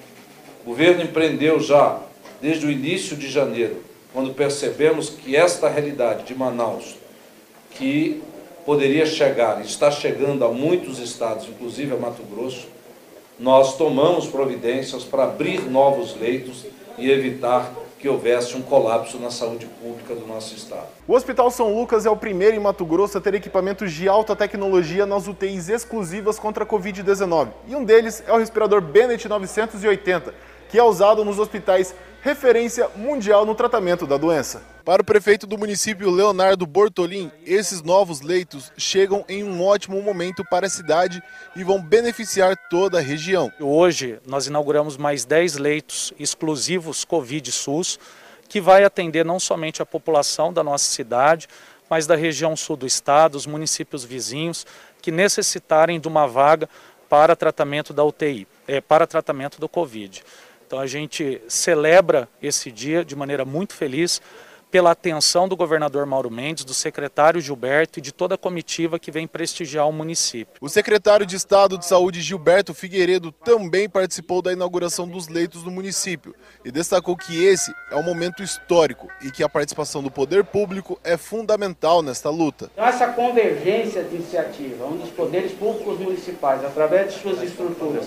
O 0.60 0.66
governo 0.66 1.02
empreendeu 1.02 1.58
já, 1.60 1.98
desde 2.42 2.66
o 2.66 2.70
início 2.70 3.16
de 3.16 3.30
janeiro, 3.30 3.82
quando 4.12 4.34
percebemos 4.34 5.08
que 5.08 5.34
esta 5.34 5.66
realidade 5.66 6.24
de 6.24 6.34
Manaus 6.34 7.00
que 7.74 8.22
poderia 8.64 9.06
chegar, 9.06 9.60
está 9.60 9.90
chegando 9.90 10.44
a 10.44 10.48
muitos 10.48 10.98
estados, 10.98 11.48
inclusive 11.48 11.92
a 11.94 11.96
Mato 11.96 12.22
Grosso, 12.22 12.68
nós 13.38 13.76
tomamos 13.76 14.26
providências 14.26 15.02
para 15.02 15.24
abrir 15.24 15.62
novos 15.62 16.14
leitos 16.14 16.64
e 16.96 17.10
evitar 17.10 17.72
que 17.98 18.08
houvesse 18.08 18.56
um 18.56 18.62
colapso 18.62 19.16
na 19.18 19.30
saúde 19.30 19.66
pública 19.80 20.12
do 20.12 20.26
nosso 20.26 20.56
estado. 20.56 20.88
O 21.06 21.14
Hospital 21.14 21.50
São 21.52 21.72
Lucas 21.72 22.04
é 22.04 22.10
o 22.10 22.16
primeiro 22.16 22.56
em 22.56 22.58
Mato 22.58 22.84
Grosso 22.84 23.16
a 23.16 23.20
ter 23.20 23.32
equipamentos 23.34 23.92
de 23.92 24.08
alta 24.08 24.34
tecnologia 24.34 25.06
nas 25.06 25.28
UTIs 25.28 25.68
exclusivas 25.68 26.36
contra 26.36 26.64
a 26.64 26.66
Covid-19. 26.66 27.50
E 27.68 27.76
um 27.76 27.84
deles 27.84 28.22
é 28.26 28.32
o 28.32 28.38
respirador 28.38 28.80
Bennett 28.80 29.28
980, 29.28 30.34
que 30.72 30.78
é 30.78 30.82
usado 30.82 31.22
nos 31.22 31.38
hospitais 31.38 31.94
referência 32.22 32.88
mundial 32.96 33.44
no 33.44 33.54
tratamento 33.54 34.06
da 34.06 34.16
doença. 34.16 34.62
Para 34.82 35.02
o 35.02 35.04
prefeito 35.04 35.46
do 35.46 35.58
município, 35.58 36.10
Leonardo 36.10 36.66
Bortolim, 36.66 37.30
esses 37.44 37.82
novos 37.82 38.22
leitos 38.22 38.72
chegam 38.78 39.22
em 39.28 39.44
um 39.44 39.62
ótimo 39.62 40.00
momento 40.00 40.42
para 40.48 40.66
a 40.66 40.70
cidade 40.70 41.22
e 41.54 41.62
vão 41.62 41.80
beneficiar 41.82 42.56
toda 42.70 42.98
a 42.98 43.02
região. 43.02 43.52
Hoje 43.60 44.18
nós 44.26 44.46
inauguramos 44.46 44.96
mais 44.96 45.26
10 45.26 45.58
leitos 45.58 46.14
exclusivos 46.18 47.04
Covid-SUS, 47.04 47.98
que 48.48 48.58
vai 48.58 48.82
atender 48.82 49.26
não 49.26 49.38
somente 49.38 49.82
a 49.82 49.86
população 49.86 50.54
da 50.54 50.64
nossa 50.64 50.86
cidade, 50.86 51.48
mas 51.90 52.06
da 52.06 52.16
região 52.16 52.56
sul 52.56 52.78
do 52.78 52.86
estado, 52.86 53.34
os 53.34 53.46
municípios 53.46 54.04
vizinhos, 54.04 54.66
que 55.02 55.10
necessitarem 55.10 56.00
de 56.00 56.08
uma 56.08 56.26
vaga 56.26 56.66
para 57.12 57.36
tratamento 57.36 57.92
da 57.92 58.02
UTI, 58.02 58.48
é, 58.66 58.80
para 58.80 59.06
tratamento 59.06 59.60
do 59.60 59.68
Covid. 59.68 60.24
Então 60.72 60.80
a 60.80 60.86
gente 60.86 61.38
celebra 61.48 62.26
esse 62.42 62.72
dia 62.72 63.04
de 63.04 63.14
maneira 63.14 63.44
muito 63.44 63.74
feliz 63.74 64.22
pela 64.70 64.92
atenção 64.92 65.46
do 65.46 65.54
governador 65.54 66.06
Mauro 66.06 66.30
Mendes, 66.30 66.64
do 66.64 66.72
secretário 66.72 67.42
Gilberto 67.42 67.98
e 67.98 68.02
de 68.02 68.10
toda 68.10 68.36
a 68.36 68.38
comitiva 68.38 68.98
que 68.98 69.10
vem 69.10 69.26
prestigiar 69.26 69.86
o 69.86 69.92
município. 69.92 70.54
O 70.62 70.70
secretário 70.70 71.26
de 71.26 71.36
Estado 71.36 71.76
de 71.76 71.84
Saúde 71.84 72.22
Gilberto 72.22 72.72
Figueiredo 72.72 73.30
também 73.30 73.86
participou 73.86 74.40
da 74.40 74.50
inauguração 74.50 75.06
dos 75.06 75.28
leitos 75.28 75.62
no 75.62 75.70
município 75.70 76.34
e 76.64 76.70
destacou 76.70 77.18
que 77.18 77.44
esse 77.44 77.70
é 77.90 77.96
um 77.96 78.02
momento 78.02 78.42
histórico 78.42 79.08
e 79.20 79.30
que 79.30 79.44
a 79.44 79.50
participação 79.50 80.02
do 80.02 80.10
poder 80.10 80.42
público 80.42 80.98
é 81.04 81.18
fundamental 81.18 82.00
nesta 82.00 82.30
luta. 82.30 82.70
Então, 82.72 82.86
essa 82.86 83.08
convergência 83.08 84.02
de 84.04 84.16
iniciativa, 84.16 84.86
onde 84.86 85.02
os 85.02 85.10
poderes 85.10 85.52
públicos 85.52 85.98
municipais, 85.98 86.64
através 86.64 87.12
de 87.12 87.20
suas 87.20 87.42
estruturas 87.42 88.06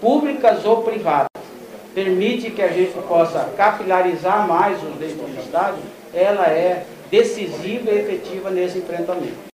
públicas 0.00 0.64
ou 0.64 0.82
privadas, 0.82 1.30
permite 1.94 2.50
que 2.50 2.62
a 2.62 2.68
gente 2.68 2.92
possa 3.06 3.52
capilarizar 3.56 4.46
mais 4.46 4.82
os 4.82 4.98
leitos 4.98 5.18
do 5.18 5.40
Estado, 5.40 5.78
ela 6.12 6.46
é 6.46 6.86
decisiva 7.10 7.90
e 7.90 7.98
efetiva 7.98 8.50
nesse 8.50 8.78
enfrentamento. 8.78 9.50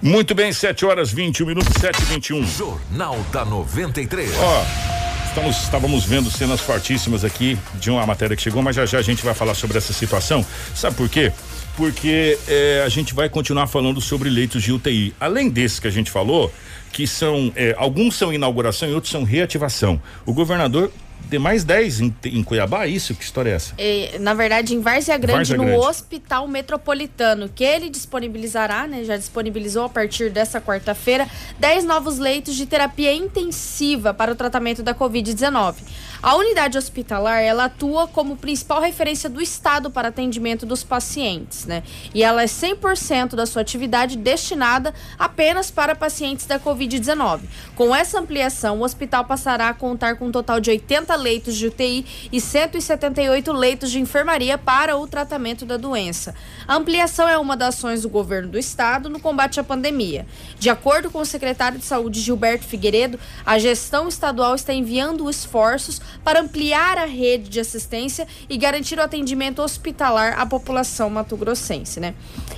Muito 0.00 0.32
bem, 0.32 0.52
7 0.52 0.86
horas 0.86 1.10
21 1.10 1.46
minutos, 1.46 1.72
7 1.80 2.00
e 2.00 2.04
21. 2.04 2.44
Jornal 2.44 3.16
da 3.32 3.44
93. 3.44 4.30
Ó, 4.38 4.97
estamos, 5.28 5.62
estávamos 5.62 6.04
vendo 6.04 6.30
cenas 6.30 6.60
fortíssimas 6.60 7.24
aqui 7.24 7.58
de 7.74 7.90
uma 7.90 8.04
matéria 8.06 8.34
que 8.36 8.42
chegou, 8.42 8.62
mas 8.62 8.74
já 8.74 8.86
já 8.86 8.98
a 8.98 9.02
gente 9.02 9.24
vai 9.24 9.34
falar 9.34 9.54
sobre 9.54 9.76
essa 9.76 9.92
situação. 9.92 10.44
Sabe 10.74 10.96
por 10.96 11.08
quê? 11.08 11.32
Porque 11.76 12.38
é, 12.48 12.82
a 12.84 12.88
gente 12.88 13.14
vai 13.14 13.28
continuar 13.28 13.66
falando 13.66 14.00
sobre 14.00 14.30
leitos 14.30 14.62
de 14.62 14.72
UTI. 14.72 15.14
Além 15.20 15.48
desse 15.48 15.80
que 15.80 15.86
a 15.86 15.90
gente 15.90 16.10
falou, 16.10 16.52
que 16.92 17.06
são, 17.06 17.52
é, 17.54 17.74
alguns 17.78 18.16
são 18.16 18.32
inauguração 18.32 18.88
e 18.88 18.94
outros 18.94 19.12
são 19.12 19.22
reativação. 19.22 20.00
O 20.24 20.32
governador 20.32 20.90
tem 21.28 21.38
mais 21.38 21.62
10 21.62 22.00
em, 22.00 22.14
em, 22.24 22.42
Cuiabá, 22.42 22.86
isso? 22.86 23.14
Que 23.14 23.22
história 23.22 23.50
é 23.50 23.54
essa? 23.54 23.74
É, 23.76 24.18
na 24.18 24.34
verdade, 24.34 24.74
em 24.74 24.80
Várzea 24.80 25.16
Grande, 25.18 25.36
Várzea 25.38 25.56
no 25.56 25.64
Grande. 25.64 25.86
Hospital 25.86 26.48
Metropolitano, 26.48 27.48
que 27.48 27.64
ele 27.64 27.90
disponibilizará, 27.90 28.86
né? 28.86 29.04
Já 29.04 29.16
disponibilizou 29.16 29.84
a 29.84 29.88
partir 29.88 30.30
dessa 30.30 30.60
quarta-feira, 30.60 31.28
10 31.58 31.84
novos 31.84 32.18
leitos 32.18 32.56
de 32.56 32.64
terapia 32.66 33.12
intensiva 33.12 34.14
para 34.14 34.32
o 34.32 34.34
tratamento 34.34 34.82
da 34.82 34.94
Covid-19. 34.94 35.76
A 36.20 36.34
unidade 36.34 36.76
hospitalar, 36.76 37.40
ela 37.42 37.66
atua 37.66 38.08
como 38.08 38.36
principal 38.36 38.80
referência 38.80 39.30
do 39.30 39.40
Estado 39.40 39.88
para 39.90 40.08
atendimento 40.08 40.66
dos 40.66 40.82
pacientes, 40.82 41.64
né? 41.64 41.84
E 42.12 42.24
ela 42.24 42.42
é 42.42 42.46
100% 42.46 43.36
da 43.36 43.46
sua 43.46 43.62
atividade 43.62 44.16
destinada 44.16 44.92
apenas 45.16 45.70
para 45.70 45.94
pacientes 45.94 46.44
da 46.44 46.58
Covid-19. 46.58 47.42
Com 47.76 47.94
essa 47.94 48.18
ampliação, 48.18 48.80
o 48.80 48.84
hospital 48.84 49.24
passará 49.24 49.68
a 49.68 49.74
contar 49.74 50.16
com 50.16 50.26
um 50.26 50.32
total 50.32 50.58
de 50.58 50.70
80 50.70 51.14
leitos 51.14 51.56
de 51.56 51.68
UTI 51.68 52.04
e 52.32 52.40
178 52.40 53.52
leitos 53.52 53.90
de 53.90 54.00
enfermaria 54.00 54.58
para 54.58 54.96
o 54.96 55.06
tratamento 55.06 55.64
da 55.64 55.76
doença. 55.76 56.34
A 56.66 56.74
ampliação 56.74 57.28
é 57.28 57.38
uma 57.38 57.56
das 57.56 57.68
ações 57.68 58.02
do 58.02 58.08
governo 58.08 58.48
do 58.48 58.58
estado 58.58 59.08
no 59.08 59.20
combate 59.20 59.60
à 59.60 59.64
pandemia. 59.64 60.26
De 60.58 60.68
acordo 60.68 61.10
com 61.10 61.20
o 61.20 61.24
secretário 61.24 61.78
de 61.78 61.84
Saúde 61.84 62.20
Gilberto 62.20 62.64
Figueiredo, 62.64 63.20
a 63.46 63.58
gestão 63.58 64.08
estadual 64.08 64.54
está 64.54 64.72
enviando 64.72 65.28
esforços 65.30 66.00
para 66.24 66.40
ampliar 66.40 66.98
a 66.98 67.04
rede 67.04 67.48
de 67.48 67.60
assistência 67.60 68.26
e 68.48 68.56
garantir 68.56 68.98
o 68.98 69.02
atendimento 69.02 69.62
hospitalar 69.62 70.38
à 70.38 70.46
população 70.46 71.10
mato-grossense, 71.10 72.00
né? 72.00 72.14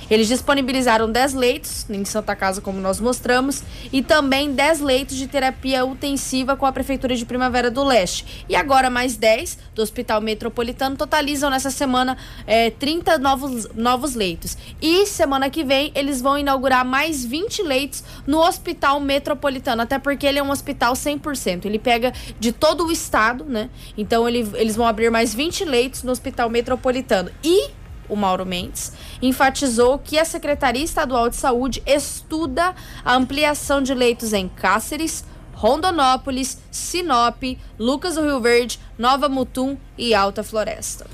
Eles 0.09 0.27
disponibilizaram 0.27 1.09
10 1.09 1.33
leitos 1.33 1.89
em 1.89 2.03
Santa 2.03 2.35
Casa, 2.35 2.59
como 2.59 2.81
nós 2.81 2.99
mostramos, 2.99 3.63
e 3.93 4.01
também 4.01 4.51
10 4.51 4.81
leitos 4.81 5.15
de 5.15 5.25
terapia 5.25 5.79
intensiva 5.85 6.57
com 6.57 6.65
a 6.65 6.71
Prefeitura 6.71 7.15
de 7.15 7.25
Primavera 7.25 7.71
do 7.71 7.83
Leste. 7.83 8.45
E 8.49 8.55
agora 8.55 8.89
mais 8.89 9.15
10 9.15 9.57
do 9.73 9.81
Hospital 9.81 10.19
Metropolitano 10.19 10.97
totalizam 10.97 11.49
nessa 11.49 11.71
semana 11.71 12.17
é, 12.45 12.69
30 12.71 13.17
novos, 13.19 13.69
novos 13.73 14.15
leitos. 14.15 14.57
E 14.81 15.05
semana 15.05 15.49
que 15.49 15.63
vem 15.63 15.91
eles 15.95 16.21
vão 16.21 16.37
inaugurar 16.37 16.83
mais 16.83 17.23
20 17.23 17.63
leitos 17.63 18.03
no 18.27 18.39
Hospital 18.39 18.99
Metropolitano, 18.99 19.81
até 19.81 19.97
porque 19.97 20.25
ele 20.25 20.39
é 20.39 20.43
um 20.43 20.51
hospital 20.51 20.93
100%. 20.93 21.65
Ele 21.65 21.79
pega 21.79 22.13
de 22.39 22.51
todo 22.51 22.85
o 22.85 22.91
estado, 22.91 23.40
né? 23.43 23.69
Então 23.97 24.27
ele, 24.27 24.49
eles 24.55 24.75
vão 24.75 24.85
abrir 24.85 25.09
mais 25.09 25.33
20 25.33 25.65
leitos 25.65 26.03
no 26.03 26.11
Hospital 26.11 26.49
Metropolitano. 26.49 27.29
E 27.43 27.71
o 28.11 28.15
Mauro 28.15 28.45
Mendes, 28.45 28.91
enfatizou 29.21 29.97
que 29.97 30.19
a 30.19 30.25
Secretaria 30.25 30.83
Estadual 30.83 31.29
de 31.29 31.37
Saúde 31.37 31.81
estuda 31.85 32.75
a 33.05 33.15
ampliação 33.15 33.81
de 33.81 33.93
leitos 33.93 34.33
em 34.33 34.49
Cáceres, 34.49 35.23
Rondonópolis, 35.53 36.57
Sinop, 36.69 37.41
Lucas 37.79 38.15
do 38.15 38.23
Rio 38.23 38.41
Verde, 38.41 38.79
Nova 38.97 39.29
Mutum 39.29 39.77
e 39.97 40.13
Alta 40.13 40.43
Floresta. 40.43 41.07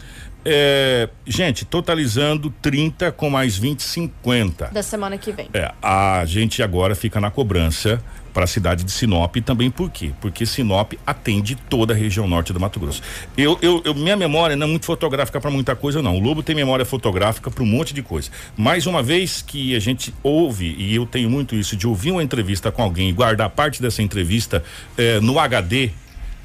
É, 0.50 1.10
gente, 1.26 1.66
totalizando 1.66 2.50
30 2.62 3.12
com 3.12 3.30
mais 3.30 3.58
20, 3.58 3.84
50. 3.84 4.68
Da 4.68 4.82
semana 4.82 5.18
que 5.18 5.34
vem. 5.34 5.50
É, 5.54 5.74
a 5.82 6.24
gente 6.26 6.64
agora 6.64 6.96
fica 6.96 7.20
na 7.20 7.30
cobrança 7.30 8.02
para 8.34 8.46
a 8.46 8.48
cidade 8.48 8.86
de 8.86 8.92
Sinop 8.92 9.36
também 9.38 9.70
por 9.70 9.90
quê? 9.90 10.12
Porque 10.22 10.46
Sinop 10.46 10.94
atende 11.06 11.56
toda 11.56 11.94
a 11.94 11.98
região 11.98 12.28
norte 12.30 12.54
do 12.54 12.60
Mato 12.62 12.80
Grosso. 12.80 13.02
Eu, 13.36 13.58
eu, 13.62 13.82
eu 13.84 13.94
minha 13.94 14.16
memória 14.16 14.56
não 14.56 14.68
é 14.68 14.70
muito 14.70 14.86
fotográfica 14.86 15.42
para 15.42 15.52
muita 15.52 15.76
coisa 15.76 16.02
não. 16.02 16.16
O 16.16 16.20
Lobo 16.20 16.42
tem 16.42 16.56
memória 16.56 16.86
fotográfica 16.86 17.52
para 17.52 17.64
um 17.64 17.66
monte 17.66 17.94
de 17.94 18.02
coisa. 18.02 18.30
Mais 18.56 18.86
uma 18.86 19.04
vez 19.04 19.42
que 19.42 19.76
a 19.76 19.80
gente 19.80 20.14
ouve 20.24 20.76
e 20.78 20.96
eu 20.96 21.06
tenho 21.06 21.30
muito 21.30 21.56
isso 21.56 21.76
de 21.76 21.86
ouvir 21.86 22.12
uma 22.12 22.24
entrevista 22.24 22.72
com 22.72 22.82
alguém 22.82 23.10
e 23.10 23.12
guardar 23.12 23.50
parte 23.50 23.82
dessa 23.82 24.02
entrevista 24.02 24.64
eh, 24.98 25.20
no 25.20 25.40
HD 25.40 25.90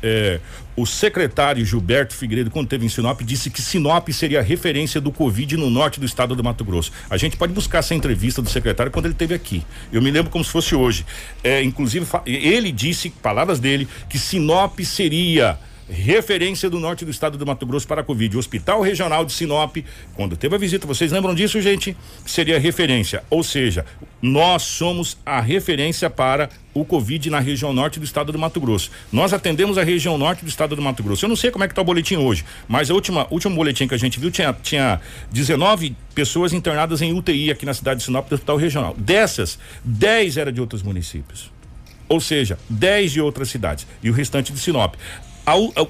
é, 0.03 0.41
o 0.75 0.87
secretário 0.87 1.65
Gilberto 1.65 2.15
Figueiredo, 2.15 2.51
quando 2.51 2.69
teve 2.69 2.85
em 2.85 2.89
Sinop, 2.89 3.21
disse 3.23 3.51
que 3.51 3.61
Sinop 3.61 4.09
seria 4.09 4.41
a 4.41 4.43
referência 4.43 5.01
do 5.01 5.13
Covid 5.13 5.57
no 5.57 5.71
norte 5.71 6.01
do 6.01 6.07
estado 6.07 6.35
do 6.35 6.43
Mato 6.43 6.65
Grosso. 6.65 6.91
A 7.11 7.17
gente 7.17 7.37
pode 7.37 7.53
buscar 7.53 7.79
essa 7.79 7.95
entrevista 7.95 8.41
do 8.41 8.49
secretário 8.49 8.91
quando 8.91 9.07
ele 9.07 9.15
esteve 9.15 9.35
aqui. 9.35 9.65
Eu 9.93 10.01
me 10.01 10.11
lembro 10.11 10.31
como 10.31 10.43
se 10.43 10.51
fosse 10.51 10.75
hoje. 10.75 11.05
É, 11.45 11.63
inclusive, 11.63 12.07
ele 12.27 12.73
disse, 12.73 13.11
palavras 13.11 13.61
dele, 13.61 13.87
que 14.09 14.19
Sinop 14.19 14.81
seria 14.81 15.59
referência 15.93 16.71
do 16.71 16.81
norte 16.81 17.05
do 17.05 17.11
estado 17.11 17.37
do 17.37 17.47
Mato 17.47 17.67
Grosso 17.67 17.87
para 17.87 18.01
a 18.01 18.05
Covid. 18.05 18.35
O 18.37 18.39
Hospital 18.39 18.81
Regional 18.81 19.25
de 19.25 19.33
Sinop, 19.33 19.77
quando 20.15 20.37
teve 20.37 20.55
a 20.55 20.59
visita, 20.59 20.87
vocês 20.87 21.13
lembram 21.13 21.35
disso, 21.35 21.61
gente? 21.61 21.97
Seria 22.25 22.59
referência. 22.59 23.23
Ou 23.29 23.43
seja, 23.43 23.85
nós 24.21 24.63
somos 24.63 25.19
a 25.25 25.41
referência 25.41 26.09
para 26.09 26.49
o 26.75 26.85
Covid 26.85 27.29
na 27.29 27.39
região 27.39 27.73
norte 27.73 27.99
do 27.99 28.05
estado 28.05 28.33
do 28.33 28.39
Mato 28.39 28.61
Grosso. 28.61 28.91
Nós 29.13 29.33
atendemos 29.33 29.77
a 29.77 29.85
região 29.85 30.17
norte 30.17 30.45
do 30.45 30.49
estado 30.49 30.75
do 30.75 30.81
Mato 30.81 31.03
Grosso. 31.03 31.27
Eu 31.27 31.29
não 31.29 31.37
sei 31.37 31.51
como 31.51 31.65
é 31.65 31.69
que 31.69 31.73
está 31.73 31.83
o 31.83 31.85
boletim 31.85 32.17
hoje, 32.17 32.45
mas 32.67 32.91
a 32.91 32.95
última 32.95 33.27
último 33.31 33.55
boletim 33.55 33.87
que 33.87 33.95
a 33.95 33.99
gente 33.99 34.19
viu 34.19 34.31
tinha, 34.31 34.53
tinha 34.63 35.01
19 35.31 35.95
pessoas 36.15 36.53
internadas 36.53 37.03
em 37.03 37.13
UTI 37.13 37.51
aqui 37.51 37.67
na 37.67 37.75
cidade 37.75 38.01
de 38.01 38.07
Sinop 38.07 38.29
do 38.29 38.35
Hospital 38.35 38.57
Regional. 38.57 38.95
Dessas, 38.97 39.59
10 39.85 40.39
eram 40.39 40.53
de 40.53 40.61
outros 40.61 40.83
municípios. 40.83 41.51
Ou 42.09 42.21
seja, 42.21 42.59
10 42.69 43.13
de 43.13 43.21
outras 43.21 43.49
cidades 43.49 43.87
e 44.03 44.11
o 44.11 44.13
restante 44.13 44.53
de 44.53 44.59
Sinop 44.59 44.95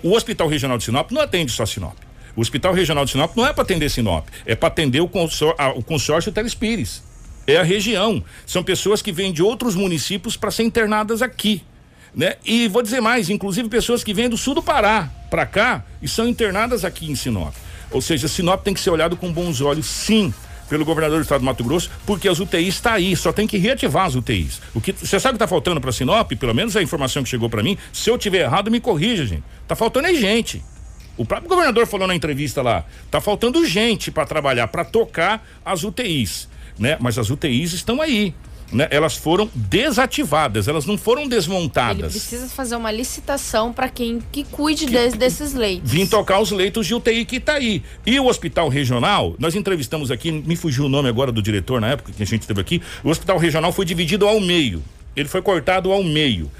o 0.02 0.12
Hospital 0.12 0.48
Regional 0.48 0.78
de 0.78 0.84
Sinop 0.84 1.10
não 1.10 1.20
atende 1.20 1.52
só 1.52 1.66
Sinop. 1.66 1.96
O 2.34 2.40
Hospital 2.40 2.72
Regional 2.72 3.04
de 3.04 3.12
Sinop 3.12 3.36
não 3.36 3.46
é 3.46 3.52
para 3.52 3.62
atender 3.62 3.90
Sinop, 3.90 4.26
é 4.46 4.54
para 4.54 4.68
atender 4.68 5.00
o, 5.00 5.08
consórcio 5.08 6.32
Telespires. 6.32 7.02
É 7.46 7.56
a 7.56 7.62
região. 7.62 8.22
São 8.46 8.62
pessoas 8.62 9.02
que 9.02 9.12
vêm 9.12 9.32
de 9.32 9.42
outros 9.42 9.74
municípios 9.74 10.36
para 10.36 10.50
ser 10.50 10.62
internadas 10.62 11.22
aqui. 11.22 11.62
Né? 12.14 12.36
E 12.44 12.68
vou 12.68 12.82
dizer 12.82 13.00
mais, 13.00 13.30
inclusive 13.30 13.68
pessoas 13.68 14.04
que 14.04 14.14
vêm 14.14 14.28
do 14.28 14.36
sul 14.36 14.54
do 14.54 14.62
Pará 14.62 15.10
para 15.30 15.44
cá 15.46 15.84
e 16.00 16.06
são 16.06 16.28
internadas 16.28 16.84
aqui 16.84 17.10
em 17.10 17.14
Sinop. 17.14 17.54
Ou 17.90 18.00
seja, 18.00 18.28
Sinop 18.28 18.62
tem 18.62 18.72
que 18.72 18.80
ser 18.80 18.90
olhado 18.90 19.16
com 19.16 19.32
bons 19.32 19.60
olhos, 19.60 19.86
sim 19.86 20.32
pelo 20.68 20.84
governador 20.84 21.18
do 21.18 21.22
estado 21.22 21.40
do 21.40 21.44
Mato 21.44 21.64
Grosso, 21.64 21.90
porque 22.06 22.28
as 22.28 22.40
UTIs 22.40 22.74
está 22.74 22.94
aí, 22.94 23.14
só 23.14 23.32
tem 23.32 23.46
que 23.46 23.58
reativar 23.58 24.06
as 24.06 24.14
UTIs. 24.14 24.60
O 24.74 24.80
que 24.80 24.92
você 24.92 25.18
sabe 25.20 25.34
que 25.34 25.44
está 25.44 25.46
faltando 25.46 25.80
para 25.80 25.92
Sinop, 25.92 26.32
pelo 26.32 26.54
menos 26.54 26.76
a 26.76 26.82
informação 26.82 27.22
que 27.22 27.28
chegou 27.28 27.50
para 27.50 27.62
mim, 27.62 27.76
se 27.92 28.10
eu 28.10 28.16
tiver 28.16 28.40
errado 28.40 28.70
me 28.70 28.80
corrija, 28.80 29.26
gente. 29.26 29.44
Tá 29.66 29.74
faltando 29.74 30.08
é 30.08 30.14
gente. 30.14 30.62
O 31.16 31.26
próprio 31.26 31.48
governador 31.48 31.86
falou 31.86 32.08
na 32.08 32.14
entrevista 32.14 32.62
lá, 32.62 32.84
tá 33.10 33.20
faltando 33.20 33.64
gente 33.66 34.10
para 34.10 34.24
trabalhar, 34.24 34.66
para 34.68 34.84
tocar 34.84 35.46
as 35.64 35.84
UTIs, 35.84 36.48
né? 36.78 36.96
Mas 37.00 37.18
as 37.18 37.28
UTIs 37.28 37.72
estão 37.74 38.00
aí 38.00 38.34
né, 38.72 38.88
elas 38.90 39.16
foram 39.16 39.50
desativadas, 39.54 40.66
elas 40.66 40.86
não 40.86 40.96
foram 40.96 41.28
desmontadas. 41.28 42.00
Ele 42.00 42.10
precisa 42.10 42.48
fazer 42.48 42.76
uma 42.76 42.90
licitação 42.90 43.72
para 43.72 43.88
quem 43.88 44.20
que 44.32 44.44
cuide 44.44 44.86
que, 44.86 44.92
de, 45.10 45.16
desses 45.16 45.52
leitos. 45.52 45.90
Vim 45.90 46.06
tocar 46.06 46.40
os 46.40 46.50
leitos 46.50 46.86
de 46.86 46.94
UTI 46.94 47.24
que 47.24 47.36
está 47.36 47.54
aí. 47.54 47.82
E 48.06 48.18
o 48.18 48.26
hospital 48.26 48.68
regional, 48.68 49.34
nós 49.38 49.54
entrevistamos 49.54 50.10
aqui, 50.10 50.32
me 50.32 50.56
fugiu 50.56 50.86
o 50.86 50.88
nome 50.88 51.08
agora 51.08 51.30
do 51.30 51.42
diretor 51.42 51.80
na 51.80 51.90
época 51.90 52.12
que 52.12 52.22
a 52.22 52.26
gente 52.26 52.40
esteve 52.40 52.60
aqui. 52.60 52.82
O 53.04 53.10
hospital 53.10 53.36
regional 53.38 53.72
foi 53.72 53.84
dividido 53.84 54.26
ao 54.26 54.40
meio. 54.40 54.82
Ele 55.14 55.28
foi 55.28 55.42
cortado 55.42 55.92
ao 55.92 56.02
meio. 56.02 56.50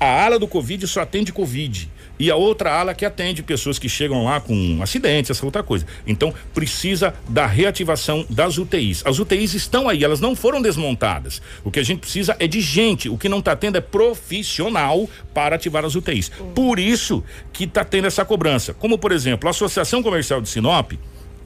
A 0.00 0.24
ala 0.24 0.38
do 0.38 0.48
Covid 0.48 0.84
só 0.88 1.02
atende 1.02 1.32
Covid 1.32 1.88
e 2.22 2.30
a 2.30 2.36
outra 2.36 2.72
ala 2.72 2.94
que 2.94 3.04
atende 3.04 3.42
pessoas 3.42 3.80
que 3.80 3.88
chegam 3.88 4.22
lá 4.26 4.40
com 4.40 4.80
acidentes, 4.80 5.32
essa 5.32 5.44
outra 5.44 5.60
coisa. 5.60 5.84
Então, 6.06 6.32
precisa 6.54 7.12
da 7.28 7.46
reativação 7.46 8.24
das 8.30 8.58
UTIs. 8.58 9.02
As 9.04 9.18
UTIs 9.18 9.54
estão 9.54 9.88
aí, 9.88 10.04
elas 10.04 10.20
não 10.20 10.36
foram 10.36 10.62
desmontadas. 10.62 11.42
O 11.64 11.70
que 11.70 11.80
a 11.80 11.82
gente 11.82 11.98
precisa 11.98 12.36
é 12.38 12.46
de 12.46 12.60
gente. 12.60 13.08
O 13.08 13.18
que 13.18 13.28
não 13.28 13.40
está 13.40 13.56
tendo 13.56 13.76
é 13.76 13.80
profissional 13.80 15.10
para 15.34 15.56
ativar 15.56 15.84
as 15.84 15.96
UTIs. 15.96 16.28
Por 16.54 16.78
isso 16.78 17.24
que 17.52 17.64
está 17.64 17.84
tendo 17.84 18.06
essa 18.06 18.24
cobrança. 18.24 18.72
Como, 18.72 18.96
por 18.96 19.10
exemplo, 19.10 19.48
a 19.48 19.50
Associação 19.50 20.00
Comercial 20.00 20.40
de 20.40 20.48
Sinop 20.48 20.92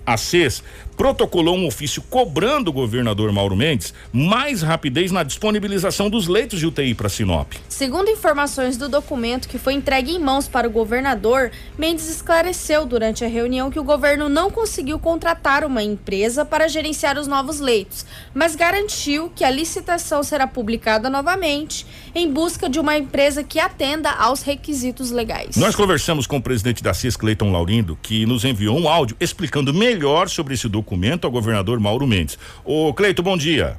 a 0.06 0.16
CES 0.16 0.62
protocolou 0.96 1.56
um 1.56 1.66
ofício 1.66 2.02
cobrando 2.02 2.70
o 2.70 2.72
governador 2.72 3.30
Mauro 3.30 3.54
Mendes 3.54 3.92
mais 4.12 4.62
rapidez 4.62 5.12
na 5.12 5.22
disponibilização 5.22 6.08
dos 6.08 6.26
leitos 6.26 6.58
de 6.58 6.66
UTI 6.66 6.94
para 6.94 7.08
Sinop. 7.08 7.52
Segundo 7.68 8.08
informações 8.08 8.76
do 8.76 8.88
documento 8.88 9.48
que 9.48 9.58
foi 9.58 9.74
entregue 9.74 10.12
em 10.12 10.18
mãos 10.18 10.48
para 10.48 10.66
o 10.66 10.70
governador, 10.70 11.50
Mendes 11.78 12.08
esclareceu 12.08 12.86
durante 12.86 13.24
a 13.24 13.28
reunião 13.28 13.70
que 13.70 13.78
o 13.78 13.84
governo 13.84 14.28
não 14.28 14.50
conseguiu 14.50 14.98
contratar 14.98 15.64
uma 15.64 15.82
empresa 15.82 16.44
para 16.44 16.66
gerenciar 16.66 17.18
os 17.18 17.26
novos 17.26 17.60
leitos, 17.60 18.06
mas 18.34 18.56
garantiu 18.56 19.30
que 19.34 19.44
a 19.44 19.50
licitação 19.50 20.22
será 20.22 20.46
publicada 20.46 21.10
novamente 21.10 21.86
em 22.14 22.32
busca 22.32 22.68
de 22.68 22.80
uma 22.80 22.96
empresa 22.96 23.44
que 23.44 23.60
atenda 23.60 24.10
aos 24.10 24.42
requisitos 24.42 25.10
legais. 25.10 25.56
Nós 25.56 25.74
conversamos 25.74 26.26
com 26.26 26.38
o 26.38 26.42
presidente 26.42 26.82
da 26.82 26.94
CES, 26.94 27.16
Cleiton 27.16 27.52
Laurindo, 27.52 27.98
que 28.00 28.24
nos 28.24 28.44
enviou 28.44 28.78
um 28.78 28.88
áudio 28.88 29.16
explicando 29.20 29.74
melhor 29.74 30.28
sobre 30.28 30.54
esse 30.54 30.68
documento 30.68 30.85
ao 31.24 31.30
governador 31.30 31.80
Mauro 31.80 32.06
Mendes. 32.06 32.38
Ô 32.64 32.92
Cleito, 32.94 33.22
bom 33.22 33.36
dia. 33.36 33.76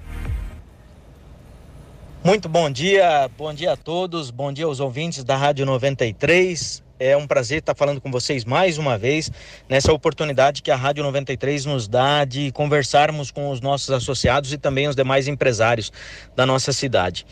Muito 2.23 2.49
bom 2.49 2.69
dia, 2.69 3.29
bom 3.37 3.53
dia 3.53 3.71
a 3.71 3.77
todos, 3.77 4.31
bom 4.31 4.51
dia 4.51 4.65
aos 4.65 4.79
ouvintes 4.81 5.23
da 5.23 5.37
Rádio 5.37 5.65
93. 5.65 6.83
É 6.99 7.15
um 7.15 7.27
prazer 7.27 7.59
estar 7.59 7.75
falando 7.75 8.01
com 8.01 8.11
vocês 8.11 8.43
mais 8.43 8.77
uma 8.77 8.97
vez 8.97 9.31
nessa 9.69 9.93
oportunidade 9.93 10.63
que 10.63 10.71
a 10.71 10.75
Rádio 10.75 11.03
93 11.03 11.63
nos 11.65 11.87
dá 11.87 12.25
de 12.25 12.51
conversarmos 12.51 13.29
com 13.29 13.51
os 13.51 13.61
nossos 13.61 13.91
associados 13.91 14.51
e 14.51 14.57
também 14.57 14.87
os 14.87 14.95
demais 14.95 15.27
empresários 15.27 15.91
da 16.35 16.45
nossa 16.45 16.73
cidade. 16.73 17.25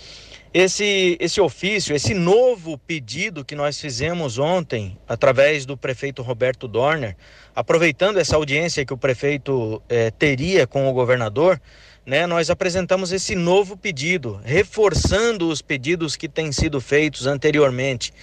Esse, 0.57 1.17
esse 1.19 1.41
ofício, 1.41 1.93
esse 1.93 2.13
novo 2.13 2.77
pedido 2.77 3.43
que 3.43 3.55
nós 3.55 3.77
fizemos 3.77 4.37
ontem, 4.39 4.97
através 5.05 5.65
do 5.65 5.75
prefeito 5.75 6.21
Roberto 6.21 6.65
Dorner, 6.65 7.17
aproveitando 7.53 8.19
essa 8.19 8.37
audiência 8.37 8.85
que 8.85 8.93
o 8.93 8.97
prefeito 8.97 9.83
eh, 9.89 10.11
teria 10.11 10.65
com 10.65 10.89
o 10.89 10.93
governador, 10.93 11.59
né, 12.05 12.25
nós 12.25 12.49
apresentamos 12.49 13.11
esse 13.11 13.35
novo 13.35 13.75
pedido, 13.75 14.39
reforçando 14.45 15.49
os 15.49 15.61
pedidos 15.61 16.15
que 16.15 16.29
têm 16.29 16.53
sido 16.53 16.79
feitos 16.79 17.27
anteriormente, 17.27 18.13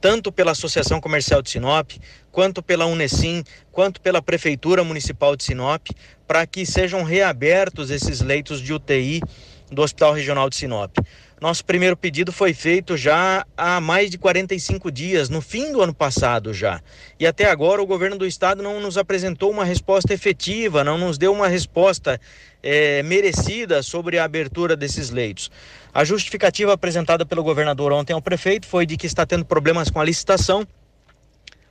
tanto 0.00 0.32
pela 0.32 0.52
Associação 0.52 0.98
Comercial 0.98 1.42
de 1.42 1.50
Sinop, 1.50 1.90
quanto 2.30 2.62
pela 2.62 2.86
Unesim, 2.86 3.44
quanto 3.70 4.00
pela 4.00 4.22
Prefeitura 4.22 4.82
Municipal 4.82 5.36
de 5.36 5.44
Sinop, 5.44 5.88
para 6.26 6.46
que 6.46 6.64
sejam 6.64 7.02
reabertos 7.02 7.90
esses 7.90 8.22
leitos 8.22 8.62
de 8.62 8.72
UTI 8.72 9.20
do 9.72 9.82
Hospital 9.82 10.12
Regional 10.12 10.48
de 10.48 10.56
Sinop. 10.56 10.98
Nosso 11.40 11.64
primeiro 11.64 11.96
pedido 11.96 12.30
foi 12.30 12.54
feito 12.54 12.96
já 12.96 13.44
há 13.56 13.80
mais 13.80 14.10
de 14.10 14.16
45 14.16 14.92
dias, 14.92 15.28
no 15.28 15.40
fim 15.40 15.72
do 15.72 15.82
ano 15.82 15.92
passado 15.92 16.54
já. 16.54 16.80
E 17.18 17.26
até 17.26 17.50
agora 17.50 17.82
o 17.82 17.86
governo 17.86 18.16
do 18.16 18.24
estado 18.24 18.62
não 18.62 18.80
nos 18.80 18.96
apresentou 18.96 19.50
uma 19.50 19.64
resposta 19.64 20.14
efetiva, 20.14 20.84
não 20.84 20.96
nos 20.96 21.18
deu 21.18 21.32
uma 21.32 21.48
resposta 21.48 22.20
é, 22.62 23.02
merecida 23.02 23.82
sobre 23.82 24.20
a 24.20 24.24
abertura 24.24 24.76
desses 24.76 25.10
leitos. 25.10 25.50
A 25.92 26.04
justificativa 26.04 26.72
apresentada 26.72 27.26
pelo 27.26 27.42
governador 27.42 27.92
ontem 27.92 28.12
ao 28.12 28.22
prefeito 28.22 28.64
foi 28.64 28.86
de 28.86 28.96
que 28.96 29.08
está 29.08 29.26
tendo 29.26 29.44
problemas 29.44 29.90
com 29.90 30.00
a 30.00 30.04
licitação, 30.04 30.64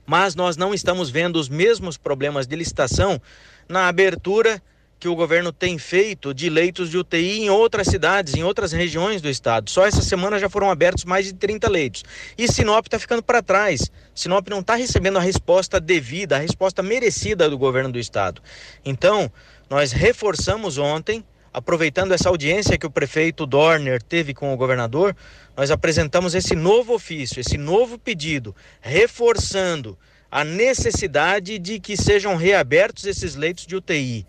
mas 0.05 0.35
nós 0.35 0.57
não 0.57 0.73
estamos 0.73 1.09
vendo 1.09 1.37
os 1.37 1.47
mesmos 1.47 1.95
problemas 1.95 2.45
de 2.45 2.57
licitação 2.57 3.21
na 3.69 3.87
abertura 3.87 4.61
que 5.01 5.07
o 5.07 5.15
governo 5.15 5.51
tem 5.51 5.79
feito 5.79 6.31
de 6.31 6.47
leitos 6.47 6.87
de 6.87 6.95
UTI 6.95 7.39
em 7.39 7.49
outras 7.49 7.87
cidades, 7.87 8.35
em 8.35 8.43
outras 8.43 8.71
regiões 8.71 9.19
do 9.19 9.27
estado. 9.27 9.67
Só 9.67 9.83
essa 9.83 10.03
semana 10.03 10.37
já 10.37 10.47
foram 10.47 10.69
abertos 10.69 11.05
mais 11.05 11.25
de 11.25 11.33
30 11.33 11.67
leitos. 11.67 12.03
E 12.37 12.47
Sinop 12.47 12.85
está 12.85 12.99
ficando 12.99 13.23
para 13.23 13.41
trás. 13.41 13.89
Sinop 14.13 14.47
não 14.47 14.59
está 14.59 14.75
recebendo 14.75 15.17
a 15.17 15.21
resposta 15.21 15.79
devida, 15.79 16.35
a 16.35 16.39
resposta 16.39 16.83
merecida 16.83 17.49
do 17.49 17.57
governo 17.57 17.91
do 17.91 17.97
estado. 17.97 18.43
Então, 18.85 19.31
nós 19.67 19.91
reforçamos 19.91 20.77
ontem, 20.77 21.25
aproveitando 21.51 22.11
essa 22.11 22.29
audiência 22.29 22.77
que 22.77 22.85
o 22.85 22.91
prefeito 22.91 23.47
Dorner 23.47 24.03
teve 24.03 24.35
com 24.35 24.53
o 24.53 24.57
governador, 24.57 25.15
nós 25.57 25.71
apresentamos 25.71 26.35
esse 26.35 26.55
novo 26.55 26.93
ofício, 26.93 27.39
esse 27.39 27.57
novo 27.57 27.97
pedido, 27.97 28.55
reforçando 28.79 29.97
a 30.29 30.43
necessidade 30.43 31.57
de 31.57 31.79
que 31.79 31.97
sejam 31.97 32.35
reabertos 32.35 33.05
esses 33.05 33.35
leitos 33.35 33.65
de 33.65 33.75
UTI 33.75 34.27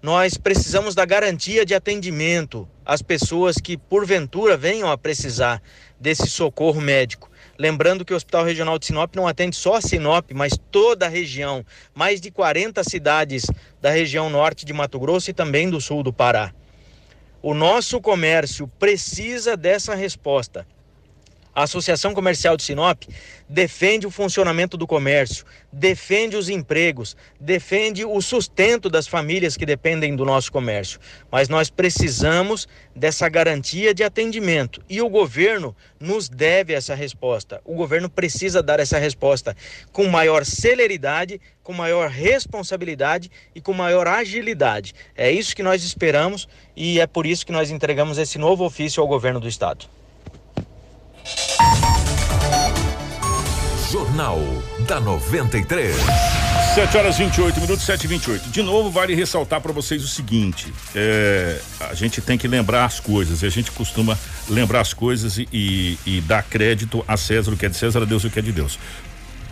nós 0.00 0.36
precisamos 0.36 0.94
da 0.94 1.04
garantia 1.04 1.66
de 1.66 1.74
atendimento 1.74 2.68
às 2.84 3.02
pessoas 3.02 3.56
que 3.56 3.76
porventura 3.76 4.56
venham 4.56 4.90
a 4.90 4.96
precisar 4.96 5.60
desse 5.98 6.28
socorro 6.28 6.80
médico. 6.80 7.28
Lembrando 7.58 8.04
que 8.04 8.12
o 8.12 8.16
Hospital 8.16 8.44
Regional 8.44 8.78
de 8.78 8.86
Sinop 8.86 9.16
não 9.16 9.26
atende 9.26 9.56
só 9.56 9.74
a 9.74 9.80
Sinop, 9.80 10.30
mas 10.32 10.52
toda 10.70 11.06
a 11.06 11.08
região, 11.08 11.66
mais 11.92 12.20
de 12.20 12.30
40 12.30 12.84
cidades 12.84 13.46
da 13.80 13.90
região 13.90 14.30
norte 14.30 14.64
de 14.64 14.72
Mato 14.72 15.00
Grosso 15.00 15.30
e 15.30 15.34
também 15.34 15.68
do 15.68 15.80
sul 15.80 16.04
do 16.04 16.12
Pará. 16.12 16.54
O 17.42 17.52
nosso 17.52 18.00
comércio 18.00 18.68
precisa 18.78 19.56
dessa 19.56 19.96
resposta. 19.96 20.64
A 21.58 21.64
Associação 21.64 22.14
Comercial 22.14 22.56
de 22.56 22.62
Sinop 22.62 23.02
defende 23.48 24.06
o 24.06 24.12
funcionamento 24.12 24.76
do 24.76 24.86
comércio, 24.86 25.44
defende 25.72 26.36
os 26.36 26.48
empregos, 26.48 27.16
defende 27.40 28.04
o 28.04 28.22
sustento 28.22 28.88
das 28.88 29.08
famílias 29.08 29.56
que 29.56 29.66
dependem 29.66 30.14
do 30.14 30.24
nosso 30.24 30.52
comércio. 30.52 31.00
Mas 31.32 31.48
nós 31.48 31.68
precisamos 31.68 32.68
dessa 32.94 33.28
garantia 33.28 33.92
de 33.92 34.04
atendimento 34.04 34.80
e 34.88 35.02
o 35.02 35.08
governo 35.08 35.74
nos 35.98 36.28
deve 36.28 36.74
essa 36.74 36.94
resposta. 36.94 37.60
O 37.64 37.74
governo 37.74 38.08
precisa 38.08 38.62
dar 38.62 38.78
essa 38.78 38.96
resposta 38.96 39.56
com 39.90 40.06
maior 40.06 40.44
celeridade, 40.44 41.40
com 41.64 41.72
maior 41.72 42.08
responsabilidade 42.08 43.32
e 43.52 43.60
com 43.60 43.72
maior 43.72 44.06
agilidade. 44.06 44.94
É 45.16 45.28
isso 45.28 45.56
que 45.56 45.64
nós 45.64 45.82
esperamos 45.82 46.48
e 46.76 47.00
é 47.00 47.06
por 47.08 47.26
isso 47.26 47.44
que 47.44 47.50
nós 47.50 47.72
entregamos 47.72 48.16
esse 48.16 48.38
novo 48.38 48.64
ofício 48.64 49.02
ao 49.02 49.08
governo 49.08 49.40
do 49.40 49.48
estado. 49.48 49.97
Jornal 53.90 54.40
da 54.86 55.00
93. 55.00 55.96
7 56.74 56.96
horas 56.96 57.16
28 57.16 57.60
minutos, 57.60 57.84
7 57.84 58.04
e 58.04 58.06
28 58.06 58.50
De 58.50 58.62
novo, 58.62 58.90
vale 58.90 59.14
ressaltar 59.14 59.60
para 59.60 59.72
vocês 59.72 60.04
o 60.04 60.08
seguinte: 60.08 60.72
é, 60.94 61.58
a 61.88 61.94
gente 61.94 62.20
tem 62.20 62.36
que 62.36 62.46
lembrar 62.46 62.84
as 62.84 63.00
coisas, 63.00 63.42
e 63.42 63.46
a 63.46 63.50
gente 63.50 63.70
costuma 63.70 64.18
lembrar 64.48 64.80
as 64.80 64.92
coisas 64.92 65.38
e, 65.38 65.48
e, 65.52 65.98
e 66.06 66.20
dar 66.20 66.42
crédito 66.42 67.04
a 67.08 67.16
César 67.16 67.52
o 67.52 67.56
que 67.56 67.66
é 67.66 67.68
de 67.68 67.76
César, 67.76 68.02
a 68.02 68.04
Deus 68.04 68.24
o 68.24 68.30
que 68.30 68.38
é 68.38 68.42
de 68.42 68.52
Deus. 68.52 68.78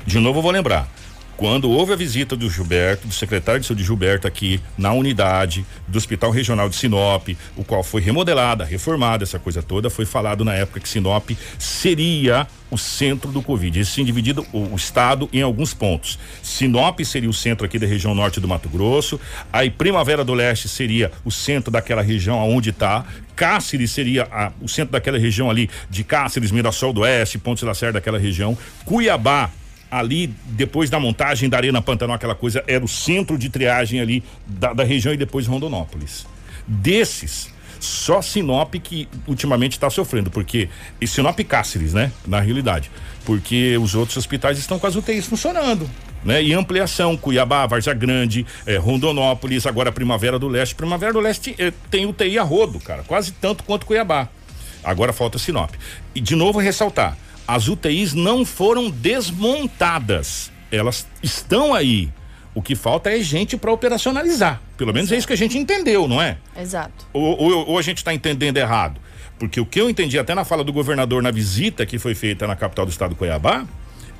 De 0.06 0.18
novo, 0.18 0.38
eu 0.38 0.42
vou 0.42 0.52
lembrar 0.52 0.88
quando 1.36 1.70
houve 1.70 1.92
a 1.92 1.96
visita 1.96 2.34
do 2.34 2.48
Gilberto, 2.48 3.06
do 3.06 3.12
secretário 3.12 3.60
de 3.60 3.66
saúde 3.66 3.84
Gilberto 3.84 4.26
aqui 4.26 4.60
na 4.76 4.92
unidade 4.92 5.66
do 5.86 5.98
Hospital 5.98 6.30
Regional 6.30 6.68
de 6.68 6.76
Sinop, 6.76 7.28
o 7.56 7.62
qual 7.62 7.82
foi 7.82 8.00
remodelada, 8.00 8.64
reformada, 8.64 9.22
essa 9.22 9.38
coisa 9.38 9.62
toda, 9.62 9.90
foi 9.90 10.06
falado 10.06 10.44
na 10.44 10.54
época 10.54 10.80
que 10.80 10.88
Sinop 10.88 11.30
seria 11.58 12.46
o 12.70 12.78
centro 12.78 13.30
do 13.30 13.42
Covid. 13.42 13.78
Esse 13.78 13.92
sim 13.92 14.04
dividido 14.04 14.46
o, 14.52 14.72
o, 14.72 14.76
estado 14.76 15.28
em 15.32 15.42
alguns 15.42 15.74
pontos. 15.74 16.18
Sinop 16.42 16.98
seria 17.00 17.28
o 17.28 17.34
centro 17.34 17.66
aqui 17.66 17.78
da 17.78 17.86
região 17.86 18.14
norte 18.14 18.40
do 18.40 18.48
Mato 18.48 18.68
Grosso, 18.68 19.20
aí 19.52 19.70
Primavera 19.70 20.24
do 20.24 20.32
Leste 20.32 20.68
seria 20.68 21.12
o 21.24 21.30
centro 21.30 21.70
daquela 21.70 22.02
região 22.02 22.40
aonde 22.40 22.70
está, 22.70 23.04
Cáceres 23.36 23.90
seria 23.90 24.26
a, 24.32 24.50
o 24.62 24.68
centro 24.68 24.92
daquela 24.92 25.18
região 25.18 25.50
ali 25.50 25.68
de 25.90 26.02
Cáceres, 26.02 26.50
Mirassol 26.50 26.94
do 26.94 27.02
Oeste, 27.02 27.38
Pontes 27.38 27.62
Serra 27.76 27.92
daquela 27.92 28.18
região, 28.18 28.56
Cuiabá 28.86 29.50
ali, 29.90 30.32
depois 30.46 30.90
da 30.90 30.98
montagem 30.98 31.48
da 31.48 31.56
Arena 31.56 31.80
Pantanal, 31.80 32.16
aquela 32.16 32.34
coisa, 32.34 32.62
era 32.66 32.84
o 32.84 32.88
centro 32.88 33.38
de 33.38 33.48
triagem 33.48 34.00
ali 34.00 34.22
da, 34.46 34.72
da 34.72 34.84
região 34.84 35.12
e 35.12 35.16
depois 35.16 35.46
Rondonópolis. 35.46 36.26
Desses, 36.66 37.52
só 37.80 38.20
Sinop 38.20 38.74
que 38.74 39.08
ultimamente 39.26 39.72
está 39.72 39.88
sofrendo, 39.90 40.30
porque. 40.30 40.68
E 41.00 41.06
Sinop 41.06 41.38
Cáceres, 41.40 41.92
né? 41.92 42.12
Na 42.26 42.40
realidade. 42.40 42.90
Porque 43.24 43.76
os 43.78 43.94
outros 43.94 44.16
hospitais 44.16 44.58
estão 44.58 44.78
com 44.78 44.86
as 44.86 44.96
UTIs 44.96 45.26
funcionando. 45.26 45.88
Né? 46.24 46.42
E 46.42 46.52
ampliação, 46.52 47.16
Cuiabá, 47.16 47.66
Varza 47.66 47.94
Grande, 47.94 48.44
eh, 48.66 48.76
Rondonópolis, 48.76 49.66
agora 49.66 49.92
Primavera 49.92 50.38
do 50.38 50.48
Leste. 50.48 50.74
Primavera 50.74 51.12
do 51.12 51.20
Leste 51.20 51.54
eh, 51.58 51.72
tem 51.90 52.06
UTI 52.06 52.38
a 52.38 52.42
rodo, 52.42 52.80
cara, 52.80 53.04
quase 53.04 53.32
tanto 53.32 53.62
quanto 53.62 53.86
Cuiabá. 53.86 54.28
Agora 54.82 55.12
falta 55.12 55.38
Sinop. 55.38 55.70
E 56.14 56.20
de 56.20 56.34
novo 56.34 56.58
ressaltar, 56.58 57.16
as 57.46 57.68
UTIs 57.68 58.12
não 58.12 58.44
foram 58.44 58.90
desmontadas. 58.90 60.50
Elas 60.70 61.06
estão 61.22 61.72
aí. 61.72 62.10
O 62.54 62.62
que 62.62 62.74
falta 62.74 63.10
é 63.10 63.20
gente 63.20 63.56
para 63.56 63.70
operacionalizar. 63.70 64.60
Pelo 64.76 64.92
menos 64.92 65.08
Exato. 65.08 65.14
é 65.14 65.18
isso 65.18 65.26
que 65.26 65.32
a 65.32 65.36
gente 65.36 65.58
entendeu, 65.58 66.08
não 66.08 66.20
é? 66.20 66.38
Exato. 66.58 67.06
Ou, 67.12 67.38
ou, 67.38 67.68
ou 67.68 67.78
a 67.78 67.82
gente 67.82 67.98
está 67.98 68.14
entendendo 68.14 68.56
errado? 68.56 69.00
Porque 69.38 69.60
o 69.60 69.66
que 69.66 69.80
eu 69.80 69.90
entendi 69.90 70.18
até 70.18 70.34
na 70.34 70.44
fala 70.44 70.64
do 70.64 70.72
governador 70.72 71.22
na 71.22 71.30
visita 71.30 71.84
que 71.84 71.98
foi 71.98 72.14
feita 72.14 72.46
na 72.46 72.56
capital 72.56 72.86
do 72.86 72.90
estado 72.90 73.10
do 73.10 73.16
Cuiabá 73.16 73.66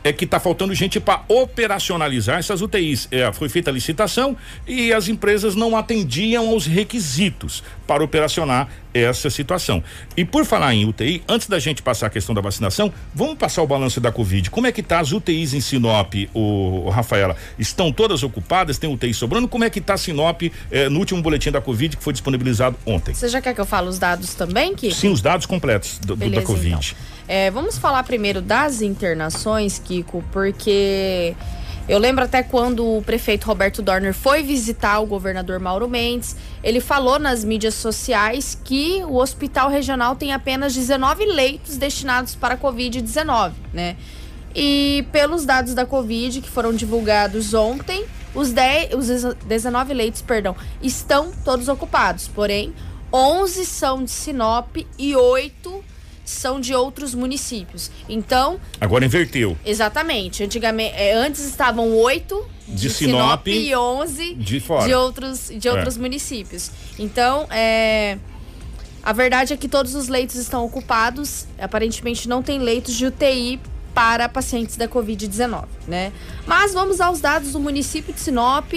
é 0.05 0.13
que 0.13 0.25
está 0.25 0.39
faltando 0.39 0.73
gente 0.73 1.01
para 1.01 1.23
operacionalizar 1.27 2.39
essas 2.39 2.61
UTIs. 2.63 3.09
É, 3.11 3.33
foi 3.33 3.49
feita 3.49 3.71
a 3.71 3.73
licitação 3.73 4.37
e 4.67 4.93
as 4.93 5.09
empresas 5.09 5.57
não 5.57 5.77
atendiam 5.77 6.49
aos 6.49 6.65
requisitos 6.67 7.65
para 7.87 8.05
operacionar 8.05 8.69
essa 9.03 9.31
situação. 9.31 9.83
E 10.17 10.25
por 10.25 10.45
falar 10.45 10.75
em 10.75 10.85
UTI, 10.85 11.23
antes 11.29 11.49
da 11.49 11.59
gente 11.59 11.83
passar 11.83 12.07
a 12.07 12.11
questão 12.11 12.35
da 12.35 12.41
vacinação, 12.41 12.93
vamos 13.15 13.37
passar 13.37 13.63
o 13.63 13.67
balanço 13.67 14.01
da 14.01 14.13
Covid. 14.13 14.51
Como 14.51 14.67
é 14.67 14.73
que 14.73 14.83
tá 14.83 15.01
as 15.01 15.13
UTIs 15.13 15.55
em 15.55 15.61
Sinop, 15.61 16.15
o, 16.35 16.87
o 16.87 16.91
Rafaela? 16.91 17.37
Estão 17.59 17.93
todas 17.93 18.23
ocupadas? 18.23 18.79
Tem 18.79 18.93
UTI 18.93 19.15
sobrando? 19.15 19.49
Como 19.49 19.65
é 19.65 19.71
que 19.71 19.81
tá 19.81 19.97
Sinop 19.97 20.43
eh, 20.71 20.89
no 20.89 20.99
último 20.99 21.23
boletim 21.23 21.51
da 21.51 21.61
Covid 21.61 21.97
que 21.97 22.03
foi 22.03 22.13
disponibilizado 22.13 22.77
ontem? 22.85 23.15
Você 23.15 23.29
já 23.29 23.41
quer 23.41 23.55
que 23.55 23.61
eu 23.61 23.67
fale 23.67 23.89
os 23.89 23.99
dados 23.99 24.35
também, 24.35 24.75
Kiko? 24.75 24.95
Sim, 24.95 25.09
os 25.09 25.21
dados 25.21 25.47
completos 25.47 25.99
do, 25.99 26.17
Beleza, 26.17 26.41
da 26.41 26.47
Covid. 26.47 26.75
Então. 26.75 27.17
É, 27.29 27.51
vamos 27.51 27.77
falar 27.79 28.03
primeiro 28.05 28.41
das 28.41 28.83
internações, 28.83 29.79
Kiko, 29.79 30.23
porque 30.33 31.35
eu 31.89 31.99
lembro 31.99 32.25
até 32.25 32.43
quando 32.43 32.85
o 32.85 33.03
prefeito 33.03 33.47
Roberto 33.47 33.81
Dorner 33.81 34.13
foi 34.13 34.43
visitar 34.43 34.99
o 34.99 35.07
governador 35.07 35.61
Mauro 35.61 35.89
Mendes, 35.89 36.35
ele 36.63 36.81
falou 36.81 37.19
nas 37.19 37.45
mídias 37.45 37.75
sociais 37.75 38.59
que 38.65 39.03
o 39.05 39.17
hospital 39.17 39.71
regional 39.71 40.17
tem 40.17 40.33
apenas 40.33 40.75
19 40.75 41.25
leitos 41.27 41.77
destinados 41.77 42.35
para 42.35 42.55
a 42.55 42.59
Covid-19, 42.59 43.53
né? 43.73 43.97
E 44.55 45.07
pelos 45.13 45.45
dados 45.45 45.75
da 45.75 45.87
Covid 45.87 46.41
que 46.41 46.49
foram 46.49 46.73
divulgados 46.73 47.55
ontem, 47.55 48.05
os, 48.35 48.53
10, 48.53 48.95
os 48.95 49.35
19 49.45 49.95
leitos, 49.95 50.23
perdão, 50.23 50.57
estão 50.83 51.31
todos 51.45 51.69
ocupados. 51.69 52.27
Porém, 52.27 52.75
11 53.13 53.65
são 53.65 54.03
de 54.03 54.11
Sinop 54.11 54.77
e 54.99 55.15
8 55.15 55.85
são 56.27 56.61
de 56.61 56.75
outros 56.75 57.15
municípios. 57.15 57.91
Então. 58.09 58.61
Agora 58.81 59.05
inverteu. 59.05 59.57
Exatamente. 59.65 60.43
Antigamente, 60.43 60.95
é, 60.95 61.15
antes 61.15 61.45
estavam 61.45 61.95
oito 61.97 62.45
de, 62.67 62.75
de 62.75 62.91
Sinop, 62.91 63.47
Sinop, 63.47 63.47
e 63.47 63.75
onze 63.77 64.35
de, 64.35 64.61
de 64.61 64.95
outros, 64.95 65.51
de 65.57 65.69
outros 65.69 65.97
é. 65.97 66.01
municípios. 66.01 66.71
Então, 66.99 67.47
é. 67.51 68.19
A 69.03 69.13
verdade 69.13 69.53
é 69.53 69.57
que 69.57 69.69
todos 69.69 69.95
os 69.95 70.09
leitos 70.09 70.35
estão 70.35 70.65
ocupados. 70.65 71.47
Aparentemente 71.61 72.29
não 72.29 72.43
tem 72.43 72.59
leitos 72.59 72.95
de 72.95 73.07
UTI 73.07 73.61
para 73.95 74.29
pacientes 74.29 74.77
da 74.77 74.89
Covid-19, 74.89 75.65
né? 75.87 76.13
Mas 76.45 76.75
vamos 76.75 77.01
aos 77.01 77.21
dados 77.21 77.53
do 77.53 77.61
município 77.61 78.13
de 78.13 78.21
Sinop. 78.21 78.73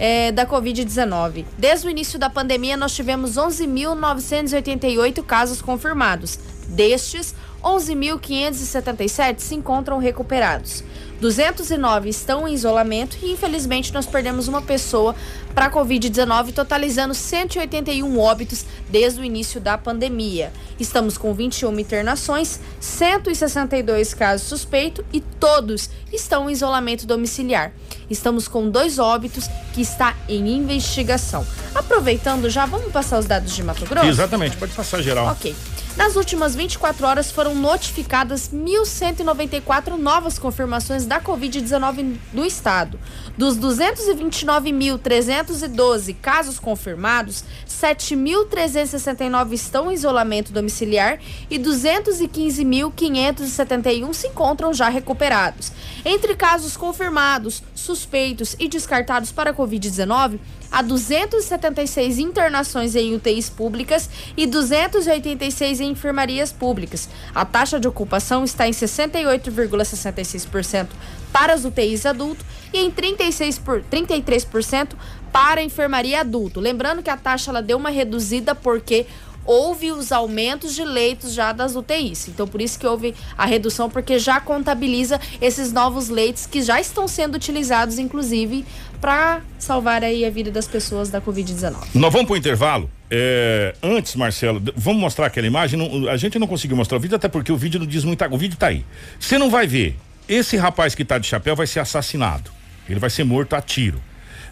é, 0.00 0.32
da 0.32 0.46
Covid-19. 0.46 1.44
Desde 1.58 1.86
o 1.86 1.90
início 1.90 2.18
da 2.18 2.30
pandemia, 2.30 2.74
nós 2.74 2.94
tivemos 2.94 3.32
11.988 3.36 5.22
casos 5.22 5.60
confirmados. 5.60 6.38
Destes, 6.70 7.34
11.577 7.62 9.40
se 9.40 9.54
encontram 9.54 9.98
recuperados. 9.98 10.82
209 11.20 12.08
estão 12.08 12.48
em 12.48 12.54
isolamento 12.54 13.18
e, 13.22 13.32
infelizmente, 13.32 13.92
nós 13.92 14.06
perdemos 14.06 14.48
uma 14.48 14.62
pessoa 14.62 15.14
para 15.54 15.66
a 15.66 15.70
Covid-19, 15.70 16.52
totalizando 16.54 17.12
181 17.12 18.18
óbitos 18.18 18.64
desde 18.88 19.20
o 19.20 19.24
início 19.24 19.60
da 19.60 19.76
pandemia. 19.76 20.50
Estamos 20.78 21.18
com 21.18 21.34
21 21.34 21.78
internações, 21.78 22.58
162 22.80 24.14
casos 24.14 24.48
suspeitos 24.48 25.04
e 25.12 25.20
todos 25.20 25.90
estão 26.10 26.48
em 26.48 26.52
isolamento 26.54 27.06
domiciliar. 27.06 27.72
Estamos 28.08 28.48
com 28.48 28.70
dois 28.70 28.98
óbitos 28.98 29.46
que 29.74 29.82
está 29.82 30.16
em 30.26 30.56
investigação. 30.56 31.46
Aproveitando 31.74 32.48
já, 32.48 32.64
vamos 32.64 32.90
passar 32.90 33.18
os 33.18 33.26
dados 33.26 33.54
de 33.54 33.62
Mato 33.62 33.84
Grosso? 33.84 34.08
Exatamente, 34.08 34.56
pode 34.56 34.72
passar 34.72 35.02
geral. 35.02 35.26
Ok. 35.26 35.54
Nas 35.96 36.14
últimas 36.14 36.54
24 36.54 37.04
horas 37.04 37.32
foram 37.32 37.52
notificadas 37.54 38.48
1.194 38.48 39.96
novas 39.96 40.38
confirmações 40.38 41.04
da 41.04 41.20
Covid-19 41.20 42.16
no 42.32 42.46
estado. 42.46 42.96
Dos 43.36 43.58
229.312 43.58 46.14
casos 46.22 46.60
confirmados, 46.60 47.42
7.369 47.68 49.52
estão 49.52 49.90
em 49.90 49.94
isolamento 49.94 50.52
domiciliar 50.52 51.18
e 51.50 51.58
215.571 51.58 54.14
se 54.14 54.28
encontram 54.28 54.72
já 54.72 54.88
recuperados. 54.88 55.72
Entre 56.04 56.36
casos 56.36 56.76
confirmados, 56.76 57.64
suspeitos 57.74 58.54
e 58.60 58.68
descartados 58.68 59.32
para 59.32 59.50
a 59.50 59.54
Covid-19, 59.54 60.38
há 60.70 60.82
276 60.82 62.18
internações 62.18 62.94
em 62.94 63.14
UTIs 63.14 63.48
públicas 63.50 64.08
e 64.36 64.46
286 64.46 65.80
em 65.80 65.90
enfermarias 65.90 66.52
públicas. 66.52 67.08
A 67.34 67.44
taxa 67.44 67.80
de 67.80 67.88
ocupação 67.88 68.44
está 68.44 68.68
em 68.68 68.72
68,66% 68.72 70.88
para 71.32 71.54
as 71.54 71.64
UTIs 71.64 72.06
adulto 72.06 72.44
e 72.72 72.78
em 72.78 72.90
36 72.90 73.58
por, 73.58 73.82
33% 73.82 74.90
para 75.32 75.60
a 75.60 75.64
enfermaria 75.64 76.20
adulto. 76.20 76.60
Lembrando 76.60 77.02
que 77.02 77.10
a 77.10 77.16
taxa 77.16 77.50
ela 77.50 77.62
deu 77.62 77.76
uma 77.76 77.90
reduzida 77.90 78.54
porque 78.54 79.06
houve 79.44 79.90
os 79.90 80.12
aumentos 80.12 80.74
de 80.74 80.84
leitos 80.84 81.32
já 81.32 81.52
das 81.52 81.74
UTIs. 81.74 82.28
Então, 82.28 82.46
por 82.46 82.60
isso 82.60 82.78
que 82.78 82.86
houve 82.86 83.14
a 83.36 83.46
redução, 83.46 83.88
porque 83.88 84.18
já 84.18 84.40
contabiliza 84.40 85.20
esses 85.40 85.72
novos 85.72 86.08
leitos 86.08 86.46
que 86.46 86.62
já 86.62 86.80
estão 86.80 87.08
sendo 87.08 87.34
utilizados, 87.34 87.98
inclusive, 87.98 88.64
para 89.00 89.40
salvar 89.58 90.04
aí 90.04 90.24
a 90.24 90.30
vida 90.30 90.50
das 90.50 90.68
pessoas 90.68 91.08
da 91.08 91.20
Covid-19. 91.20 91.74
Nós 91.94 92.12
vamos 92.12 92.26
para 92.26 92.34
o 92.34 92.36
intervalo. 92.36 92.90
É, 93.10 93.74
antes, 93.82 94.14
Marcelo, 94.14 94.62
vamos 94.76 95.00
mostrar 95.00 95.26
aquela 95.26 95.46
imagem. 95.46 95.78
Não, 95.78 96.08
a 96.08 96.16
gente 96.16 96.38
não 96.38 96.46
conseguiu 96.46 96.76
mostrar 96.76 96.98
o 96.98 97.00
vídeo, 97.00 97.16
até 97.16 97.28
porque 97.28 97.50
o 97.50 97.56
vídeo 97.56 97.80
não 97.80 97.86
diz 97.86 98.04
muita 98.04 98.32
O 98.32 98.36
vídeo 98.36 98.54
está 98.54 98.68
aí. 98.68 98.84
Você 99.18 99.38
não 99.38 99.50
vai 99.50 99.66
ver. 99.66 99.96
Esse 100.28 100.56
rapaz 100.56 100.94
que 100.94 101.02
está 101.02 101.18
de 101.18 101.26
chapéu 101.26 101.56
vai 101.56 101.66
ser 101.66 101.80
assassinado. 101.80 102.50
Ele 102.88 103.00
vai 103.00 103.10
ser 103.10 103.24
morto 103.24 103.54
a 103.54 103.62
tiro. 103.62 104.00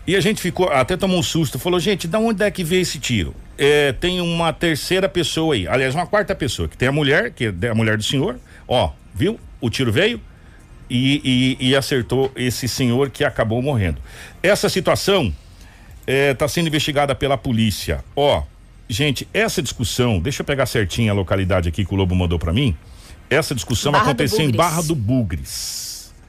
E 0.07 0.17
a 0.17 0.21
gente 0.21 0.41
ficou, 0.41 0.71
até 0.71 0.97
tomou 0.97 1.19
um 1.19 1.23
susto, 1.23 1.59
falou, 1.59 1.79
gente, 1.79 2.09
da 2.09 2.19
onde 2.19 2.43
é 2.43 2.51
que 2.51 2.65
veio 2.65 2.81
esse 2.81 2.99
tiro? 2.99 3.35
É, 3.59 3.93
tem 3.93 4.23
uma 4.23 4.55
terceira 4.55 5.07
pessoa 5.07 5.55
aí, 5.55 5.69
aliás, 5.69 5.95
uma 5.95 6.07
quarta 6.07 6.35
pessoa, 6.35 6.67
que 6.67 6.79
tem 6.79 6.89
a 6.89 6.93
mulher, 6.93 7.31
que 7.31 7.53
é 7.61 7.69
a 7.69 7.75
mulher 7.75 7.99
do 7.99 8.03
senhor, 8.03 8.37
ó, 8.67 8.91
viu? 9.15 9.39
O 9.61 9.69
tiro 9.69 9.93
veio 9.93 10.19
e, 10.89 11.57
e, 11.61 11.69
e 11.69 11.77
acertou 11.77 12.31
esse 12.37 12.69
senhor 12.69 13.11
que 13.11 13.25
acabou 13.25 13.61
morrendo. 13.63 14.01
Essa 14.43 14.69
situação 14.69 15.35
está 16.07 16.45
é, 16.45 16.49
sendo 16.49 16.69
investigada 16.69 17.15
pela 17.15 17.37
polícia. 17.37 18.05
Ó, 18.17 18.43
gente, 18.89 19.29
essa 19.33 19.63
discussão, 19.63 20.21
deixa 20.21 20.43
eu 20.43 20.47
pegar 20.47 20.67
certinho 20.67 21.11
a 21.11 21.15
localidade 21.15 21.69
aqui 21.69 21.85
que 21.85 21.93
o 21.95 21.97
Lobo 21.97 22.15
mandou 22.15 22.39
para 22.39 22.53
mim. 22.53 22.77
Essa 23.31 23.55
discussão 23.55 23.93
Barra 23.93 24.05
aconteceu 24.05 24.41
em 24.41 24.51
Barra 24.51 24.83
do 24.83 24.95
Bugres 24.95 25.88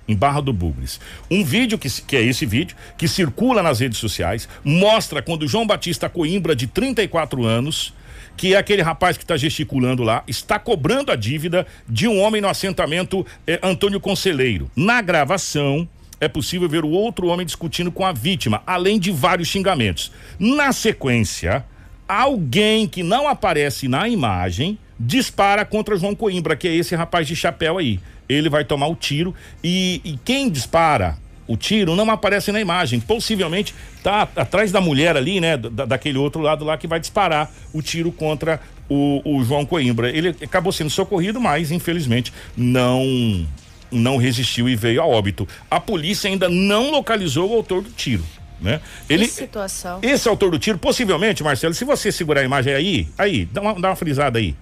em 0.09 0.15
Barra 0.15 0.41
do 0.41 0.51
Bugres. 0.51 0.99
Um 1.29 1.43
vídeo 1.43 1.77
que, 1.77 1.89
que 2.01 2.17
é 2.17 2.21
esse 2.21 2.45
vídeo, 2.45 2.75
que 2.97 3.07
circula 3.07 3.61
nas 3.61 3.79
redes 3.79 3.99
sociais, 3.99 4.49
mostra 4.63 5.21
quando 5.21 5.47
João 5.47 5.67
Batista 5.67 6.09
Coimbra, 6.09 6.55
de 6.55 6.65
34 6.65 7.45
anos, 7.45 7.93
que 8.35 8.55
é 8.55 8.57
aquele 8.57 8.81
rapaz 8.81 9.17
que 9.17 9.23
está 9.23 9.37
gesticulando 9.37 10.01
lá, 10.01 10.23
está 10.27 10.57
cobrando 10.57 11.11
a 11.11 11.15
dívida 11.15 11.67
de 11.87 12.07
um 12.07 12.19
homem 12.19 12.41
no 12.41 12.49
assentamento 12.49 13.25
eh, 13.45 13.59
Antônio 13.61 13.99
Conselheiro. 13.99 14.71
Na 14.75 15.01
gravação, 15.01 15.87
é 16.19 16.27
possível 16.27 16.67
ver 16.67 16.83
o 16.83 16.89
outro 16.89 17.27
homem 17.27 17.45
discutindo 17.45 17.91
com 17.91 18.05
a 18.05 18.11
vítima, 18.11 18.63
além 18.65 18.99
de 18.99 19.11
vários 19.11 19.47
xingamentos. 19.47 20.11
Na 20.39 20.71
sequência, 20.71 21.63
alguém 22.07 22.87
que 22.87 23.03
não 23.03 23.27
aparece 23.27 23.87
na 23.87 24.09
imagem 24.09 24.77
dispara 24.99 25.63
contra 25.63 25.95
João 25.95 26.15
Coimbra, 26.15 26.55
que 26.55 26.67
é 26.67 26.75
esse 26.75 26.95
rapaz 26.95 27.27
de 27.27 27.35
chapéu 27.35 27.77
aí 27.77 27.99
ele 28.29 28.47
vai 28.47 28.63
tomar 28.63 28.87
o 28.87 28.95
tiro 28.95 29.33
e, 29.63 29.99
e 30.05 30.17
quem 30.23 30.49
dispara 30.49 31.17
o 31.49 31.57
tiro 31.57 31.95
não 31.95 32.09
aparece 32.11 32.51
na 32.51 32.61
imagem. 32.61 32.99
Possivelmente 32.99 33.73
tá 34.03 34.29
atrás 34.35 34.71
da 34.71 34.79
mulher 34.79 35.17
ali, 35.17 35.41
né? 35.41 35.57
Da, 35.57 35.83
daquele 35.83 36.19
outro 36.19 36.41
lado 36.41 36.63
lá 36.63 36.77
que 36.77 36.85
vai 36.85 36.99
disparar 36.99 37.51
o 37.73 37.81
tiro 37.81 38.11
contra 38.11 38.61
o, 38.87 39.19
o, 39.25 39.43
João 39.43 39.65
Coimbra. 39.65 40.11
Ele 40.15 40.29
acabou 40.29 40.71
sendo 40.71 40.91
socorrido, 40.91 41.41
mas 41.41 41.71
infelizmente 41.71 42.31
não 42.55 43.47
não 43.91 44.17
resistiu 44.17 44.69
e 44.69 44.75
veio 44.75 45.01
a 45.01 45.05
óbito. 45.07 45.47
A 45.71 45.79
polícia 45.79 46.29
ainda 46.29 46.47
não 46.47 46.91
localizou 46.91 47.49
o 47.49 47.55
autor 47.55 47.81
do 47.81 47.89
tiro. 47.89 48.23
Né? 48.61 48.79
Ele, 49.09 49.25
que 49.25 49.31
situação. 49.31 49.99
Esse 50.03 50.29
autor 50.29 50.51
do 50.51 50.59
tiro, 50.59 50.77
possivelmente, 50.77 51.41
Marcelo, 51.43 51.73
se 51.73 51.83
você 51.83 52.11
segurar 52.11 52.41
a 52.41 52.43
imagem 52.43 52.73
aí, 52.73 53.07
aí, 53.17 53.45
dá 53.45 53.61
uma, 53.61 53.73
dá 53.73 53.89
uma 53.89 53.95
frisada 53.95 54.37
aí 54.37 54.55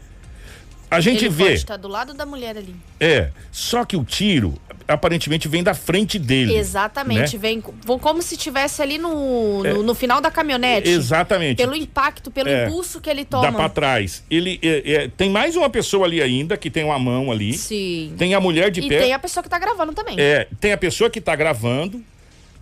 a 0.89 0.99
gente 0.99 1.25
ele 1.25 1.33
vê. 1.33 1.43
Pode 1.43 1.55
estar 1.55 1.77
do 1.77 1.87
lado 1.87 2.13
da 2.13 2.25
mulher 2.25 2.57
ali. 2.57 2.75
É, 2.99 3.29
só 3.51 3.83
que 3.83 3.97
o 3.97 4.03
tiro 4.03 4.59
aparentemente 4.87 5.47
vem 5.47 5.61
da 5.61 5.73
frente 5.73 6.17
dele. 6.17 6.55
Exatamente, 6.55 7.35
né? 7.35 7.39
vem 7.39 7.61
como 7.61 8.21
se 8.21 8.37
tivesse 8.37 8.81
ali 8.81 8.97
no, 8.97 9.65
é, 9.65 9.73
no, 9.73 9.83
no, 9.83 9.93
final 9.93 10.21
da 10.21 10.31
caminhonete. 10.31 10.89
Exatamente. 10.89 11.57
Pelo 11.57 11.75
impacto, 11.75 12.31
pelo 12.31 12.47
é, 12.47 12.65
impulso 12.65 13.01
que 13.01 13.09
ele 13.09 13.25
toma. 13.25 13.43
Dá 13.43 13.51
pra 13.51 13.69
trás. 13.69 14.23
Ele 14.31 14.59
é, 14.63 14.93
é, 14.93 15.07
tem 15.09 15.29
mais 15.29 15.55
uma 15.55 15.69
pessoa 15.69 16.05
ali 16.05 16.21
ainda 16.21 16.55
que 16.55 16.69
tem 16.69 16.83
uma 16.85 16.97
mão 16.97 17.31
ali. 17.31 17.53
Sim. 17.53 18.13
Tem 18.17 18.33
a 18.33 18.39
mulher 18.39 18.71
de 18.71 18.79
e 18.79 18.87
pé. 18.87 18.95
E 18.95 18.99
tem 18.99 19.13
a 19.13 19.19
pessoa 19.19 19.43
que 19.43 19.49
tá 19.49 19.59
gravando 19.59 19.93
também. 19.93 20.15
É, 20.17 20.47
tem 20.59 20.71
a 20.71 20.77
pessoa 20.77 21.09
que 21.09 21.19
tá 21.19 21.35
gravando 21.35 22.01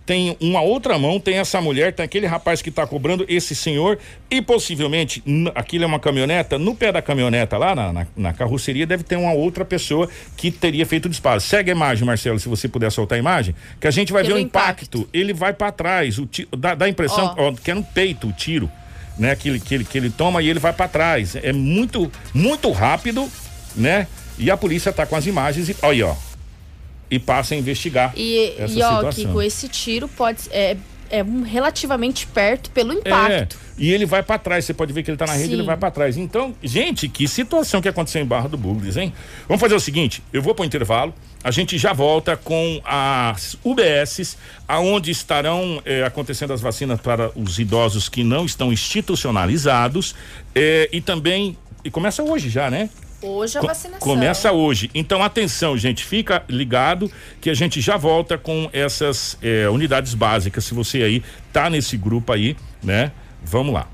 tem 0.06 0.36
uma 0.40 0.60
outra 0.60 0.96
mão, 0.96 1.18
tem 1.18 1.38
essa 1.38 1.60
mulher, 1.60 1.92
tem 1.92 2.04
aquele 2.04 2.26
rapaz 2.26 2.62
que 2.62 2.68
está 2.68 2.86
cobrando, 2.86 3.26
esse 3.28 3.56
senhor, 3.56 3.98
e 4.30 4.40
possivelmente, 4.40 5.22
aquilo 5.52 5.82
é 5.82 5.86
uma 5.86 5.98
caminhoneta, 5.98 6.56
no 6.56 6.76
pé 6.76 6.92
da 6.92 7.02
caminhoneta 7.02 7.58
lá 7.58 7.74
na, 7.74 7.92
na, 7.92 8.06
na, 8.16 8.32
carroceria 8.32 8.86
deve 8.86 9.02
ter 9.02 9.16
uma 9.16 9.32
outra 9.32 9.64
pessoa 9.64 10.08
que 10.36 10.52
teria 10.52 10.86
feito 10.86 11.06
o 11.06 11.08
disparo. 11.08 11.40
Segue 11.40 11.72
a 11.72 11.74
imagem, 11.74 12.06
Marcelo, 12.06 12.38
se 12.38 12.48
você 12.48 12.68
puder 12.68 12.92
soltar 12.92 13.16
a 13.16 13.18
imagem, 13.18 13.52
que 13.80 13.88
a 13.88 13.90
gente 13.90 14.12
vai 14.12 14.22
Pelo 14.22 14.36
ver 14.36 14.40
o 14.40 14.44
impacto. 14.44 14.98
impacto. 14.98 15.08
Ele 15.12 15.34
vai 15.34 15.52
para 15.52 15.72
trás, 15.72 16.20
o 16.20 16.26
tiro, 16.26 16.48
dá, 16.56 16.76
dá 16.76 16.84
a 16.84 16.88
impressão 16.88 17.34
ó, 17.36 17.52
que 17.52 17.72
é 17.72 17.74
no 17.74 17.82
peito 17.82 18.28
o 18.28 18.32
tiro, 18.32 18.70
né? 19.18 19.34
Que 19.34 19.48
ele, 19.48 19.58
que 19.58 19.74
ele, 19.74 19.84
que 19.84 19.98
ele 19.98 20.10
toma 20.10 20.40
e 20.40 20.48
ele 20.48 20.60
vai 20.60 20.72
para 20.72 20.86
trás. 20.86 21.34
É 21.34 21.52
muito, 21.52 22.12
muito 22.32 22.70
rápido, 22.70 23.28
né? 23.74 24.06
E 24.38 24.52
a 24.52 24.56
polícia 24.56 24.90
está 24.90 25.04
com 25.04 25.16
as 25.16 25.26
imagens 25.26 25.68
e 25.68 25.76
olha 25.82 25.90
aí, 25.90 26.02
ó 26.04 26.14
e 27.10 27.18
passa 27.18 27.54
a 27.54 27.56
investigar 27.56 28.12
e, 28.16 28.54
essa 28.58 28.74
e, 28.74 28.82
ó, 28.82 28.96
situação. 28.96 29.24
Kiko, 29.24 29.42
esse 29.42 29.68
tiro 29.68 30.08
pode 30.08 30.42
é, 30.50 30.76
é 31.10 31.22
relativamente 31.44 32.26
perto 32.26 32.70
pelo 32.70 32.92
impacto. 32.92 33.56
É, 33.56 33.66
e 33.78 33.92
ele 33.92 34.06
vai 34.06 34.22
para 34.22 34.38
trás, 34.38 34.64
você 34.64 34.72
pode 34.72 34.92
ver 34.92 35.02
que 35.02 35.10
ele 35.10 35.18
tá 35.18 35.26
na 35.26 35.34
rede, 35.34 35.48
Sim. 35.48 35.52
ele 35.54 35.62
vai 35.62 35.76
para 35.76 35.90
trás. 35.90 36.16
Então, 36.16 36.54
gente, 36.62 37.08
que 37.08 37.28
situação 37.28 37.80
que 37.80 37.88
aconteceu 37.88 38.22
em 38.22 38.24
Barra 38.24 38.48
do 38.48 38.56
Bugres, 38.56 38.96
hein? 38.96 39.12
Vamos 39.46 39.60
fazer 39.60 39.74
o 39.74 39.80
seguinte, 39.80 40.22
eu 40.32 40.40
vou 40.40 40.54
para 40.54 40.62
o 40.62 40.66
intervalo, 40.66 41.14
a 41.44 41.50
gente 41.50 41.78
já 41.78 41.92
volta 41.92 42.36
com 42.36 42.80
as 42.84 43.56
UBSs, 43.62 44.36
aonde 44.66 45.10
estarão 45.10 45.80
eh, 45.84 46.02
acontecendo 46.04 46.52
as 46.52 46.60
vacinas 46.60 47.00
para 47.00 47.30
os 47.36 47.58
idosos 47.58 48.08
que 48.08 48.24
não 48.24 48.44
estão 48.44 48.72
institucionalizados 48.72 50.14
eh, 50.54 50.88
e 50.92 51.00
também 51.00 51.56
e 51.84 51.90
começa 51.90 52.20
hoje 52.20 52.50
já, 52.50 52.68
né? 52.68 52.90
Hoje 53.26 53.58
a 53.58 53.60
vacinação. 53.60 53.98
Começa 53.98 54.52
hoje. 54.52 54.90
Então, 54.94 55.22
atenção, 55.22 55.76
gente, 55.76 56.04
fica 56.04 56.44
ligado 56.48 57.10
que 57.40 57.50
a 57.50 57.54
gente 57.54 57.80
já 57.80 57.96
volta 57.96 58.38
com 58.38 58.70
essas 58.72 59.36
é, 59.42 59.68
unidades 59.68 60.14
básicas. 60.14 60.64
Se 60.64 60.74
você 60.74 61.02
aí 61.02 61.22
tá 61.52 61.68
nesse 61.68 61.96
grupo 61.96 62.32
aí, 62.32 62.56
né? 62.82 63.10
Vamos 63.42 63.74
lá. 63.74 63.88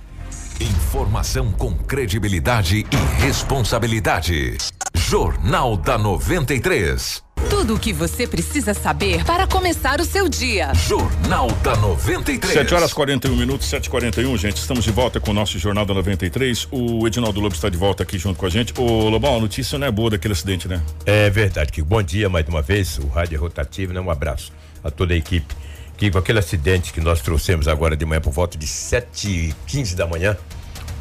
Informação 0.61 1.51
com 1.51 1.73
credibilidade 1.75 2.87
e 2.91 3.23
responsabilidade. 3.23 4.57
Jornal 4.95 5.77
da 5.77 5.97
93. 5.97 7.32
Tudo 7.49 7.75
o 7.75 7.79
que 7.79 7.93
você 7.93 8.27
precisa 8.27 8.75
saber 8.75 9.25
para 9.25 9.47
começar 9.47 10.01
o 10.01 10.05
seu 10.05 10.29
dia. 10.29 10.73
Jornal 10.75 11.51
da 11.63 11.77
93. 11.77 12.53
7 12.53 12.75
horas 12.75 12.93
41 12.93 13.37
minutos, 13.37 13.71
7h41, 13.71 14.37
gente. 14.39 14.57
Estamos 14.57 14.85
de 14.85 14.91
volta 14.91 15.21
com 15.21 15.31
o 15.31 15.35
nosso 15.35 15.59
Jornal 15.59 15.85
da 15.85 15.95
93. 15.95 16.69
O 16.71 17.07
Edinaldo 17.07 17.41
Lobo 17.41 17.55
está 17.55 17.69
de 17.69 17.77
volta 17.77 18.03
aqui 18.03 18.19
junto 18.19 18.39
com 18.39 18.47
a 18.47 18.51
gente. 18.51 18.73
Ô, 18.79 19.09
Lobão, 19.09 19.37
a 19.37 19.41
notícia 19.41 19.79
não 19.79 19.87
é 19.87 19.91
boa 19.91 20.11
daquele 20.11 20.33
acidente, 20.33 20.67
né? 20.69 20.83
É 21.07 21.31
verdade, 21.31 21.71
que 21.73 21.83
bom 21.83 22.03
dia 22.03 22.29
mais 22.29 22.47
uma 22.49 22.63
vez. 22.63 22.99
O 22.99 23.07
Rádio 23.09 23.37
é 23.37 23.39
Rotativo, 23.39 23.93
né? 23.93 24.01
Um 24.01 24.11
abraço 24.11 24.53
a 24.83 24.91
toda 24.91 25.15
a 25.15 25.17
equipe 25.17 25.55
Que 25.97 26.11
com 26.11 26.19
aquele 26.19 26.41
acidente 26.41 26.93
que 26.93 27.01
nós 27.01 27.21
trouxemos 27.21 27.69
agora 27.69 27.97
de 27.97 28.05
manhã 28.05 28.21
por 28.21 28.33
volta 28.33 28.59
de 28.59 28.67
7h15 28.67 29.95
da 29.95 30.07
manhã, 30.07 30.37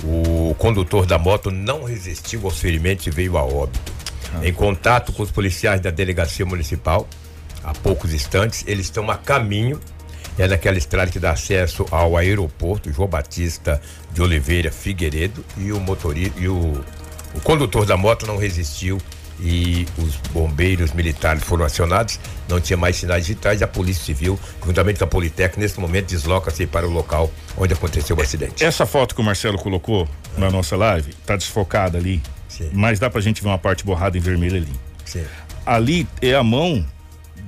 o 0.03 0.55
condutor 0.57 1.05
da 1.05 1.17
moto 1.17 1.49
não 1.49 1.83
resistiu 1.83 2.41
aos 2.45 2.59
ferimentos 2.59 3.07
e 3.07 3.11
veio 3.11 3.37
a 3.37 3.43
óbito. 3.43 3.91
Em 4.41 4.53
contato 4.53 5.11
com 5.11 5.23
os 5.23 5.31
policiais 5.31 5.81
da 5.81 5.89
delegacia 5.89 6.45
municipal, 6.45 7.07
há 7.63 7.73
poucos 7.73 8.13
instantes, 8.13 8.63
eles 8.67 8.85
estão 8.85 9.09
a 9.09 9.17
caminho 9.17 9.79
é 10.37 10.47
naquela 10.47 10.77
estrada 10.77 11.11
que 11.11 11.19
dá 11.19 11.31
acesso 11.31 11.85
ao 11.91 12.15
aeroporto 12.15 12.91
João 12.91 13.07
Batista 13.07 13.81
de 14.11 14.21
Oliveira 14.21 14.71
Figueiredo 14.71 15.43
e 15.57 15.71
o 15.71 15.79
motorista 15.79 16.39
e 16.39 16.47
o, 16.47 16.83
o 17.35 17.41
condutor 17.43 17.85
da 17.85 17.97
moto 17.97 18.25
não 18.25 18.37
resistiu 18.37 18.97
e 19.39 19.87
os 19.97 20.15
bombeiros 20.31 20.93
militares 20.93 21.43
foram 21.43 21.65
acionados, 21.65 22.19
não 22.47 22.61
tinha 22.61 22.77
mais 22.77 22.95
sinais 22.95 23.27
vitais, 23.27 23.61
a 23.61 23.67
Polícia 23.67 24.03
Civil, 24.03 24.39
juntamente 24.63 24.99
com 24.99 25.05
a 25.05 25.07
Politec, 25.07 25.59
nesse 25.59 25.79
momento 25.79 26.09
desloca-se 26.09 26.67
para 26.67 26.87
o 26.87 26.91
local 26.91 27.31
onde 27.57 27.73
aconteceu 27.73 28.15
o 28.15 28.21
acidente. 28.21 28.63
Essa 28.63 28.85
foto 28.85 29.15
que 29.15 29.21
o 29.21 29.23
Marcelo 29.23 29.57
colocou 29.57 30.07
na 30.37 30.51
nossa 30.51 30.75
live, 30.75 31.09
está 31.09 31.35
desfocada 31.35 31.97
ali, 31.97 32.21
Sim. 32.61 32.69
mas 32.73 32.99
dá 32.99 33.09
pra 33.09 33.21
gente 33.21 33.41
ver 33.41 33.49
uma 33.49 33.57
parte 33.57 33.83
borrada 33.83 34.17
em 34.17 34.21
vermelho 34.21 34.57
ali. 34.57 34.73
Sim. 35.05 35.23
Ali 35.65 36.07
é 36.21 36.35
a 36.35 36.43
mão 36.43 36.85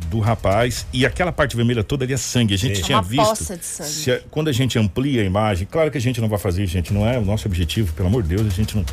do 0.10 0.20
rapaz 0.20 0.86
e 0.94 1.06
aquela 1.06 1.32
parte 1.32 1.56
vermelha 1.56 1.84
toda 1.84 2.06
ali 2.06 2.14
é 2.14 2.18
sangue. 2.18 2.54
A 2.54 2.58
gente 2.58 2.78
Sim. 2.78 2.84
tinha 2.84 2.98
Uma 2.98 3.04
visto. 3.04 3.58
De 3.58 3.66
sangue. 3.66 3.90
Se, 3.90 4.22
quando 4.30 4.48
a 4.48 4.52
gente 4.52 4.78
amplia 4.78 5.22
a 5.22 5.26
imagem, 5.26 5.68
claro 5.70 5.90
que 5.90 5.98
a 5.98 6.02
gente 6.02 6.22
não 6.22 6.30
vai 6.30 6.38
fazer, 6.38 6.66
gente, 6.68 6.94
não 6.94 7.08
é 7.08 7.18
o 7.18 7.26
nosso 7.26 7.48
objetivo, 7.48 7.92
pelo 7.94 8.08
amor 8.10 8.22
de 8.22 8.30
Deus, 8.30 8.46
a 8.46 8.50
gente 8.50 8.76
não. 8.76 8.86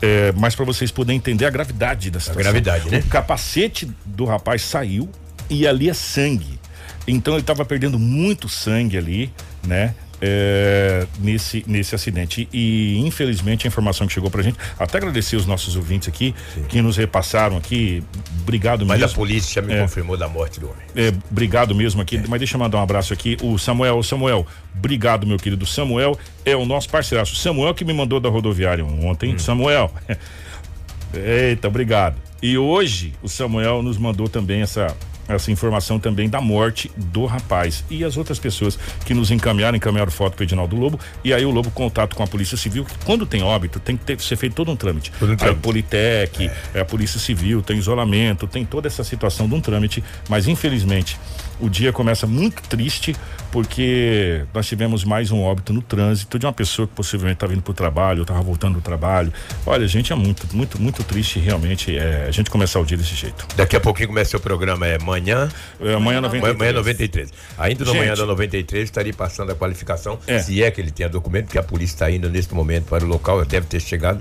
É, 0.00 0.32
mas 0.32 0.54
para 0.54 0.64
vocês 0.64 0.90
poderem 0.90 1.18
entender 1.18 1.44
a 1.44 1.50
gravidade 1.50 2.10
da 2.10 2.18
situação. 2.18 2.40
A 2.40 2.44
gravidade, 2.44 2.90
né? 2.90 3.00
O 3.00 3.08
capacete 3.08 3.90
do 4.04 4.24
rapaz 4.24 4.62
saiu 4.62 5.08
e 5.50 5.66
ali 5.66 5.90
é 5.90 5.94
sangue. 5.94 6.58
Então 7.06 7.34
ele 7.34 7.42
estava 7.42 7.64
perdendo 7.64 7.98
muito 7.98 8.48
sangue 8.48 8.96
ali, 8.96 9.32
né? 9.66 9.94
É, 10.26 11.06
nesse, 11.18 11.62
nesse 11.66 11.94
acidente. 11.94 12.48
E, 12.50 12.98
infelizmente, 13.00 13.66
a 13.66 13.68
informação 13.68 14.06
que 14.06 14.12
chegou 14.12 14.30
pra 14.30 14.42
gente, 14.42 14.56
até 14.78 14.96
agradecer 14.96 15.36
os 15.36 15.44
nossos 15.44 15.76
ouvintes 15.76 16.08
aqui, 16.08 16.34
Sim. 16.54 16.64
que 16.64 16.80
nos 16.80 16.96
repassaram 16.96 17.58
aqui. 17.58 18.02
Obrigado 18.40 18.86
mas 18.86 18.98
mesmo. 18.98 19.02
Mas 19.02 19.12
a 19.12 19.14
polícia 19.14 19.62
me 19.62 19.74
é, 19.74 19.82
confirmou 19.82 20.16
da 20.16 20.28
morte 20.28 20.58
do 20.58 20.70
homem. 20.70 20.82
É, 20.96 21.12
obrigado 21.30 21.74
mesmo 21.74 22.00
aqui. 22.00 22.16
É. 22.16 22.24
Mas 22.26 22.38
deixa 22.38 22.56
eu 22.56 22.60
mandar 22.60 22.78
um 22.78 22.82
abraço 22.82 23.12
aqui. 23.12 23.36
O 23.42 23.58
Samuel, 23.58 24.02
Samuel, 24.02 24.46
obrigado, 24.74 25.26
meu 25.26 25.36
querido. 25.36 25.66
Samuel 25.66 26.18
é 26.44 26.56
o 26.56 26.64
nosso 26.64 26.88
parceiraço. 26.88 27.36
Samuel 27.36 27.74
que 27.74 27.84
me 27.84 27.92
mandou 27.92 28.18
da 28.18 28.30
rodoviária 28.30 28.84
ontem. 28.84 29.34
Hum. 29.34 29.38
Samuel. 29.38 29.92
Eita, 31.14 31.68
obrigado. 31.68 32.16
E 32.42 32.58
hoje 32.58 33.12
o 33.22 33.28
Samuel 33.28 33.82
nos 33.82 33.98
mandou 33.98 34.28
também 34.28 34.62
essa 34.62 34.94
essa 35.28 35.50
informação 35.50 35.98
também 35.98 36.28
da 36.28 36.40
morte 36.40 36.90
do 36.96 37.24
rapaz 37.26 37.84
e 37.90 38.04
as 38.04 38.16
outras 38.16 38.38
pessoas 38.38 38.78
que 39.04 39.14
nos 39.14 39.30
encaminharam, 39.30 39.76
encaminharam 39.76 40.10
foto 40.10 40.34
para 40.34 40.44
Edinaldo 40.44 40.76
Lobo 40.76 40.98
e 41.22 41.32
aí 41.32 41.44
o 41.44 41.50
Lobo 41.50 41.70
contato 41.70 42.14
com 42.16 42.22
a 42.22 42.26
Polícia 42.26 42.56
Civil, 42.56 42.86
quando 43.04 43.26
tem 43.26 43.42
óbito 43.42 43.80
tem 43.80 43.96
que 43.96 44.04
ter, 44.04 44.20
ser 44.20 44.36
feito 44.36 44.54
todo 44.54 44.70
um 44.70 44.76
trâmite. 44.76 45.12
Todo 45.18 45.32
um 45.32 45.36
trâmite. 45.36 45.58
A 45.58 45.62
Politec, 45.62 46.50
é. 46.74 46.80
a 46.80 46.84
Polícia 46.84 47.18
Civil, 47.18 47.62
tem 47.62 47.78
isolamento, 47.78 48.46
tem 48.46 48.64
toda 48.64 48.88
essa 48.88 49.04
situação 49.04 49.48
de 49.48 49.54
um 49.54 49.60
trâmite, 49.60 50.02
mas 50.28 50.46
infelizmente 50.48 51.18
o 51.60 51.68
dia 51.68 51.92
começa 51.92 52.26
muito 52.26 52.62
triste 52.62 53.14
porque 53.50 54.44
nós 54.52 54.66
tivemos 54.66 55.04
mais 55.04 55.30
um 55.30 55.40
óbito 55.42 55.72
no 55.72 55.80
trânsito 55.80 56.38
de 56.38 56.46
uma 56.46 56.52
pessoa 56.52 56.88
que 56.88 56.94
possivelmente 56.94 57.36
está 57.36 57.46
vindo 57.46 57.62
para 57.62 57.70
o 57.70 57.74
trabalho, 57.74 58.22
estava 58.22 58.42
voltando 58.42 58.74
do 58.74 58.80
trabalho. 58.80 59.32
Olha, 59.64 59.86
gente, 59.86 60.12
é 60.12 60.16
muito, 60.16 60.48
muito, 60.54 60.80
muito 60.80 61.04
triste 61.04 61.38
realmente 61.38 61.96
é, 61.96 62.26
a 62.26 62.30
gente 62.32 62.50
começar 62.50 62.80
o 62.80 62.84
dia 62.84 62.96
desse 62.96 63.14
jeito. 63.14 63.46
Daqui 63.56 63.76
a 63.76 63.80
pouquinho 63.80 64.08
começa 64.08 64.36
o 64.36 64.40
programa, 64.40 64.86
é 64.86 64.98
manhã. 64.98 65.48
É, 65.80 65.94
amanhã 65.94 66.20
93. 66.20 66.58
Manhã 66.58 66.72
93. 66.72 67.32
Ainda 67.56 67.84
no 67.84 67.92
gente, 67.92 68.00
manhã 68.00 68.14
da 68.14 68.26
93 68.26 68.84
estaria 68.84 69.14
passando 69.14 69.52
a 69.52 69.54
qualificação, 69.54 70.18
é. 70.26 70.40
se 70.40 70.62
é 70.62 70.70
que 70.70 70.80
ele 70.80 70.90
tem 70.90 71.08
documento, 71.08 71.44
porque 71.44 71.58
a 71.58 71.62
polícia 71.62 71.94
está 71.94 72.10
indo 72.10 72.28
neste 72.28 72.52
momento 72.54 72.86
para 72.86 73.04
o 73.04 73.06
local, 73.06 73.44
deve 73.44 73.66
ter 73.66 73.80
chegado 73.80 74.20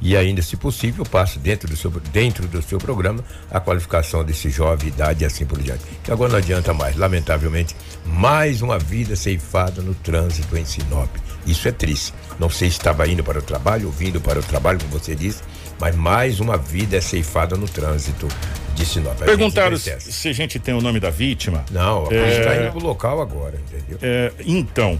e 0.00 0.16
ainda, 0.16 0.42
se 0.42 0.56
possível, 0.56 1.04
passe 1.04 1.38
dentro 1.38 1.68
do 1.68 1.76
seu, 1.76 1.90
dentro 1.90 2.46
do 2.46 2.62
seu 2.62 2.78
programa 2.78 3.24
a 3.50 3.60
qualificação 3.60 4.24
desse 4.24 4.50
jovem 4.50 4.88
idade 4.88 5.24
e 5.24 5.26
assim 5.26 5.46
por 5.46 5.60
diante. 5.60 5.82
Que 6.02 6.12
agora 6.12 6.32
não 6.32 6.38
adianta 6.38 6.74
mais, 6.74 6.96
lamentavelmente, 6.96 7.74
mais 8.04 8.62
uma 8.62 8.78
vida 8.78 9.16
ceifada 9.16 9.80
no 9.80 9.94
trânsito 9.94 10.56
em 10.56 10.64
Sinop. 10.64 11.10
Isso 11.46 11.68
é 11.68 11.72
triste. 11.72 12.12
Não 12.38 12.50
sei 12.50 12.70
se 12.70 12.76
estava 12.76 13.06
indo 13.06 13.22
para 13.22 13.38
o 13.38 13.42
trabalho 13.42 13.86
ou 13.86 13.92
vindo 13.92 14.20
para 14.20 14.38
o 14.38 14.42
trabalho, 14.42 14.78
como 14.78 14.92
você 14.92 15.14
disse, 15.14 15.42
mas 15.80 15.94
mais 15.94 16.40
uma 16.40 16.56
vida 16.56 16.96
é 16.96 17.00
ceifada 17.00 17.56
no 17.56 17.68
trânsito 17.68 18.28
de 18.74 18.84
Sinop. 18.84 19.22
A 19.22 19.24
Perguntaram 19.24 19.76
se, 19.76 20.00
se 20.00 20.28
a 20.28 20.32
gente 20.32 20.58
tem 20.58 20.74
o 20.74 20.80
nome 20.80 21.00
da 21.00 21.10
vítima. 21.10 21.64
Não, 21.70 22.04
a 22.04 22.08
polícia 22.08 22.38
está 22.38 22.54
é... 22.54 22.62
indo 22.62 22.72
para 22.72 22.80
o 22.80 22.86
local 22.86 23.20
agora, 23.20 23.58
entendeu? 23.58 23.98
É, 24.02 24.32
então, 24.44 24.98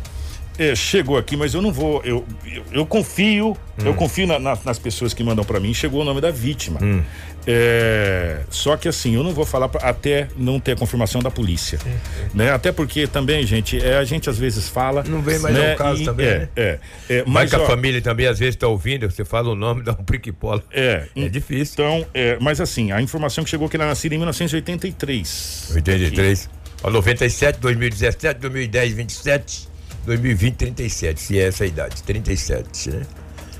é, 0.59 0.75
chegou 0.75 1.17
aqui, 1.17 1.37
mas 1.37 1.55
eu 1.55 1.61
não 1.61 1.73
vou. 1.73 2.01
Eu, 2.05 2.25
eu, 2.47 2.65
eu 2.71 2.87
confio, 2.87 3.51
hum. 3.51 3.85
eu 3.85 3.95
confio 3.95 4.27
na, 4.27 4.39
na, 4.39 4.59
nas 4.65 4.79
pessoas 4.79 5.13
que 5.13 5.25
mandam 5.25 5.45
para 5.45 5.59
mim. 5.59 5.75
Chegou 5.75 6.03
o 6.03 6.05
nome 6.05 6.21
da 6.21 6.31
vítima. 6.31 6.79
Hum. 6.83 7.03
É, 7.47 8.41
só 8.49 8.77
que 8.77 8.89
assim, 8.89 9.17
eu 9.17 9.23
não 9.23 9.33
vou 9.33 9.45
falar 9.45 9.69
pra, 9.69 9.87
até 9.87 10.29
não 10.37 10.59
ter 10.59 10.73
a 10.73 10.77
confirmação 10.77 11.21
da 11.21 11.31
polícia, 11.31 11.79
sim, 11.79 11.91
sim. 11.91 12.29
né? 12.33 12.53
Até 12.53 12.73
porque 12.73 13.07
também, 13.07 13.45
gente, 13.47 13.79
é, 13.85 13.99
a 13.99 14.05
gente 14.05 14.31
às 14.31 14.39
vezes 14.39 14.69
fala. 14.69 15.05
Não 15.07 15.21
vem 15.21 15.39
mais 15.41 15.55
né? 15.55 15.75
caso 15.75 16.03
e, 16.03 16.05
também, 16.05 16.27
é, 16.27 16.39
né? 16.39 16.49
É, 16.57 16.79
é, 17.11 17.25
mas, 17.27 17.51
mas 17.51 17.55
ó, 17.55 17.65
a 17.65 17.67
família 17.67 18.01
também 18.01 18.27
às 18.27 18.39
vezes 18.39 18.55
está 18.55 18.67
ouvindo, 18.67 19.11
você 19.11 19.25
fala 19.25 19.51
o 19.51 19.55
nome, 19.55 19.83
dá 19.83 19.93
um 19.93 20.05
priquipola. 20.05 20.63
É, 20.71 21.07
é 21.15 21.29
difícil. 21.29 21.75
Então, 21.75 22.07
é, 22.15 22.39
mas 22.41 22.61
assim, 22.61 22.93
a 22.93 23.03
informação 23.03 23.45
que 23.45 23.51
chegou 23.51 23.69
que 23.69 23.77
ela 23.77 23.85
é 23.85 23.89
nascida 23.89 24.15
em 24.15 24.19
1983. 24.19 25.73
83. 25.75 26.51
Ó, 26.83 26.91
97, 26.91 27.59
2017, 27.61 28.41
2010, 28.41 28.93
27. 28.95 29.74
2020, 30.05 30.55
37, 30.57 31.21
se 31.21 31.39
é 31.39 31.49
essa 31.49 31.67
idade, 31.67 32.03
37, 32.03 32.91
né? 32.91 33.03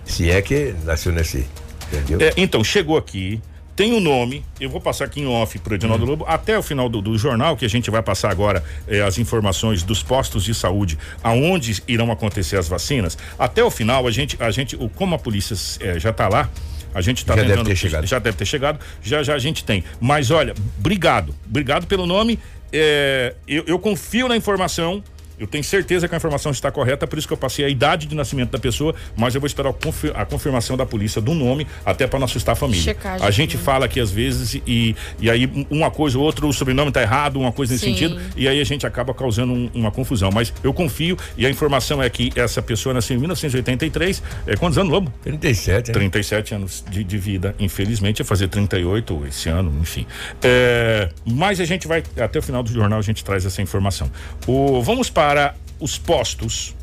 Se 0.05 0.31
é 0.31 0.41
que 0.43 0.75
nasceu 0.85 1.13
nesse. 1.13 1.47
Entendeu? 1.93 2.29
É, 2.29 2.33
então, 2.37 2.63
chegou 2.63 2.97
aqui, 2.97 3.41
tem 3.77 3.93
o 3.93 3.97
um 3.97 4.01
nome, 4.01 4.45
eu 4.61 4.71
vou 4.71 4.81
passar 4.81 5.07
aqui 5.07 5.21
em 5.21 5.27
off 5.27 5.59
pro 5.59 5.75
Edinaldo 5.75 6.05
hum. 6.05 6.09
Lobo, 6.09 6.25
até 6.29 6.57
o 6.57 6.63
final 6.63 6.89
do, 6.89 7.01
do, 7.01 7.19
jornal, 7.19 7.57
que 7.57 7.65
a 7.65 7.69
gente 7.69 7.91
vai 7.91 8.03
passar 8.03 8.31
agora 8.31 8.63
eh, 8.87 9.03
as 9.03 9.19
informações 9.19 9.83
dos 9.83 10.03
postos 10.03 10.45
de 10.45 10.55
saúde, 10.55 10.97
aonde 11.23 11.83
irão 11.89 12.13
acontecer 12.13 12.57
as 12.57 12.69
vacinas. 12.69 13.19
Até 13.39 13.65
o 13.65 13.71
final, 13.71 14.07
a 14.07 14.11
gente, 14.11 14.37
a 14.41 14.51
gente 14.51 14.77
o, 14.77 14.89
como 14.89 15.15
a 15.15 15.19
polícia 15.19 15.57
eh, 15.81 15.99
já 15.99 16.11
está 16.11 16.29
lá, 16.29 16.49
a 16.95 17.01
gente 17.01 17.19
está 17.19 17.35
tentando. 17.35 17.57
Deve 17.57 17.71
ter 17.71 17.77
chegado. 17.77 18.07
Já 18.07 18.19
deve 18.21 18.37
ter 18.37 18.47
chegado, 18.47 18.79
já 19.03 19.23
já 19.25 19.35
a 19.35 19.39
gente 19.39 19.65
tem. 19.65 19.83
Mas 20.01 20.31
olha, 20.31 20.55
obrigado, 20.79 21.35
obrigado 21.45 21.87
pelo 21.87 22.07
nome. 22.07 22.39
Eh, 22.73 23.35
eu, 23.49 23.65
eu 23.67 23.79
confio 23.79 24.29
na 24.29 24.37
informação 24.37 25.03
eu 25.39 25.47
tenho 25.47 25.65
certeza 25.65 26.09
que 26.09 26.15
a 26.15 26.17
informação 26.17 26.53
está 26.53 26.71
correta, 26.71 27.07
por 27.07 27.19
isso 27.19 27.27
que 27.27 27.33
eu 27.33 27.39
passei 27.39 27.65
a 27.65 27.69
idade 27.69 28.07
de 28.07 28.15
nascimento 28.15 28.51
da 28.51 28.59
pessoa, 28.59 28.95
mas 29.17 29.35
eu 29.35 29.41
vou 29.41 29.47
esperar 29.47 29.75
a 30.15 30.25
confirmação 30.25 30.77
da 30.77 30.87
polícia 30.87 31.21
do 31.21 31.35
nome, 31.35 31.67
até 31.85 32.07
para 32.07 32.19
não 32.19 32.25
assustar 32.25 32.53
a 32.53 32.57
família. 32.57 32.83
Checagem, 32.83 33.27
a 33.27 33.31
gente 33.31 33.57
né? 33.57 33.63
fala 33.63 33.87
aqui 33.87 34.01
às 34.01 34.11
vezes 34.11 34.61
e, 34.67 34.95
e 35.21 35.31
aí 35.31 35.51
uma 35.71 35.91
coisa 35.91 36.19
ou 36.19 36.25
outra, 36.25 36.47
o 36.47 36.53
sobrenome 36.53 36.89
está 36.89 37.03
errado, 37.03 37.39
uma 37.39 37.53
coisa 37.53 37.73
nesse 37.73 37.85
Sim. 37.85 37.93
sentido, 37.93 38.21
e 38.37 38.49
aí 38.49 38.61
a 38.61 38.65
gente 38.65 38.87
acaba 38.87 39.13
causando 39.13 39.53
um, 39.53 39.71
uma 39.75 39.91
confusão. 39.91 40.31
Mas 40.33 40.53
eu 40.63 40.73
confio 40.73 41.17
e 41.37 41.47
a 41.47 41.51
informação 41.51 42.03
é 42.03 42.09
que 42.09 42.33
essa 42.37 42.63
pessoa 42.63 42.95
nasceu 42.95 43.17
em 43.17 43.21
1983. 43.21 44.23
É, 44.47 44.57
quantos 44.57 44.79
anos, 44.79 44.93
Lobo? 44.93 45.13
37. 45.23 45.89
Né? 45.89 45.95
37 45.95 46.55
anos 46.55 46.85
de, 46.89 47.05
de 47.05 47.19
vida, 47.19 47.55
infelizmente, 47.59 48.21
ia 48.21 48.25
fazer 48.25 48.49
38 48.49 49.27
esse 49.29 49.49
ano, 49.49 49.73
enfim. 49.81 50.07
É, 50.43 51.09
mas 51.25 51.61
a 51.61 51.65
gente 51.65 51.87
vai, 51.89 52.03
até 52.19 52.39
o 52.39 52.43
final 52.43 52.63
do 52.63 52.71
jornal, 52.71 52.99
a 52.99 53.03
gente 53.03 53.25
traz 53.25 53.45
essa 53.45 53.61
informação. 53.63 54.11
O, 54.47 54.83
vamos 54.83 55.11
para 55.11 55.24
para 55.25 55.55
os 55.81 55.97
postos. 55.97 56.77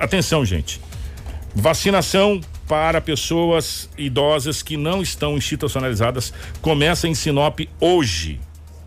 Atenção, 0.00 0.44
gente. 0.44 0.80
Vacinação 1.52 2.40
para 2.68 3.00
pessoas 3.00 3.90
idosas 3.98 4.62
que 4.62 4.76
não 4.76 5.02
estão 5.02 5.36
institucionalizadas 5.36 6.32
começa 6.62 7.08
em 7.08 7.14
Sinop 7.16 7.58
hoje. 7.80 8.40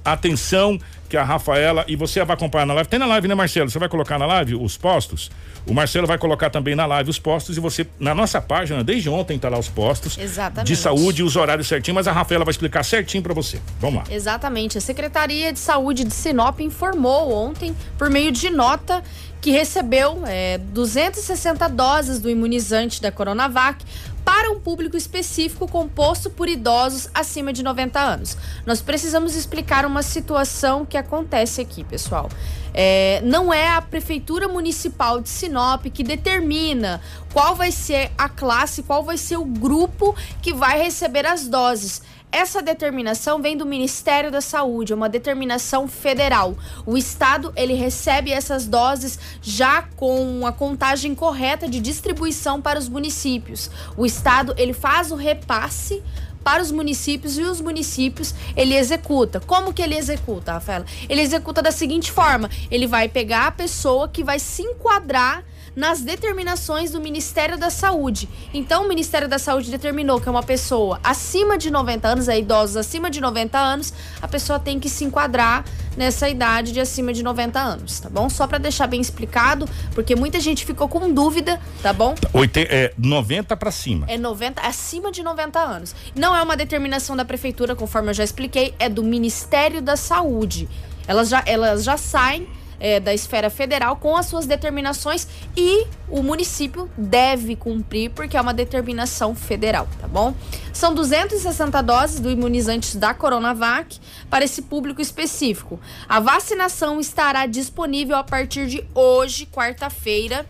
Atenção 0.05 0.79
que 1.09 1.17
a 1.17 1.23
Rafaela 1.23 1.83
e 1.85 1.97
você 1.97 2.23
vai 2.23 2.33
acompanhar 2.33 2.65
na 2.65 2.73
live. 2.75 2.89
Tem 2.89 2.97
na 2.97 3.05
live, 3.07 3.27
né, 3.27 3.35
Marcelo? 3.35 3.69
Você 3.69 3.77
vai 3.77 3.89
colocar 3.89 4.17
na 4.17 4.25
live 4.25 4.55
os 4.55 4.77
postos? 4.77 5.29
O 5.67 5.73
Marcelo 5.73 6.07
vai 6.07 6.17
colocar 6.17 6.49
também 6.49 6.75
na 6.75 6.85
live 6.85 7.09
os 7.09 7.19
postos 7.19 7.57
e 7.57 7.59
você, 7.59 7.85
na 7.99 8.15
nossa 8.15 8.39
página, 8.39 8.83
desde 8.83 9.09
ontem 9.09 9.37
tá 9.37 9.49
lá 9.49 9.59
os 9.59 9.67
postos 9.67 10.17
Exatamente. 10.17 10.67
de 10.67 10.75
saúde 10.75 11.21
e 11.21 11.23
os 11.23 11.35
horários 11.35 11.67
certinho, 11.67 11.93
mas 11.93 12.07
a 12.07 12.13
Rafaela 12.13 12.45
vai 12.45 12.51
explicar 12.51 12.83
certinho 12.83 13.21
para 13.21 13.33
você. 13.33 13.59
Vamos 13.79 13.97
lá. 13.97 14.03
Exatamente. 14.09 14.77
A 14.77 14.81
Secretaria 14.81 15.51
de 15.51 15.59
Saúde 15.59 16.05
de 16.05 16.13
Sinop 16.13 16.61
informou 16.61 17.33
ontem, 17.33 17.75
por 17.97 18.09
meio 18.09 18.31
de 18.31 18.49
nota, 18.49 19.03
que 19.41 19.51
recebeu 19.51 20.23
é, 20.25 20.57
260 20.57 21.67
doses 21.67 22.19
do 22.19 22.29
imunizante 22.29 23.01
da 23.01 23.11
Coronavac 23.11 23.83
para 24.27 24.51
um 24.51 24.59
público 24.59 24.97
específico 24.97 25.69
composto 25.69 26.29
por 26.29 26.49
idosos 26.49 27.07
acima 27.13 27.53
de 27.53 27.63
90 27.63 27.97
anos. 27.97 28.37
Nós 28.65 28.81
precisamos 28.81 29.37
explicar 29.37 29.85
uma 29.85 30.03
situação 30.03 30.85
que 30.85 30.97
acontece 30.97 31.61
aqui, 31.61 31.81
pessoal. 31.81 32.27
É, 32.73 33.21
não 33.23 33.53
é 33.53 33.69
a 33.69 33.81
Prefeitura 33.81 34.49
Municipal 34.49 35.21
de 35.21 35.29
Sinop 35.29 35.85
que 35.85 36.03
determina 36.03 36.99
qual 37.31 37.55
vai 37.55 37.71
ser 37.71 38.11
a 38.17 38.27
classe, 38.27 38.83
qual 38.83 39.01
vai 39.01 39.15
ser 39.15 39.37
o 39.37 39.45
grupo 39.45 40.13
que 40.41 40.53
vai 40.53 40.77
receber 40.77 41.25
as 41.25 41.47
doses 41.47 42.01
Essa 42.29 42.61
determinação 42.61 43.41
vem 43.41 43.55
do 43.55 43.65
Ministério 43.65 44.29
da 44.29 44.41
Saúde, 44.41 44.91
é 44.91 44.95
uma 44.95 45.07
determinação 45.07 45.87
federal. 45.87 46.57
O 46.85 46.97
estado 46.97 47.53
ele 47.55 47.73
recebe 47.73 48.31
essas 48.31 48.67
doses 48.67 49.17
já 49.41 49.83
com 49.95 50.45
a 50.45 50.51
contagem 50.51 51.15
correta 51.15 51.69
de 51.69 51.79
distribuição 51.79 52.61
para 52.61 52.77
os 52.77 52.89
municípios. 52.89 53.71
O 53.95 54.05
estado 54.05 54.53
ele 54.57 54.73
faz 54.73 55.09
o 55.09 55.15
repasse 55.15 56.03
para 56.43 56.61
os 56.61 56.71
municípios 56.71 57.37
e 57.37 57.43
os 57.43 57.61
municípios 57.61 58.33
ele 58.57 58.75
executa. 58.75 59.39
Como 59.39 59.73
que 59.73 59.81
ele 59.81 59.97
executa, 59.97 60.53
Rafaela? 60.53 60.85
Ele 61.07 61.21
executa 61.21 61.61
da 61.61 61.71
seguinte 61.71 62.11
forma: 62.11 62.49
ele 62.69 62.87
vai 62.87 63.07
pegar 63.07 63.47
a 63.47 63.51
pessoa 63.51 64.09
que 64.09 64.23
vai 64.23 64.37
se 64.37 64.61
enquadrar 64.61 65.45
nas 65.77 66.01
determinações 66.01 66.89
do 66.89 66.99
Ministério 66.99 67.55
da 67.55 67.69
Saúde. 67.69 68.27
Então, 68.51 68.83
o 68.83 68.87
Ministério 68.87 69.27
da 69.27 69.37
Saúde 69.37 69.69
determinou 69.69 70.19
que 70.19 70.27
é 70.27 70.31
uma 70.31 70.41
pessoa 70.41 70.99
acima 71.03 71.55
de 71.55 71.69
90 71.69 72.07
anos, 72.07 72.27
é 72.27 72.39
idosos 72.39 72.75
acima 72.75 73.11
de 73.11 73.21
90 73.21 73.55
anos, 73.59 73.93
a 74.19 74.27
pessoa 74.27 74.57
tem 74.57 74.79
que 74.79 74.89
se 74.89 75.05
enquadrar 75.05 75.63
nessa 75.95 76.27
idade 76.27 76.71
de 76.71 76.79
acima 76.79 77.13
de 77.13 77.21
90 77.21 77.59
anos, 77.59 77.99
tá 77.99 78.09
bom? 78.09 78.27
Só 78.27 78.47
para 78.47 78.57
deixar 78.57 78.87
bem 78.87 78.99
explicado, 78.99 79.69
porque 79.93 80.15
muita 80.15 80.39
gente 80.39 80.65
ficou 80.65 80.89
com 80.89 81.13
dúvida, 81.13 81.61
tá 81.83 81.93
bom? 81.93 82.15
Oite, 82.33 82.61
é 82.61 82.91
90 82.97 83.55
para 83.55 83.69
cima. 83.69 84.07
É 84.09 84.17
90 84.17 84.61
acima 84.61 85.11
de 85.11 85.21
90 85.21 85.59
anos. 85.59 85.95
Não 86.15 86.35
é 86.35 86.41
uma 86.41 86.57
determinação 86.57 87.15
da 87.15 87.23
prefeitura, 87.23 87.75
conforme 87.75 88.09
eu 88.09 88.15
já 88.15 88.23
expliquei, 88.23 88.73
é 88.79 88.89
do 88.89 89.03
Ministério 89.03 89.79
da 89.79 89.95
Saúde. 89.95 90.67
Elas 91.07 91.29
já, 91.29 91.43
elas 91.45 91.83
já 91.83 91.97
saem 91.97 92.47
é, 92.79 92.99
da 92.99 93.13
esfera 93.13 93.49
federal 93.49 93.95
com 93.95 94.15
as 94.15 94.25
suas 94.25 94.45
determinações 94.45 95.27
e 95.55 95.87
o 96.09 96.21
município 96.21 96.89
deve 96.97 97.55
cumprir 97.55 98.11
porque 98.11 98.37
é 98.37 98.41
uma 98.41 98.53
determinação 98.53 99.35
federal, 99.35 99.87
tá 99.99 100.07
bom? 100.07 100.33
São 100.73 100.93
260 100.93 101.81
doses 101.81 102.19
do 102.19 102.29
imunizante 102.29 102.97
da 102.97 103.13
Coronavac 103.13 103.99
para 104.29 104.45
esse 104.45 104.61
público 104.61 105.01
específico. 105.01 105.79
A 106.07 106.19
vacinação 106.19 106.99
estará 106.99 107.45
disponível 107.45 108.15
a 108.15 108.23
partir 108.23 108.67
de 108.67 108.85
hoje, 108.93 109.45
quarta-feira, 109.47 110.45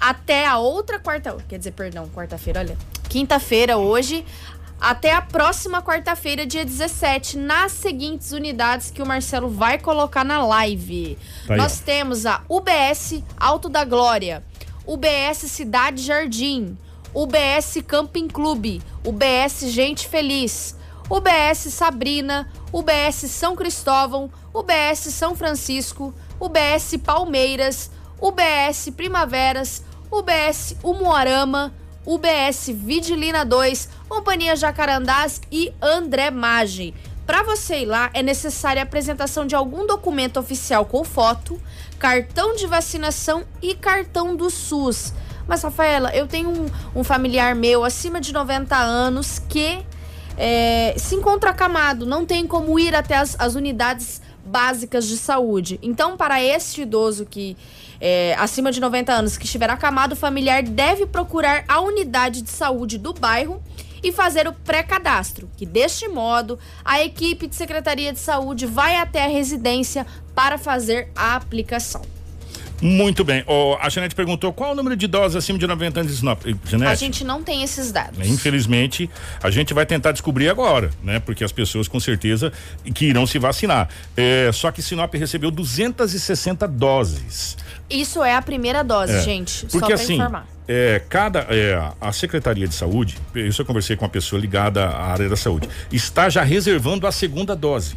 até 0.00 0.46
a 0.46 0.58
outra 0.58 0.98
quarta, 0.98 1.36
quer 1.48 1.58
dizer, 1.58 1.70
perdão, 1.70 2.08
quarta-feira, 2.08 2.60
olha, 2.60 2.76
quinta-feira 3.08 3.78
hoje, 3.78 4.24
até 4.80 5.14
a 5.14 5.22
próxima 5.22 5.82
quarta-feira, 5.82 6.44
dia 6.46 6.64
17, 6.64 7.38
nas 7.38 7.72
seguintes 7.72 8.32
unidades 8.32 8.90
que 8.90 9.02
o 9.02 9.06
Marcelo 9.06 9.48
vai 9.48 9.78
colocar 9.78 10.24
na 10.24 10.44
live. 10.44 11.16
Tá 11.46 11.56
Nós 11.56 11.80
temos 11.80 12.26
a 12.26 12.42
UBS 12.48 13.22
Alto 13.36 13.68
da 13.68 13.84
Glória, 13.84 14.44
UBS 14.86 15.50
Cidade 15.50 16.02
Jardim, 16.02 16.76
UBS 17.14 17.82
Camping 17.86 18.28
Clube, 18.28 18.82
UBS 19.04 19.70
Gente 19.70 20.06
Feliz, 20.08 20.76
UBS 21.08 21.72
Sabrina, 21.72 22.50
UBS 22.72 23.30
São 23.30 23.54
Cristóvão, 23.54 24.30
UBS 24.52 25.14
São 25.14 25.34
Francisco, 25.34 26.14
UBS 26.40 26.96
Palmeiras, 27.04 27.90
UBS 28.20 28.90
Primaveras, 28.96 29.84
UBS 30.10 30.76
Umuarama, 30.82 31.72
UBS 32.06 32.68
Vidilina 32.68 33.44
2, 33.44 33.88
Companhia 34.08 34.54
Jacarandás 34.56 35.40
e 35.50 35.72
André 35.80 36.30
Maggi. 36.30 36.94
Para 37.26 37.42
você 37.42 37.80
ir 37.80 37.86
lá, 37.86 38.10
é 38.12 38.22
necessária 38.22 38.82
a 38.82 38.84
apresentação 38.84 39.46
de 39.46 39.54
algum 39.54 39.86
documento 39.86 40.38
oficial 40.38 40.84
com 40.84 41.02
foto, 41.04 41.58
cartão 41.98 42.54
de 42.54 42.66
vacinação 42.66 43.44
e 43.62 43.74
cartão 43.74 44.36
do 44.36 44.50
SUS. 44.50 45.14
Mas, 45.46 45.62
Rafaela, 45.62 46.14
eu 46.14 46.26
tenho 46.26 46.50
um, 46.50 47.00
um 47.00 47.04
familiar 47.04 47.54
meu 47.54 47.84
acima 47.84 48.20
de 48.20 48.32
90 48.32 48.76
anos 48.76 49.38
que 49.38 49.84
é, 50.36 50.94
se 50.98 51.14
encontra 51.14 51.50
acamado, 51.50 52.04
não 52.04 52.26
tem 52.26 52.46
como 52.46 52.78
ir 52.78 52.94
até 52.94 53.16
as, 53.16 53.38
as 53.38 53.54
unidades 53.54 54.20
básicas 54.44 55.06
de 55.06 55.16
saúde. 55.16 55.78
Então, 55.82 56.16
para 56.16 56.42
este 56.42 56.82
idoso 56.82 57.24
que 57.24 57.56
é, 58.00 58.34
acima 58.38 58.70
de 58.70 58.80
90 58.80 59.12
anos 59.12 59.36
que 59.36 59.44
estiver 59.44 59.70
acamado, 59.70 60.12
o 60.12 60.16
familiar 60.16 60.62
deve 60.62 61.06
procurar 61.06 61.64
a 61.68 61.80
unidade 61.80 62.42
de 62.42 62.50
saúde 62.50 62.98
do 62.98 63.12
bairro 63.12 63.62
e 64.02 64.12
fazer 64.12 64.46
o 64.46 64.52
pré-cadastro, 64.52 65.48
que 65.56 65.64
deste 65.64 66.06
modo 66.08 66.58
a 66.84 67.02
equipe 67.02 67.46
de 67.46 67.56
Secretaria 67.56 68.12
de 68.12 68.18
Saúde 68.18 68.66
vai 68.66 68.96
até 68.96 69.24
a 69.24 69.28
residência 69.28 70.06
para 70.34 70.58
fazer 70.58 71.08
a 71.16 71.34
aplicação. 71.34 72.02
Muito 72.82 73.24
bem. 73.24 73.42
Oh, 73.46 73.76
a 73.80 73.88
Janete 73.88 74.14
perguntou 74.14 74.52
qual 74.52 74.72
o 74.72 74.74
número 74.74 74.94
de 74.94 75.06
idosos 75.06 75.36
acima 75.36 75.58
de 75.58 75.66
90 75.66 76.00
anos 76.00 76.12
de 76.12 76.18
Sinop. 76.18 76.42
Janete, 76.66 76.90
a 76.90 76.94
gente 76.94 77.24
não 77.24 77.42
tem 77.42 77.62
esses 77.62 77.90
dados. 77.90 78.28
Infelizmente, 78.28 79.08
a 79.42 79.50
gente 79.50 79.72
vai 79.72 79.86
tentar 79.86 80.12
descobrir 80.12 80.50
agora, 80.50 80.90
né? 81.02 81.18
Porque 81.18 81.44
as 81.44 81.52
pessoas 81.52 81.88
com 81.88 81.98
certeza 81.98 82.52
que 82.94 83.06
irão 83.06 83.26
se 83.26 83.38
vacinar. 83.38 83.88
É, 84.14 84.50
só 84.52 84.70
que 84.70 84.82
Sinop 84.82 85.14
recebeu 85.14 85.50
260 85.50 86.68
doses. 86.68 87.56
Isso 87.88 88.22
é 88.22 88.34
a 88.34 88.42
primeira 88.42 88.82
dose, 88.82 89.12
é, 89.12 89.20
gente. 89.20 89.66
Porque 89.66 89.96
só 89.96 90.02
assim, 90.02 90.14
informar. 90.14 90.46
É, 90.66 91.02
cada 91.08 91.40
é, 91.50 91.90
a 92.00 92.12
Secretaria 92.12 92.66
de 92.66 92.74
Saúde, 92.74 93.18
isso 93.34 93.60
eu 93.60 93.66
conversei 93.66 93.96
com 93.96 94.04
uma 94.04 94.10
pessoa 94.10 94.40
ligada 94.40 94.86
à 94.86 95.12
área 95.12 95.28
da 95.28 95.36
saúde, 95.36 95.68
está 95.92 96.30
já 96.30 96.42
reservando 96.42 97.06
a 97.06 97.12
segunda 97.12 97.54
dose. 97.54 97.96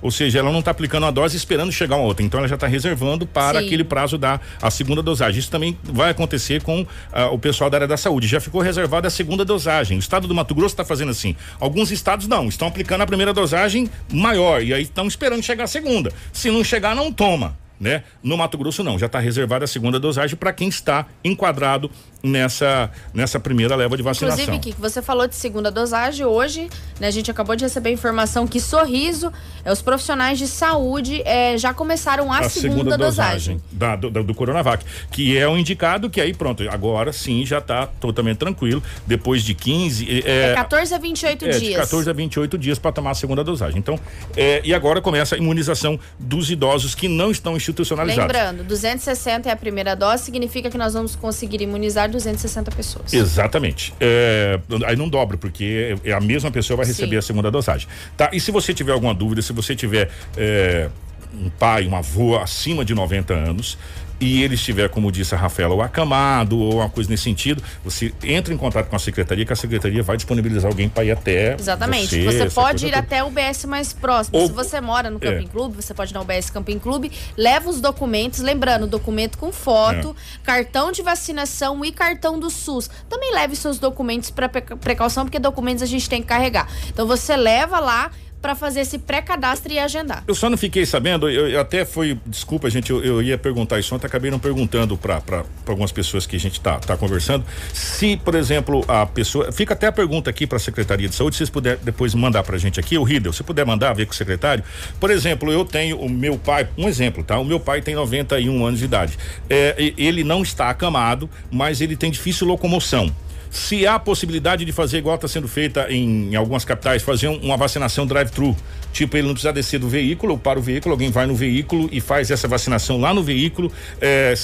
Ou 0.00 0.10
seja, 0.10 0.38
ela 0.38 0.52
não 0.52 0.60
está 0.60 0.70
aplicando 0.70 1.06
a 1.06 1.10
dose 1.10 1.36
esperando 1.36 1.72
chegar 1.72 1.96
uma 1.96 2.04
outra. 2.04 2.24
Então 2.24 2.38
ela 2.38 2.48
já 2.48 2.54
está 2.54 2.66
reservando 2.66 3.26
para 3.26 3.58
Sim. 3.58 3.66
aquele 3.66 3.84
prazo 3.84 4.16
da 4.16 4.40
a 4.62 4.70
segunda 4.70 5.02
dosagem. 5.02 5.40
Isso 5.40 5.50
também 5.50 5.76
vai 5.82 6.10
acontecer 6.10 6.62
com 6.62 6.82
uh, 6.82 6.86
o 7.32 7.38
pessoal 7.38 7.68
da 7.68 7.78
área 7.78 7.88
da 7.88 7.96
saúde. 7.96 8.28
Já 8.28 8.40
ficou 8.40 8.60
reservada 8.60 9.08
a 9.08 9.10
segunda 9.10 9.44
dosagem. 9.44 9.98
O 9.98 10.00
estado 10.00 10.28
do 10.28 10.34
Mato 10.34 10.54
Grosso 10.54 10.74
está 10.74 10.84
fazendo 10.84 11.10
assim. 11.10 11.34
Alguns 11.58 11.90
estados 11.90 12.28
não, 12.28 12.48
estão 12.48 12.68
aplicando 12.68 13.02
a 13.02 13.06
primeira 13.06 13.32
dosagem 13.32 13.90
maior 14.12 14.62
e 14.62 14.72
aí 14.72 14.82
estão 14.82 15.06
esperando 15.08 15.42
chegar 15.42 15.64
a 15.64 15.68
segunda. 15.68 16.12
Se 16.32 16.48
não 16.50 16.62
chegar, 16.62 16.94
não 16.94 17.12
toma 17.12 17.56
né? 17.80 18.02
No 18.22 18.36
Mato 18.36 18.58
Grosso 18.58 18.82
não, 18.82 18.98
já 18.98 19.06
está 19.06 19.18
reservada 19.18 19.64
a 19.64 19.68
segunda 19.68 19.98
dosagem 19.98 20.36
para 20.36 20.52
quem 20.52 20.68
está 20.68 21.06
enquadrado 21.24 21.90
nessa 22.22 22.90
nessa 23.14 23.38
primeira 23.38 23.76
leva 23.76 23.96
de 23.96 24.02
vacinação. 24.02 24.42
Inclusive, 24.42 24.58
Kiko, 24.58 24.80
você 24.80 25.00
falou 25.00 25.26
de 25.26 25.36
segunda 25.36 25.70
dosagem 25.70 26.26
hoje, 26.26 26.68
né? 26.98 27.06
A 27.06 27.10
gente 27.10 27.30
acabou 27.30 27.54
de 27.54 27.64
receber 27.64 27.90
a 27.90 27.92
informação 27.92 28.46
que 28.46 28.60
Sorriso, 28.60 29.32
é, 29.64 29.72
os 29.72 29.80
profissionais 29.80 30.38
de 30.38 30.46
saúde 30.46 31.22
é, 31.24 31.56
já 31.56 31.72
começaram 31.72 32.32
a, 32.32 32.40
a 32.40 32.48
segunda, 32.48 32.76
segunda, 32.76 32.98
dosagem, 32.98 33.56
dosagem 33.56 33.62
da, 33.72 33.96
do, 33.96 34.24
do, 34.24 34.34
Coronavac, 34.34 34.84
que 35.10 35.36
é 35.36 35.46
o 35.46 35.52
um 35.52 35.58
indicado 35.58 36.10
que 36.10 36.20
aí 36.20 36.34
pronto, 36.34 36.68
agora 36.68 37.12
sim 37.12 37.46
já 37.46 37.58
está 37.58 37.86
totalmente 37.86 38.38
tranquilo, 38.38 38.82
depois 39.06 39.42
de 39.42 39.54
15 39.54 40.22
é, 40.24 40.50
é 40.50 40.54
14 40.54 40.94
a 40.94 40.98
28 40.98 41.44
é, 41.44 41.48
dias. 41.50 41.62
De 41.62 41.74
14 41.74 42.10
a 42.10 42.12
28 42.12 42.58
dias 42.58 42.78
para 42.78 42.92
tomar 42.92 43.10
a 43.12 43.14
segunda 43.14 43.44
dosagem. 43.44 43.78
Então, 43.78 43.98
é, 44.36 44.60
e 44.64 44.74
agora 44.74 45.00
começa 45.00 45.34
a 45.34 45.38
imunização 45.38 45.98
dos 46.18 46.50
idosos 46.50 46.94
que 46.94 47.08
não 47.08 47.30
estão 47.30 47.56
institucionalizados. 47.56 48.32
Lembrando, 48.32 48.64
260 48.64 49.48
é 49.48 49.52
a 49.52 49.56
primeira 49.56 49.94
dose, 49.94 50.24
significa 50.24 50.70
que 50.70 50.78
nós 50.78 50.94
vamos 50.94 51.14
conseguir 51.14 51.60
imunizar 51.60 52.07
260 52.10 52.70
pessoas. 52.70 53.12
Exatamente. 53.12 53.94
É, 54.00 54.58
aí 54.86 54.96
não 54.96 55.08
dobra, 55.08 55.36
porque 55.36 55.96
é, 56.04 56.12
a 56.12 56.20
mesma 56.20 56.50
pessoa 56.50 56.76
vai 56.76 56.86
receber 56.86 57.12
Sim. 57.12 57.18
a 57.18 57.22
segunda 57.22 57.50
dosagem. 57.50 57.88
Tá? 58.16 58.30
E 58.32 58.40
se 58.40 58.50
você 58.50 58.72
tiver 58.74 58.92
alguma 58.92 59.14
dúvida, 59.14 59.42
se 59.42 59.52
você 59.52 59.74
tiver 59.74 60.10
é, 60.36 60.88
um 61.34 61.50
pai, 61.50 61.86
um 61.86 61.94
avô 61.94 62.36
acima 62.36 62.84
de 62.84 62.94
90 62.94 63.34
anos, 63.34 63.78
e 64.20 64.42
ele 64.42 64.54
estiver, 64.54 64.88
como 64.88 65.12
disse 65.12 65.34
a 65.34 65.38
Rafaela, 65.38 65.74
ou 65.74 65.82
acamado 65.82 66.58
ou 66.58 66.76
uma 66.76 66.88
coisa 66.88 67.08
nesse 67.08 67.22
sentido, 67.22 67.62
você 67.84 68.12
entra 68.22 68.52
em 68.52 68.56
contato 68.56 68.88
com 68.88 68.96
a 68.96 68.98
secretaria, 68.98 69.44
que 69.44 69.52
a 69.52 69.56
secretaria 69.56 70.02
vai 70.02 70.16
disponibilizar 70.16 70.70
alguém 70.70 70.88
para 70.88 71.04
ir 71.04 71.12
até. 71.12 71.54
Exatamente. 71.54 72.24
Você, 72.24 72.38
você 72.38 72.50
pode 72.50 72.86
ir 72.86 72.90
toda. 72.90 72.98
até 72.98 73.22
o 73.22 73.30
BS 73.30 73.64
mais 73.66 73.92
próximo. 73.92 74.38
Ou, 74.38 74.46
Se 74.46 74.52
você 74.52 74.80
mora 74.80 75.10
no 75.10 75.20
Camping 75.20 75.44
é. 75.44 75.48
Clube, 75.48 75.76
você 75.76 75.94
pode 75.94 76.12
ir 76.12 76.14
no 76.14 76.24
BS 76.24 76.50
Camping 76.50 76.78
Clube, 76.78 77.12
leva 77.36 77.70
os 77.70 77.80
documentos, 77.80 78.40
lembrando, 78.40 78.86
documento 78.86 79.38
com 79.38 79.52
foto, 79.52 80.16
é. 80.18 80.44
cartão 80.44 80.90
de 80.90 81.02
vacinação 81.02 81.84
e 81.84 81.92
cartão 81.92 82.38
do 82.38 82.50
SUS. 82.50 82.90
Também 83.08 83.32
leve 83.32 83.54
seus 83.54 83.78
documentos 83.78 84.30
para 84.30 84.48
precaução, 84.48 85.24
porque 85.24 85.38
documentos 85.38 85.82
a 85.82 85.86
gente 85.86 86.08
tem 86.08 86.22
que 86.22 86.28
carregar. 86.28 86.68
Então 86.88 87.06
você 87.06 87.36
leva 87.36 87.78
lá 87.78 88.10
para 88.40 88.54
fazer 88.54 88.80
esse 88.80 88.98
pré-cadastro 88.98 89.72
e 89.72 89.78
agendar. 89.78 90.24
Eu 90.26 90.34
só 90.34 90.48
não 90.48 90.56
fiquei 90.56 90.86
sabendo, 90.86 91.28
eu, 91.28 91.48
eu 91.48 91.60
até 91.60 91.84
foi, 91.84 92.18
desculpa 92.26 92.70
gente, 92.70 92.90
eu, 92.90 93.02
eu, 93.04 93.22
ia 93.22 93.36
perguntar 93.36 93.78
isso 93.78 93.94
ontem, 93.94 94.06
acabei 94.06 94.30
não 94.30 94.38
perguntando 94.38 94.96
para 94.96 95.44
algumas 95.66 95.90
pessoas 95.90 96.26
que 96.26 96.36
a 96.36 96.40
gente 96.40 96.60
tá, 96.60 96.78
tá 96.78 96.96
conversando, 96.96 97.44
se, 97.72 98.16
por 98.16 98.34
exemplo, 98.34 98.84
a 98.86 99.04
pessoa, 99.06 99.50
fica 99.50 99.74
até 99.74 99.86
a 99.86 99.92
pergunta 99.92 100.30
aqui 100.30 100.46
para 100.46 100.56
a 100.56 100.60
Secretaria 100.60 101.08
de 101.08 101.14
Saúde, 101.14 101.36
se 101.36 101.38
vocês 101.38 101.50
puderem 101.50 101.78
depois 101.82 102.14
mandar 102.14 102.42
pra 102.42 102.56
gente 102.58 102.78
aqui, 102.78 102.96
o 102.96 103.02
Riddle, 103.02 103.32
se 103.32 103.42
puder 103.42 103.66
mandar, 103.66 103.92
ver 103.92 104.06
com 104.06 104.12
o 104.12 104.16
secretário, 104.16 104.62
por 105.00 105.10
exemplo, 105.10 105.52
eu 105.52 105.64
tenho 105.64 105.98
o 105.98 106.08
meu 106.08 106.38
pai, 106.38 106.68
um 106.76 106.88
exemplo, 106.88 107.24
tá? 107.24 107.38
O 107.38 107.44
meu 107.44 107.58
pai 107.58 107.82
tem 107.82 107.94
91 107.94 108.64
anos 108.64 108.78
de 108.78 108.84
idade, 108.84 109.18
é, 109.50 109.92
ele 109.96 110.22
não 110.22 110.42
está 110.42 110.70
acamado, 110.70 111.28
mas 111.50 111.80
ele 111.80 111.96
tem 111.96 112.10
difícil 112.10 112.46
locomoção 112.46 113.12
se 113.50 113.86
há 113.86 113.98
possibilidade 113.98 114.64
de 114.64 114.72
fazer 114.72 114.98
igual 114.98 115.16
está 115.16 115.28
sendo 115.28 115.48
feita 115.48 115.86
em, 115.90 116.32
em, 116.32 116.36
algumas 116.36 116.64
capitais, 116.64 117.02
fazer 117.02 117.28
um, 117.28 117.36
uma 117.38 117.56
vacinação 117.56 118.06
drive-thru. 118.06 118.56
Tipo, 118.92 119.16
ele 119.16 119.26
não 119.26 119.34
precisa 119.34 119.52
descer 119.52 119.78
do 119.78 119.88
veículo, 119.88 120.38
para 120.38 120.58
o 120.58 120.62
veículo, 120.62 120.92
alguém 120.92 121.10
vai 121.10 121.26
no 121.26 121.34
veículo 121.34 121.88
e 121.92 122.00
faz 122.00 122.30
essa 122.30 122.48
vacinação 122.48 122.98
lá 122.98 123.12
no 123.12 123.22
veículo, 123.22 123.70
é, 124.00 124.34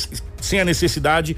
sem 0.40 0.60
a 0.60 0.64
necessidade 0.64 1.36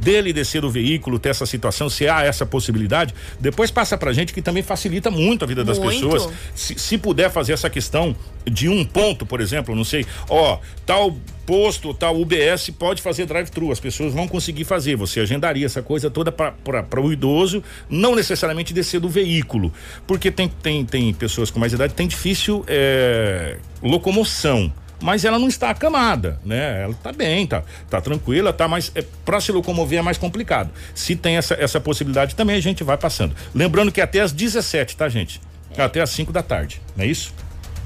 dele 0.00 0.32
descer 0.32 0.60
do 0.60 0.70
veículo, 0.70 1.18
ter 1.18 1.30
essa 1.30 1.46
situação, 1.46 1.88
se 1.88 2.08
há 2.08 2.22
essa 2.22 2.46
possibilidade, 2.46 3.14
depois 3.40 3.70
passa 3.70 3.96
pra 3.96 4.12
gente 4.12 4.32
que 4.32 4.40
também 4.40 4.62
facilita 4.62 5.10
muito 5.10 5.44
a 5.44 5.46
vida 5.46 5.64
das 5.64 5.78
Muito. 5.78 6.08
pessoas. 6.08 6.32
Se, 6.54 6.78
se 6.78 6.98
puder 6.98 7.30
fazer 7.30 7.52
essa 7.52 7.68
questão 7.68 8.14
de 8.44 8.68
um 8.68 8.84
ponto, 8.84 9.26
por 9.26 9.40
exemplo, 9.40 9.74
não 9.74 9.84
sei, 9.84 10.06
ó, 10.28 10.58
tal 10.86 11.16
posto, 11.44 11.94
tal 11.94 12.20
UBS 12.20 12.70
pode 12.78 13.00
fazer 13.00 13.24
drive-thru, 13.24 13.72
as 13.72 13.80
pessoas 13.80 14.12
vão 14.12 14.28
conseguir 14.28 14.64
fazer. 14.64 14.96
Você 14.96 15.20
agendaria 15.20 15.64
essa 15.64 15.80
coisa 15.80 16.10
toda 16.10 16.30
para 16.30 17.00
o 17.00 17.12
idoso, 17.12 17.64
não 17.88 18.14
necessariamente 18.14 18.74
descer 18.74 19.00
do 19.00 19.08
veículo, 19.08 19.72
porque 20.06 20.30
tem, 20.30 20.48
tem, 20.48 20.84
tem 20.84 21.14
pessoas 21.14 21.50
com 21.50 21.58
mais 21.58 21.72
idade 21.72 21.92
que 21.92 21.96
tem 21.96 22.06
difícil 22.06 22.64
é, 22.68 23.56
locomoção. 23.82 24.70
Mas 25.00 25.24
ela 25.24 25.38
não 25.38 25.48
está 25.48 25.70
acamada, 25.70 26.40
né? 26.44 26.82
Ela 26.82 26.94
tá 26.94 27.12
bem, 27.12 27.46
tá, 27.46 27.62
tá 27.88 28.00
tranquila, 28.00 28.52
tá, 28.52 28.66
mas 28.66 28.90
é, 28.94 29.04
para 29.24 29.40
se 29.40 29.52
locomover 29.52 29.98
é 29.98 30.02
mais 30.02 30.18
complicado. 30.18 30.70
Se 30.94 31.14
tem 31.14 31.36
essa, 31.36 31.54
essa 31.54 31.80
possibilidade 31.80 32.34
também, 32.34 32.56
a 32.56 32.60
gente 32.60 32.82
vai 32.82 32.96
passando. 32.96 33.34
Lembrando 33.54 33.92
que 33.92 34.00
é 34.00 34.04
até 34.04 34.20
às 34.20 34.32
17, 34.32 34.96
tá, 34.96 35.08
gente? 35.08 35.40
Até 35.76 36.00
às 36.00 36.10
5 36.10 36.32
da 36.32 36.42
tarde, 36.42 36.80
não 36.96 37.04
é 37.04 37.08
isso? 37.08 37.32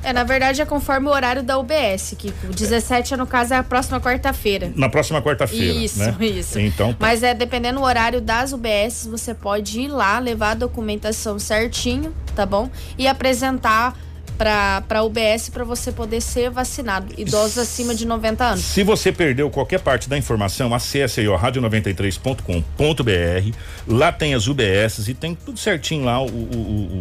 É, 0.05 0.13
na 0.13 0.25
verdade 0.25 0.61
é 0.61 0.67
conforme 0.67 1.07
o 1.07 1.11
horário 1.11 1.43
da 1.43 1.57
UBS, 1.59 2.15
que 2.19 2.35
o 2.45 2.53
17 2.53 3.17
no 3.17 3.27
caso 3.27 3.55
é 3.55 3.57
a 3.57 3.63
próxima 3.63 4.01
quarta-feira. 4.01 4.73
Na 4.75 4.89
próxima 4.89 5.23
quarta-feira. 5.23 5.73
Isso, 5.73 5.99
né? 5.99 6.17
isso. 6.21 6.59
Então, 6.59 6.93
tá. 6.93 6.99
Mas 7.01 7.23
é 7.23 7.33
dependendo 7.33 7.79
do 7.79 7.85
horário 7.85 8.21
das 8.21 8.53
UBS, 8.53 9.07
você 9.07 9.33
pode 9.33 9.81
ir 9.81 9.89
lá, 9.89 10.19
levar 10.19 10.51
a 10.51 10.55
documentação 10.55 11.39
certinho, 11.39 12.13
tá 12.35 12.45
bom? 12.45 12.69
E 12.99 13.07
apresentar 13.07 13.97
para 14.43 14.81
para 14.89 15.05
UBS 15.05 15.49
para 15.53 15.63
você 15.63 15.93
poder 15.93 16.21
ser 16.21 16.51
vacinado, 16.51 17.15
idosos 17.17 17.59
acima 17.59 17.95
de 17.95 18.05
90 18.05 18.45
anos. 18.45 18.65
Se 18.65 18.83
você 18.83 19.13
perdeu 19.13 19.49
qualquer 19.49 19.79
parte 19.79 20.09
da 20.09 20.19
informação, 20.19 20.75
acesse 20.75 21.21
aí, 21.21 21.29
ó, 21.29 21.39
radio93.com.br. 21.39 23.57
Lá 23.87 24.11
tem 24.11 24.35
as 24.35 24.49
UBSs 24.49 25.09
e 25.09 25.15
tem 25.15 25.37
tudo 25.37 25.57
certinho 25.59 26.05
lá, 26.05 26.21
o, 26.21 26.27
o- 26.27 26.99
o- 26.99 27.01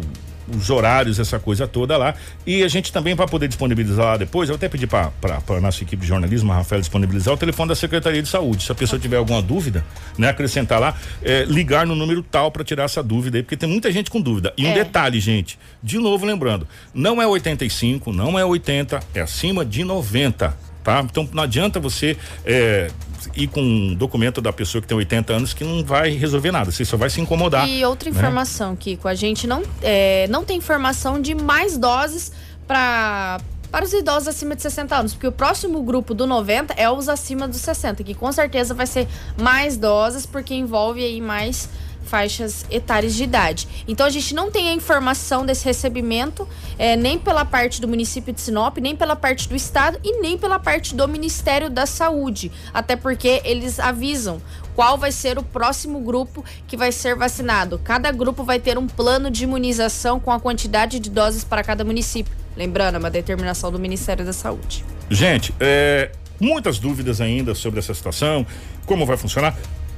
os 0.56 0.70
horários, 0.70 1.18
essa 1.18 1.38
coisa 1.38 1.66
toda 1.66 1.96
lá. 1.96 2.14
E 2.46 2.62
a 2.62 2.68
gente 2.68 2.92
também 2.92 3.14
vai 3.14 3.26
poder 3.26 3.48
disponibilizar 3.48 4.04
lá 4.06 4.16
depois. 4.16 4.48
Eu 4.48 4.54
até 4.56 4.68
pedi 4.68 4.86
para 4.86 5.10
a 5.22 5.60
nossa 5.60 5.82
equipe 5.82 6.02
de 6.02 6.08
jornalismo, 6.08 6.52
a 6.52 6.56
Rafael, 6.56 6.80
disponibilizar 6.80 7.34
o 7.34 7.36
telefone 7.36 7.68
da 7.68 7.74
Secretaria 7.74 8.22
de 8.22 8.28
Saúde. 8.28 8.64
Se 8.64 8.72
a 8.72 8.74
pessoa 8.74 8.98
tiver 9.00 9.16
alguma 9.16 9.40
dúvida, 9.42 9.84
né, 10.18 10.28
acrescentar 10.28 10.80
lá, 10.80 10.96
é, 11.22 11.44
ligar 11.44 11.86
no 11.86 11.94
número 11.94 12.22
tal 12.22 12.50
para 12.50 12.64
tirar 12.64 12.84
essa 12.84 13.02
dúvida 13.02 13.38
aí, 13.38 13.42
porque 13.42 13.56
tem 13.56 13.68
muita 13.68 13.90
gente 13.92 14.10
com 14.10 14.20
dúvida. 14.20 14.52
E 14.56 14.64
um 14.66 14.70
É. 14.70 14.74
detalhe, 14.74 15.20
gente, 15.20 15.58
de 15.82 15.98
novo 15.98 16.24
lembrando, 16.26 16.66
não 16.94 17.20
é 17.20 17.26
85, 17.26 18.12
não 18.12 18.38
é 18.38 18.44
80, 18.44 19.00
é 19.14 19.20
acima 19.20 19.64
de 19.64 19.84
90. 19.84 20.56
Tá? 20.82 21.00
Então 21.08 21.28
não 21.32 21.44
adianta 21.44 21.78
você 21.78 22.16
é, 22.44 22.90
ir 23.34 23.48
com 23.48 23.60
um 23.60 23.94
documento 23.94 24.40
da 24.40 24.52
pessoa 24.52 24.80
que 24.80 24.88
tem 24.88 24.96
80 24.96 25.32
anos 25.32 25.54
que 25.54 25.64
não 25.64 25.84
vai 25.84 26.10
resolver 26.10 26.50
nada, 26.50 26.70
você 26.70 26.84
só 26.84 26.96
vai 26.96 27.10
se 27.10 27.20
incomodar. 27.20 27.68
E 27.68 27.84
outra 27.84 28.10
né? 28.10 28.16
informação, 28.16 28.76
Kiko, 28.76 29.08
a 29.08 29.14
gente 29.14 29.46
não, 29.46 29.62
é, 29.82 30.26
não 30.28 30.44
tem 30.44 30.58
informação 30.58 31.20
de 31.20 31.34
mais 31.34 31.76
doses 31.76 32.32
para 32.66 33.40
para 33.72 33.86
os 33.86 33.92
idosos 33.94 34.28
acima 34.28 34.54
de 34.54 34.60
60 34.60 34.94
anos, 34.94 35.14
porque 35.14 35.26
o 35.26 35.32
próximo 35.32 35.82
grupo 35.82 36.12
do 36.12 36.26
90 36.26 36.74
é 36.74 36.90
os 36.90 37.08
acima 37.08 37.48
dos 37.48 37.62
60, 37.62 38.04
que 38.04 38.12
com 38.12 38.30
certeza 38.30 38.74
vai 38.74 38.86
ser 38.86 39.08
mais 39.40 39.78
doses, 39.78 40.26
porque 40.26 40.52
envolve 40.52 41.02
aí 41.02 41.22
mais 41.22 41.70
faixas 42.04 42.64
etárias 42.70 43.14
de 43.14 43.24
idade. 43.24 43.68
Então 43.86 44.06
a 44.06 44.10
gente 44.10 44.34
não 44.34 44.50
tem 44.50 44.68
a 44.68 44.72
informação 44.72 45.44
desse 45.46 45.64
recebimento, 45.64 46.48
é, 46.78 46.96
nem 46.96 47.18
pela 47.18 47.44
parte 47.44 47.80
do 47.80 47.88
município 47.88 48.32
de 48.32 48.40
Sinop, 48.40 48.78
nem 48.78 48.94
pela 48.94 49.16
parte 49.16 49.48
do 49.48 49.56
estado 49.56 49.98
e 50.02 50.20
nem 50.20 50.36
pela 50.36 50.58
parte 50.58 50.94
do 50.94 51.06
Ministério 51.08 51.70
da 51.70 51.86
Saúde, 51.86 52.50
até 52.72 52.96
porque 52.96 53.40
eles 53.44 53.78
avisam 53.78 54.40
qual 54.74 54.96
vai 54.96 55.12
ser 55.12 55.38
o 55.38 55.42
próximo 55.42 56.00
grupo 56.00 56.44
que 56.66 56.76
vai 56.76 56.92
ser 56.92 57.14
vacinado. 57.14 57.78
Cada 57.78 58.10
grupo 58.10 58.42
vai 58.44 58.58
ter 58.58 58.78
um 58.78 58.86
plano 58.86 59.30
de 59.30 59.44
imunização 59.44 60.18
com 60.18 60.30
a 60.30 60.40
quantidade 60.40 60.98
de 60.98 61.10
doses 61.10 61.44
para 61.44 61.62
cada 61.62 61.84
município. 61.84 62.32
Lembrando, 62.56 62.96
é 62.96 62.98
uma 62.98 63.10
determinação 63.10 63.70
do 63.70 63.78
Ministério 63.78 64.24
da 64.24 64.32
Saúde. 64.32 64.84
Gente, 65.10 65.54
é, 65.60 66.10
muitas 66.40 66.78
dúvidas 66.78 67.20
ainda 67.20 67.54
sobre 67.54 67.78
essa 67.78 67.94
situação, 67.94 68.46
como 68.86 69.06
vai 69.06 69.16
funcionar. 69.16 69.56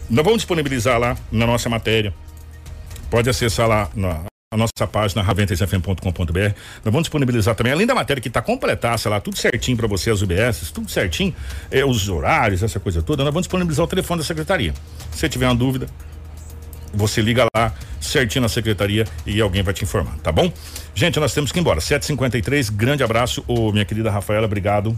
Nós 0.09 0.25
vamos 0.25 0.39
disponibilizar 0.39 0.99
lá 0.99 1.17
na 1.31 1.47
nossa 1.47 1.69
matéria. 1.69 2.15
Pode 3.11 3.29
acessar 3.31 3.69
lá 3.69 3.91
na 3.95 4.25
a 4.55 4.57
nossa 4.57 4.87
página 4.87 5.21
raventesfm.com.br. 5.21 6.39
Nós 6.39 6.85
vamos 6.85 7.03
disponibilizar 7.03 7.57
também, 7.57 7.73
além 7.73 7.87
da 7.87 7.95
matéria 7.95 8.21
que 8.21 8.29
está 8.29 8.41
completaça 8.41 9.11
lá, 9.11 9.21
tudo 9.21 9.37
certinho 9.37 9.77
para 9.77 9.89
você, 9.89 10.11
as 10.11 10.23
UBS, 10.23 10.71
tudo 10.73 10.89
certinho, 10.89 11.35
é, 11.73 11.85
os 11.85 12.09
horários, 12.09 12.63
essa 12.63 12.79
coisa 12.79 13.03
toda. 13.03 13.25
Nós 13.25 13.35
vamos 13.35 13.47
disponibilizar 13.47 13.85
o 13.85 13.89
telefone 13.89 14.21
da 14.21 14.25
secretaria. 14.25 14.73
Se 15.11 15.19
você 15.19 15.29
tiver 15.29 15.47
uma 15.47 15.57
dúvida, 15.57 15.89
você 16.93 17.21
liga 17.21 17.45
lá 17.57 17.75
certinho 18.01 18.43
na 18.43 18.49
secretaria 18.49 19.05
e 19.27 19.41
alguém 19.41 19.63
vai 19.63 19.75
te 19.75 19.83
informar, 19.83 20.17
tá 20.19 20.31
bom? 20.31 20.53
Gente, 20.95 21.19
nós 21.19 21.35
temos 21.35 21.51
que 21.51 21.59
ir 21.59 21.61
embora. 21.61 21.81
7h53, 21.81 22.71
grande 22.71 23.03
abraço. 23.03 23.43
Ô, 23.49 23.73
minha 23.73 23.85
querida 23.85 24.09
Rafaela, 24.09 24.47
obrigado. 24.47 24.97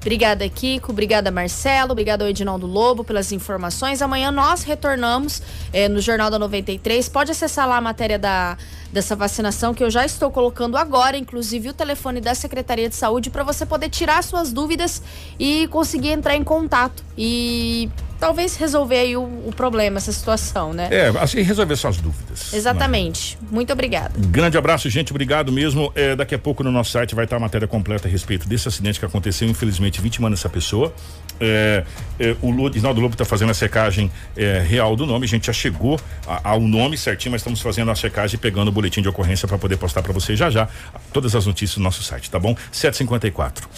Obrigada, 0.00 0.48
Kiko. 0.48 0.92
Obrigada, 0.92 1.30
Marcelo. 1.30 1.92
Obrigada 1.92 2.24
Edinaldo 2.28 2.66
Lobo 2.66 3.04
pelas 3.04 3.32
informações. 3.32 4.00
Amanhã 4.00 4.30
nós 4.30 4.62
retornamos 4.62 5.42
eh, 5.72 5.88
no 5.88 6.00
Jornal 6.00 6.30
da 6.30 6.38
93. 6.38 7.06
Pode 7.10 7.30
acessar 7.32 7.68
lá 7.68 7.76
a 7.76 7.80
matéria 7.82 8.18
da, 8.18 8.56
dessa 8.92 9.14
vacinação 9.14 9.72
que 9.72 9.82
eu 9.82 9.90
já 9.90 10.04
estou 10.04 10.30
colocando 10.30 10.76
agora, 10.76 11.16
inclusive 11.16 11.68
o 11.68 11.72
telefone 11.72 12.20
da 12.20 12.34
Secretaria 12.34 12.88
de 12.88 12.96
Saúde, 12.96 13.30
para 13.30 13.42
você 13.42 13.64
poder 13.64 13.88
tirar 13.88 14.22
suas 14.22 14.52
dúvidas 14.52 15.02
e 15.38 15.68
conseguir 15.68 16.10
entrar 16.10 16.36
em 16.36 16.44
contato 16.44 17.04
e 17.16 17.88
talvez 18.20 18.54
resolver 18.56 18.98
aí 18.98 19.16
o, 19.16 19.22
o 19.22 19.52
problema, 19.56 19.96
essa 19.96 20.12
situação, 20.12 20.72
né? 20.72 20.88
É, 20.90 21.08
assim, 21.18 21.40
resolver 21.40 21.74
suas 21.74 21.96
dúvidas. 21.96 22.52
Exatamente. 22.52 23.38
Muito 23.50 23.72
obrigada. 23.72 24.12
Grande 24.16 24.58
abraço, 24.58 24.90
gente. 24.90 25.10
Obrigado 25.10 25.50
mesmo. 25.50 25.90
É, 25.94 26.14
daqui 26.14 26.34
a 26.34 26.38
pouco 26.38 26.62
no 26.62 26.70
nosso 26.70 26.90
site 26.90 27.14
vai 27.14 27.24
estar 27.24 27.36
a 27.36 27.40
matéria 27.40 27.66
completa 27.66 28.06
a 28.06 28.10
respeito 28.10 28.46
desse 28.46 28.68
acidente 28.68 29.00
que 29.00 29.06
aconteceu, 29.06 29.48
infelizmente, 29.48 30.00
vítima 30.00 30.28
dessa 30.28 30.48
pessoa. 30.48 30.92
É, 31.40 31.84
é, 32.18 32.36
o 32.42 32.68
Isnaldo 32.68 33.00
Lobo 33.00 33.14
está 33.14 33.24
fazendo 33.24 33.50
a 33.50 33.54
secagem 33.54 34.10
é, 34.36 34.60
real 34.60 34.94
do 34.94 35.06
nome. 35.06 35.24
A 35.24 35.28
gente 35.28 35.46
já 35.46 35.52
chegou 35.52 35.98
ao 36.44 36.60
nome 36.60 36.96
certinho, 36.96 37.32
mas 37.32 37.40
estamos 37.40 37.60
fazendo 37.60 37.90
a 37.90 37.94
checagem 37.94 38.36
e 38.36 38.38
pegando 38.38 38.68
o 38.68 38.72
boletim 38.72 39.00
de 39.02 39.08
ocorrência 39.08 39.48
para 39.48 39.58
poder 39.58 39.76
postar 39.76 40.02
para 40.02 40.12
você 40.12 40.36
já 40.36 40.50
já 40.50 40.68
todas 41.12 41.34
as 41.34 41.46
notícias 41.46 41.78
no 41.78 41.84
nosso 41.84 42.02
site, 42.02 42.30
tá 42.30 42.38
bom? 42.38 42.54
754. 42.70 43.68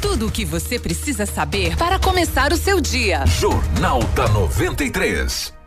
Tudo 0.00 0.26
o 0.26 0.30
que 0.30 0.44
você 0.44 0.78
precisa 0.78 1.26
saber 1.26 1.76
para 1.76 1.98
começar 1.98 2.52
o 2.52 2.56
seu 2.56 2.80
dia. 2.80 3.24
Jornal 3.26 4.02
da 4.14 4.28
93. 4.28 5.61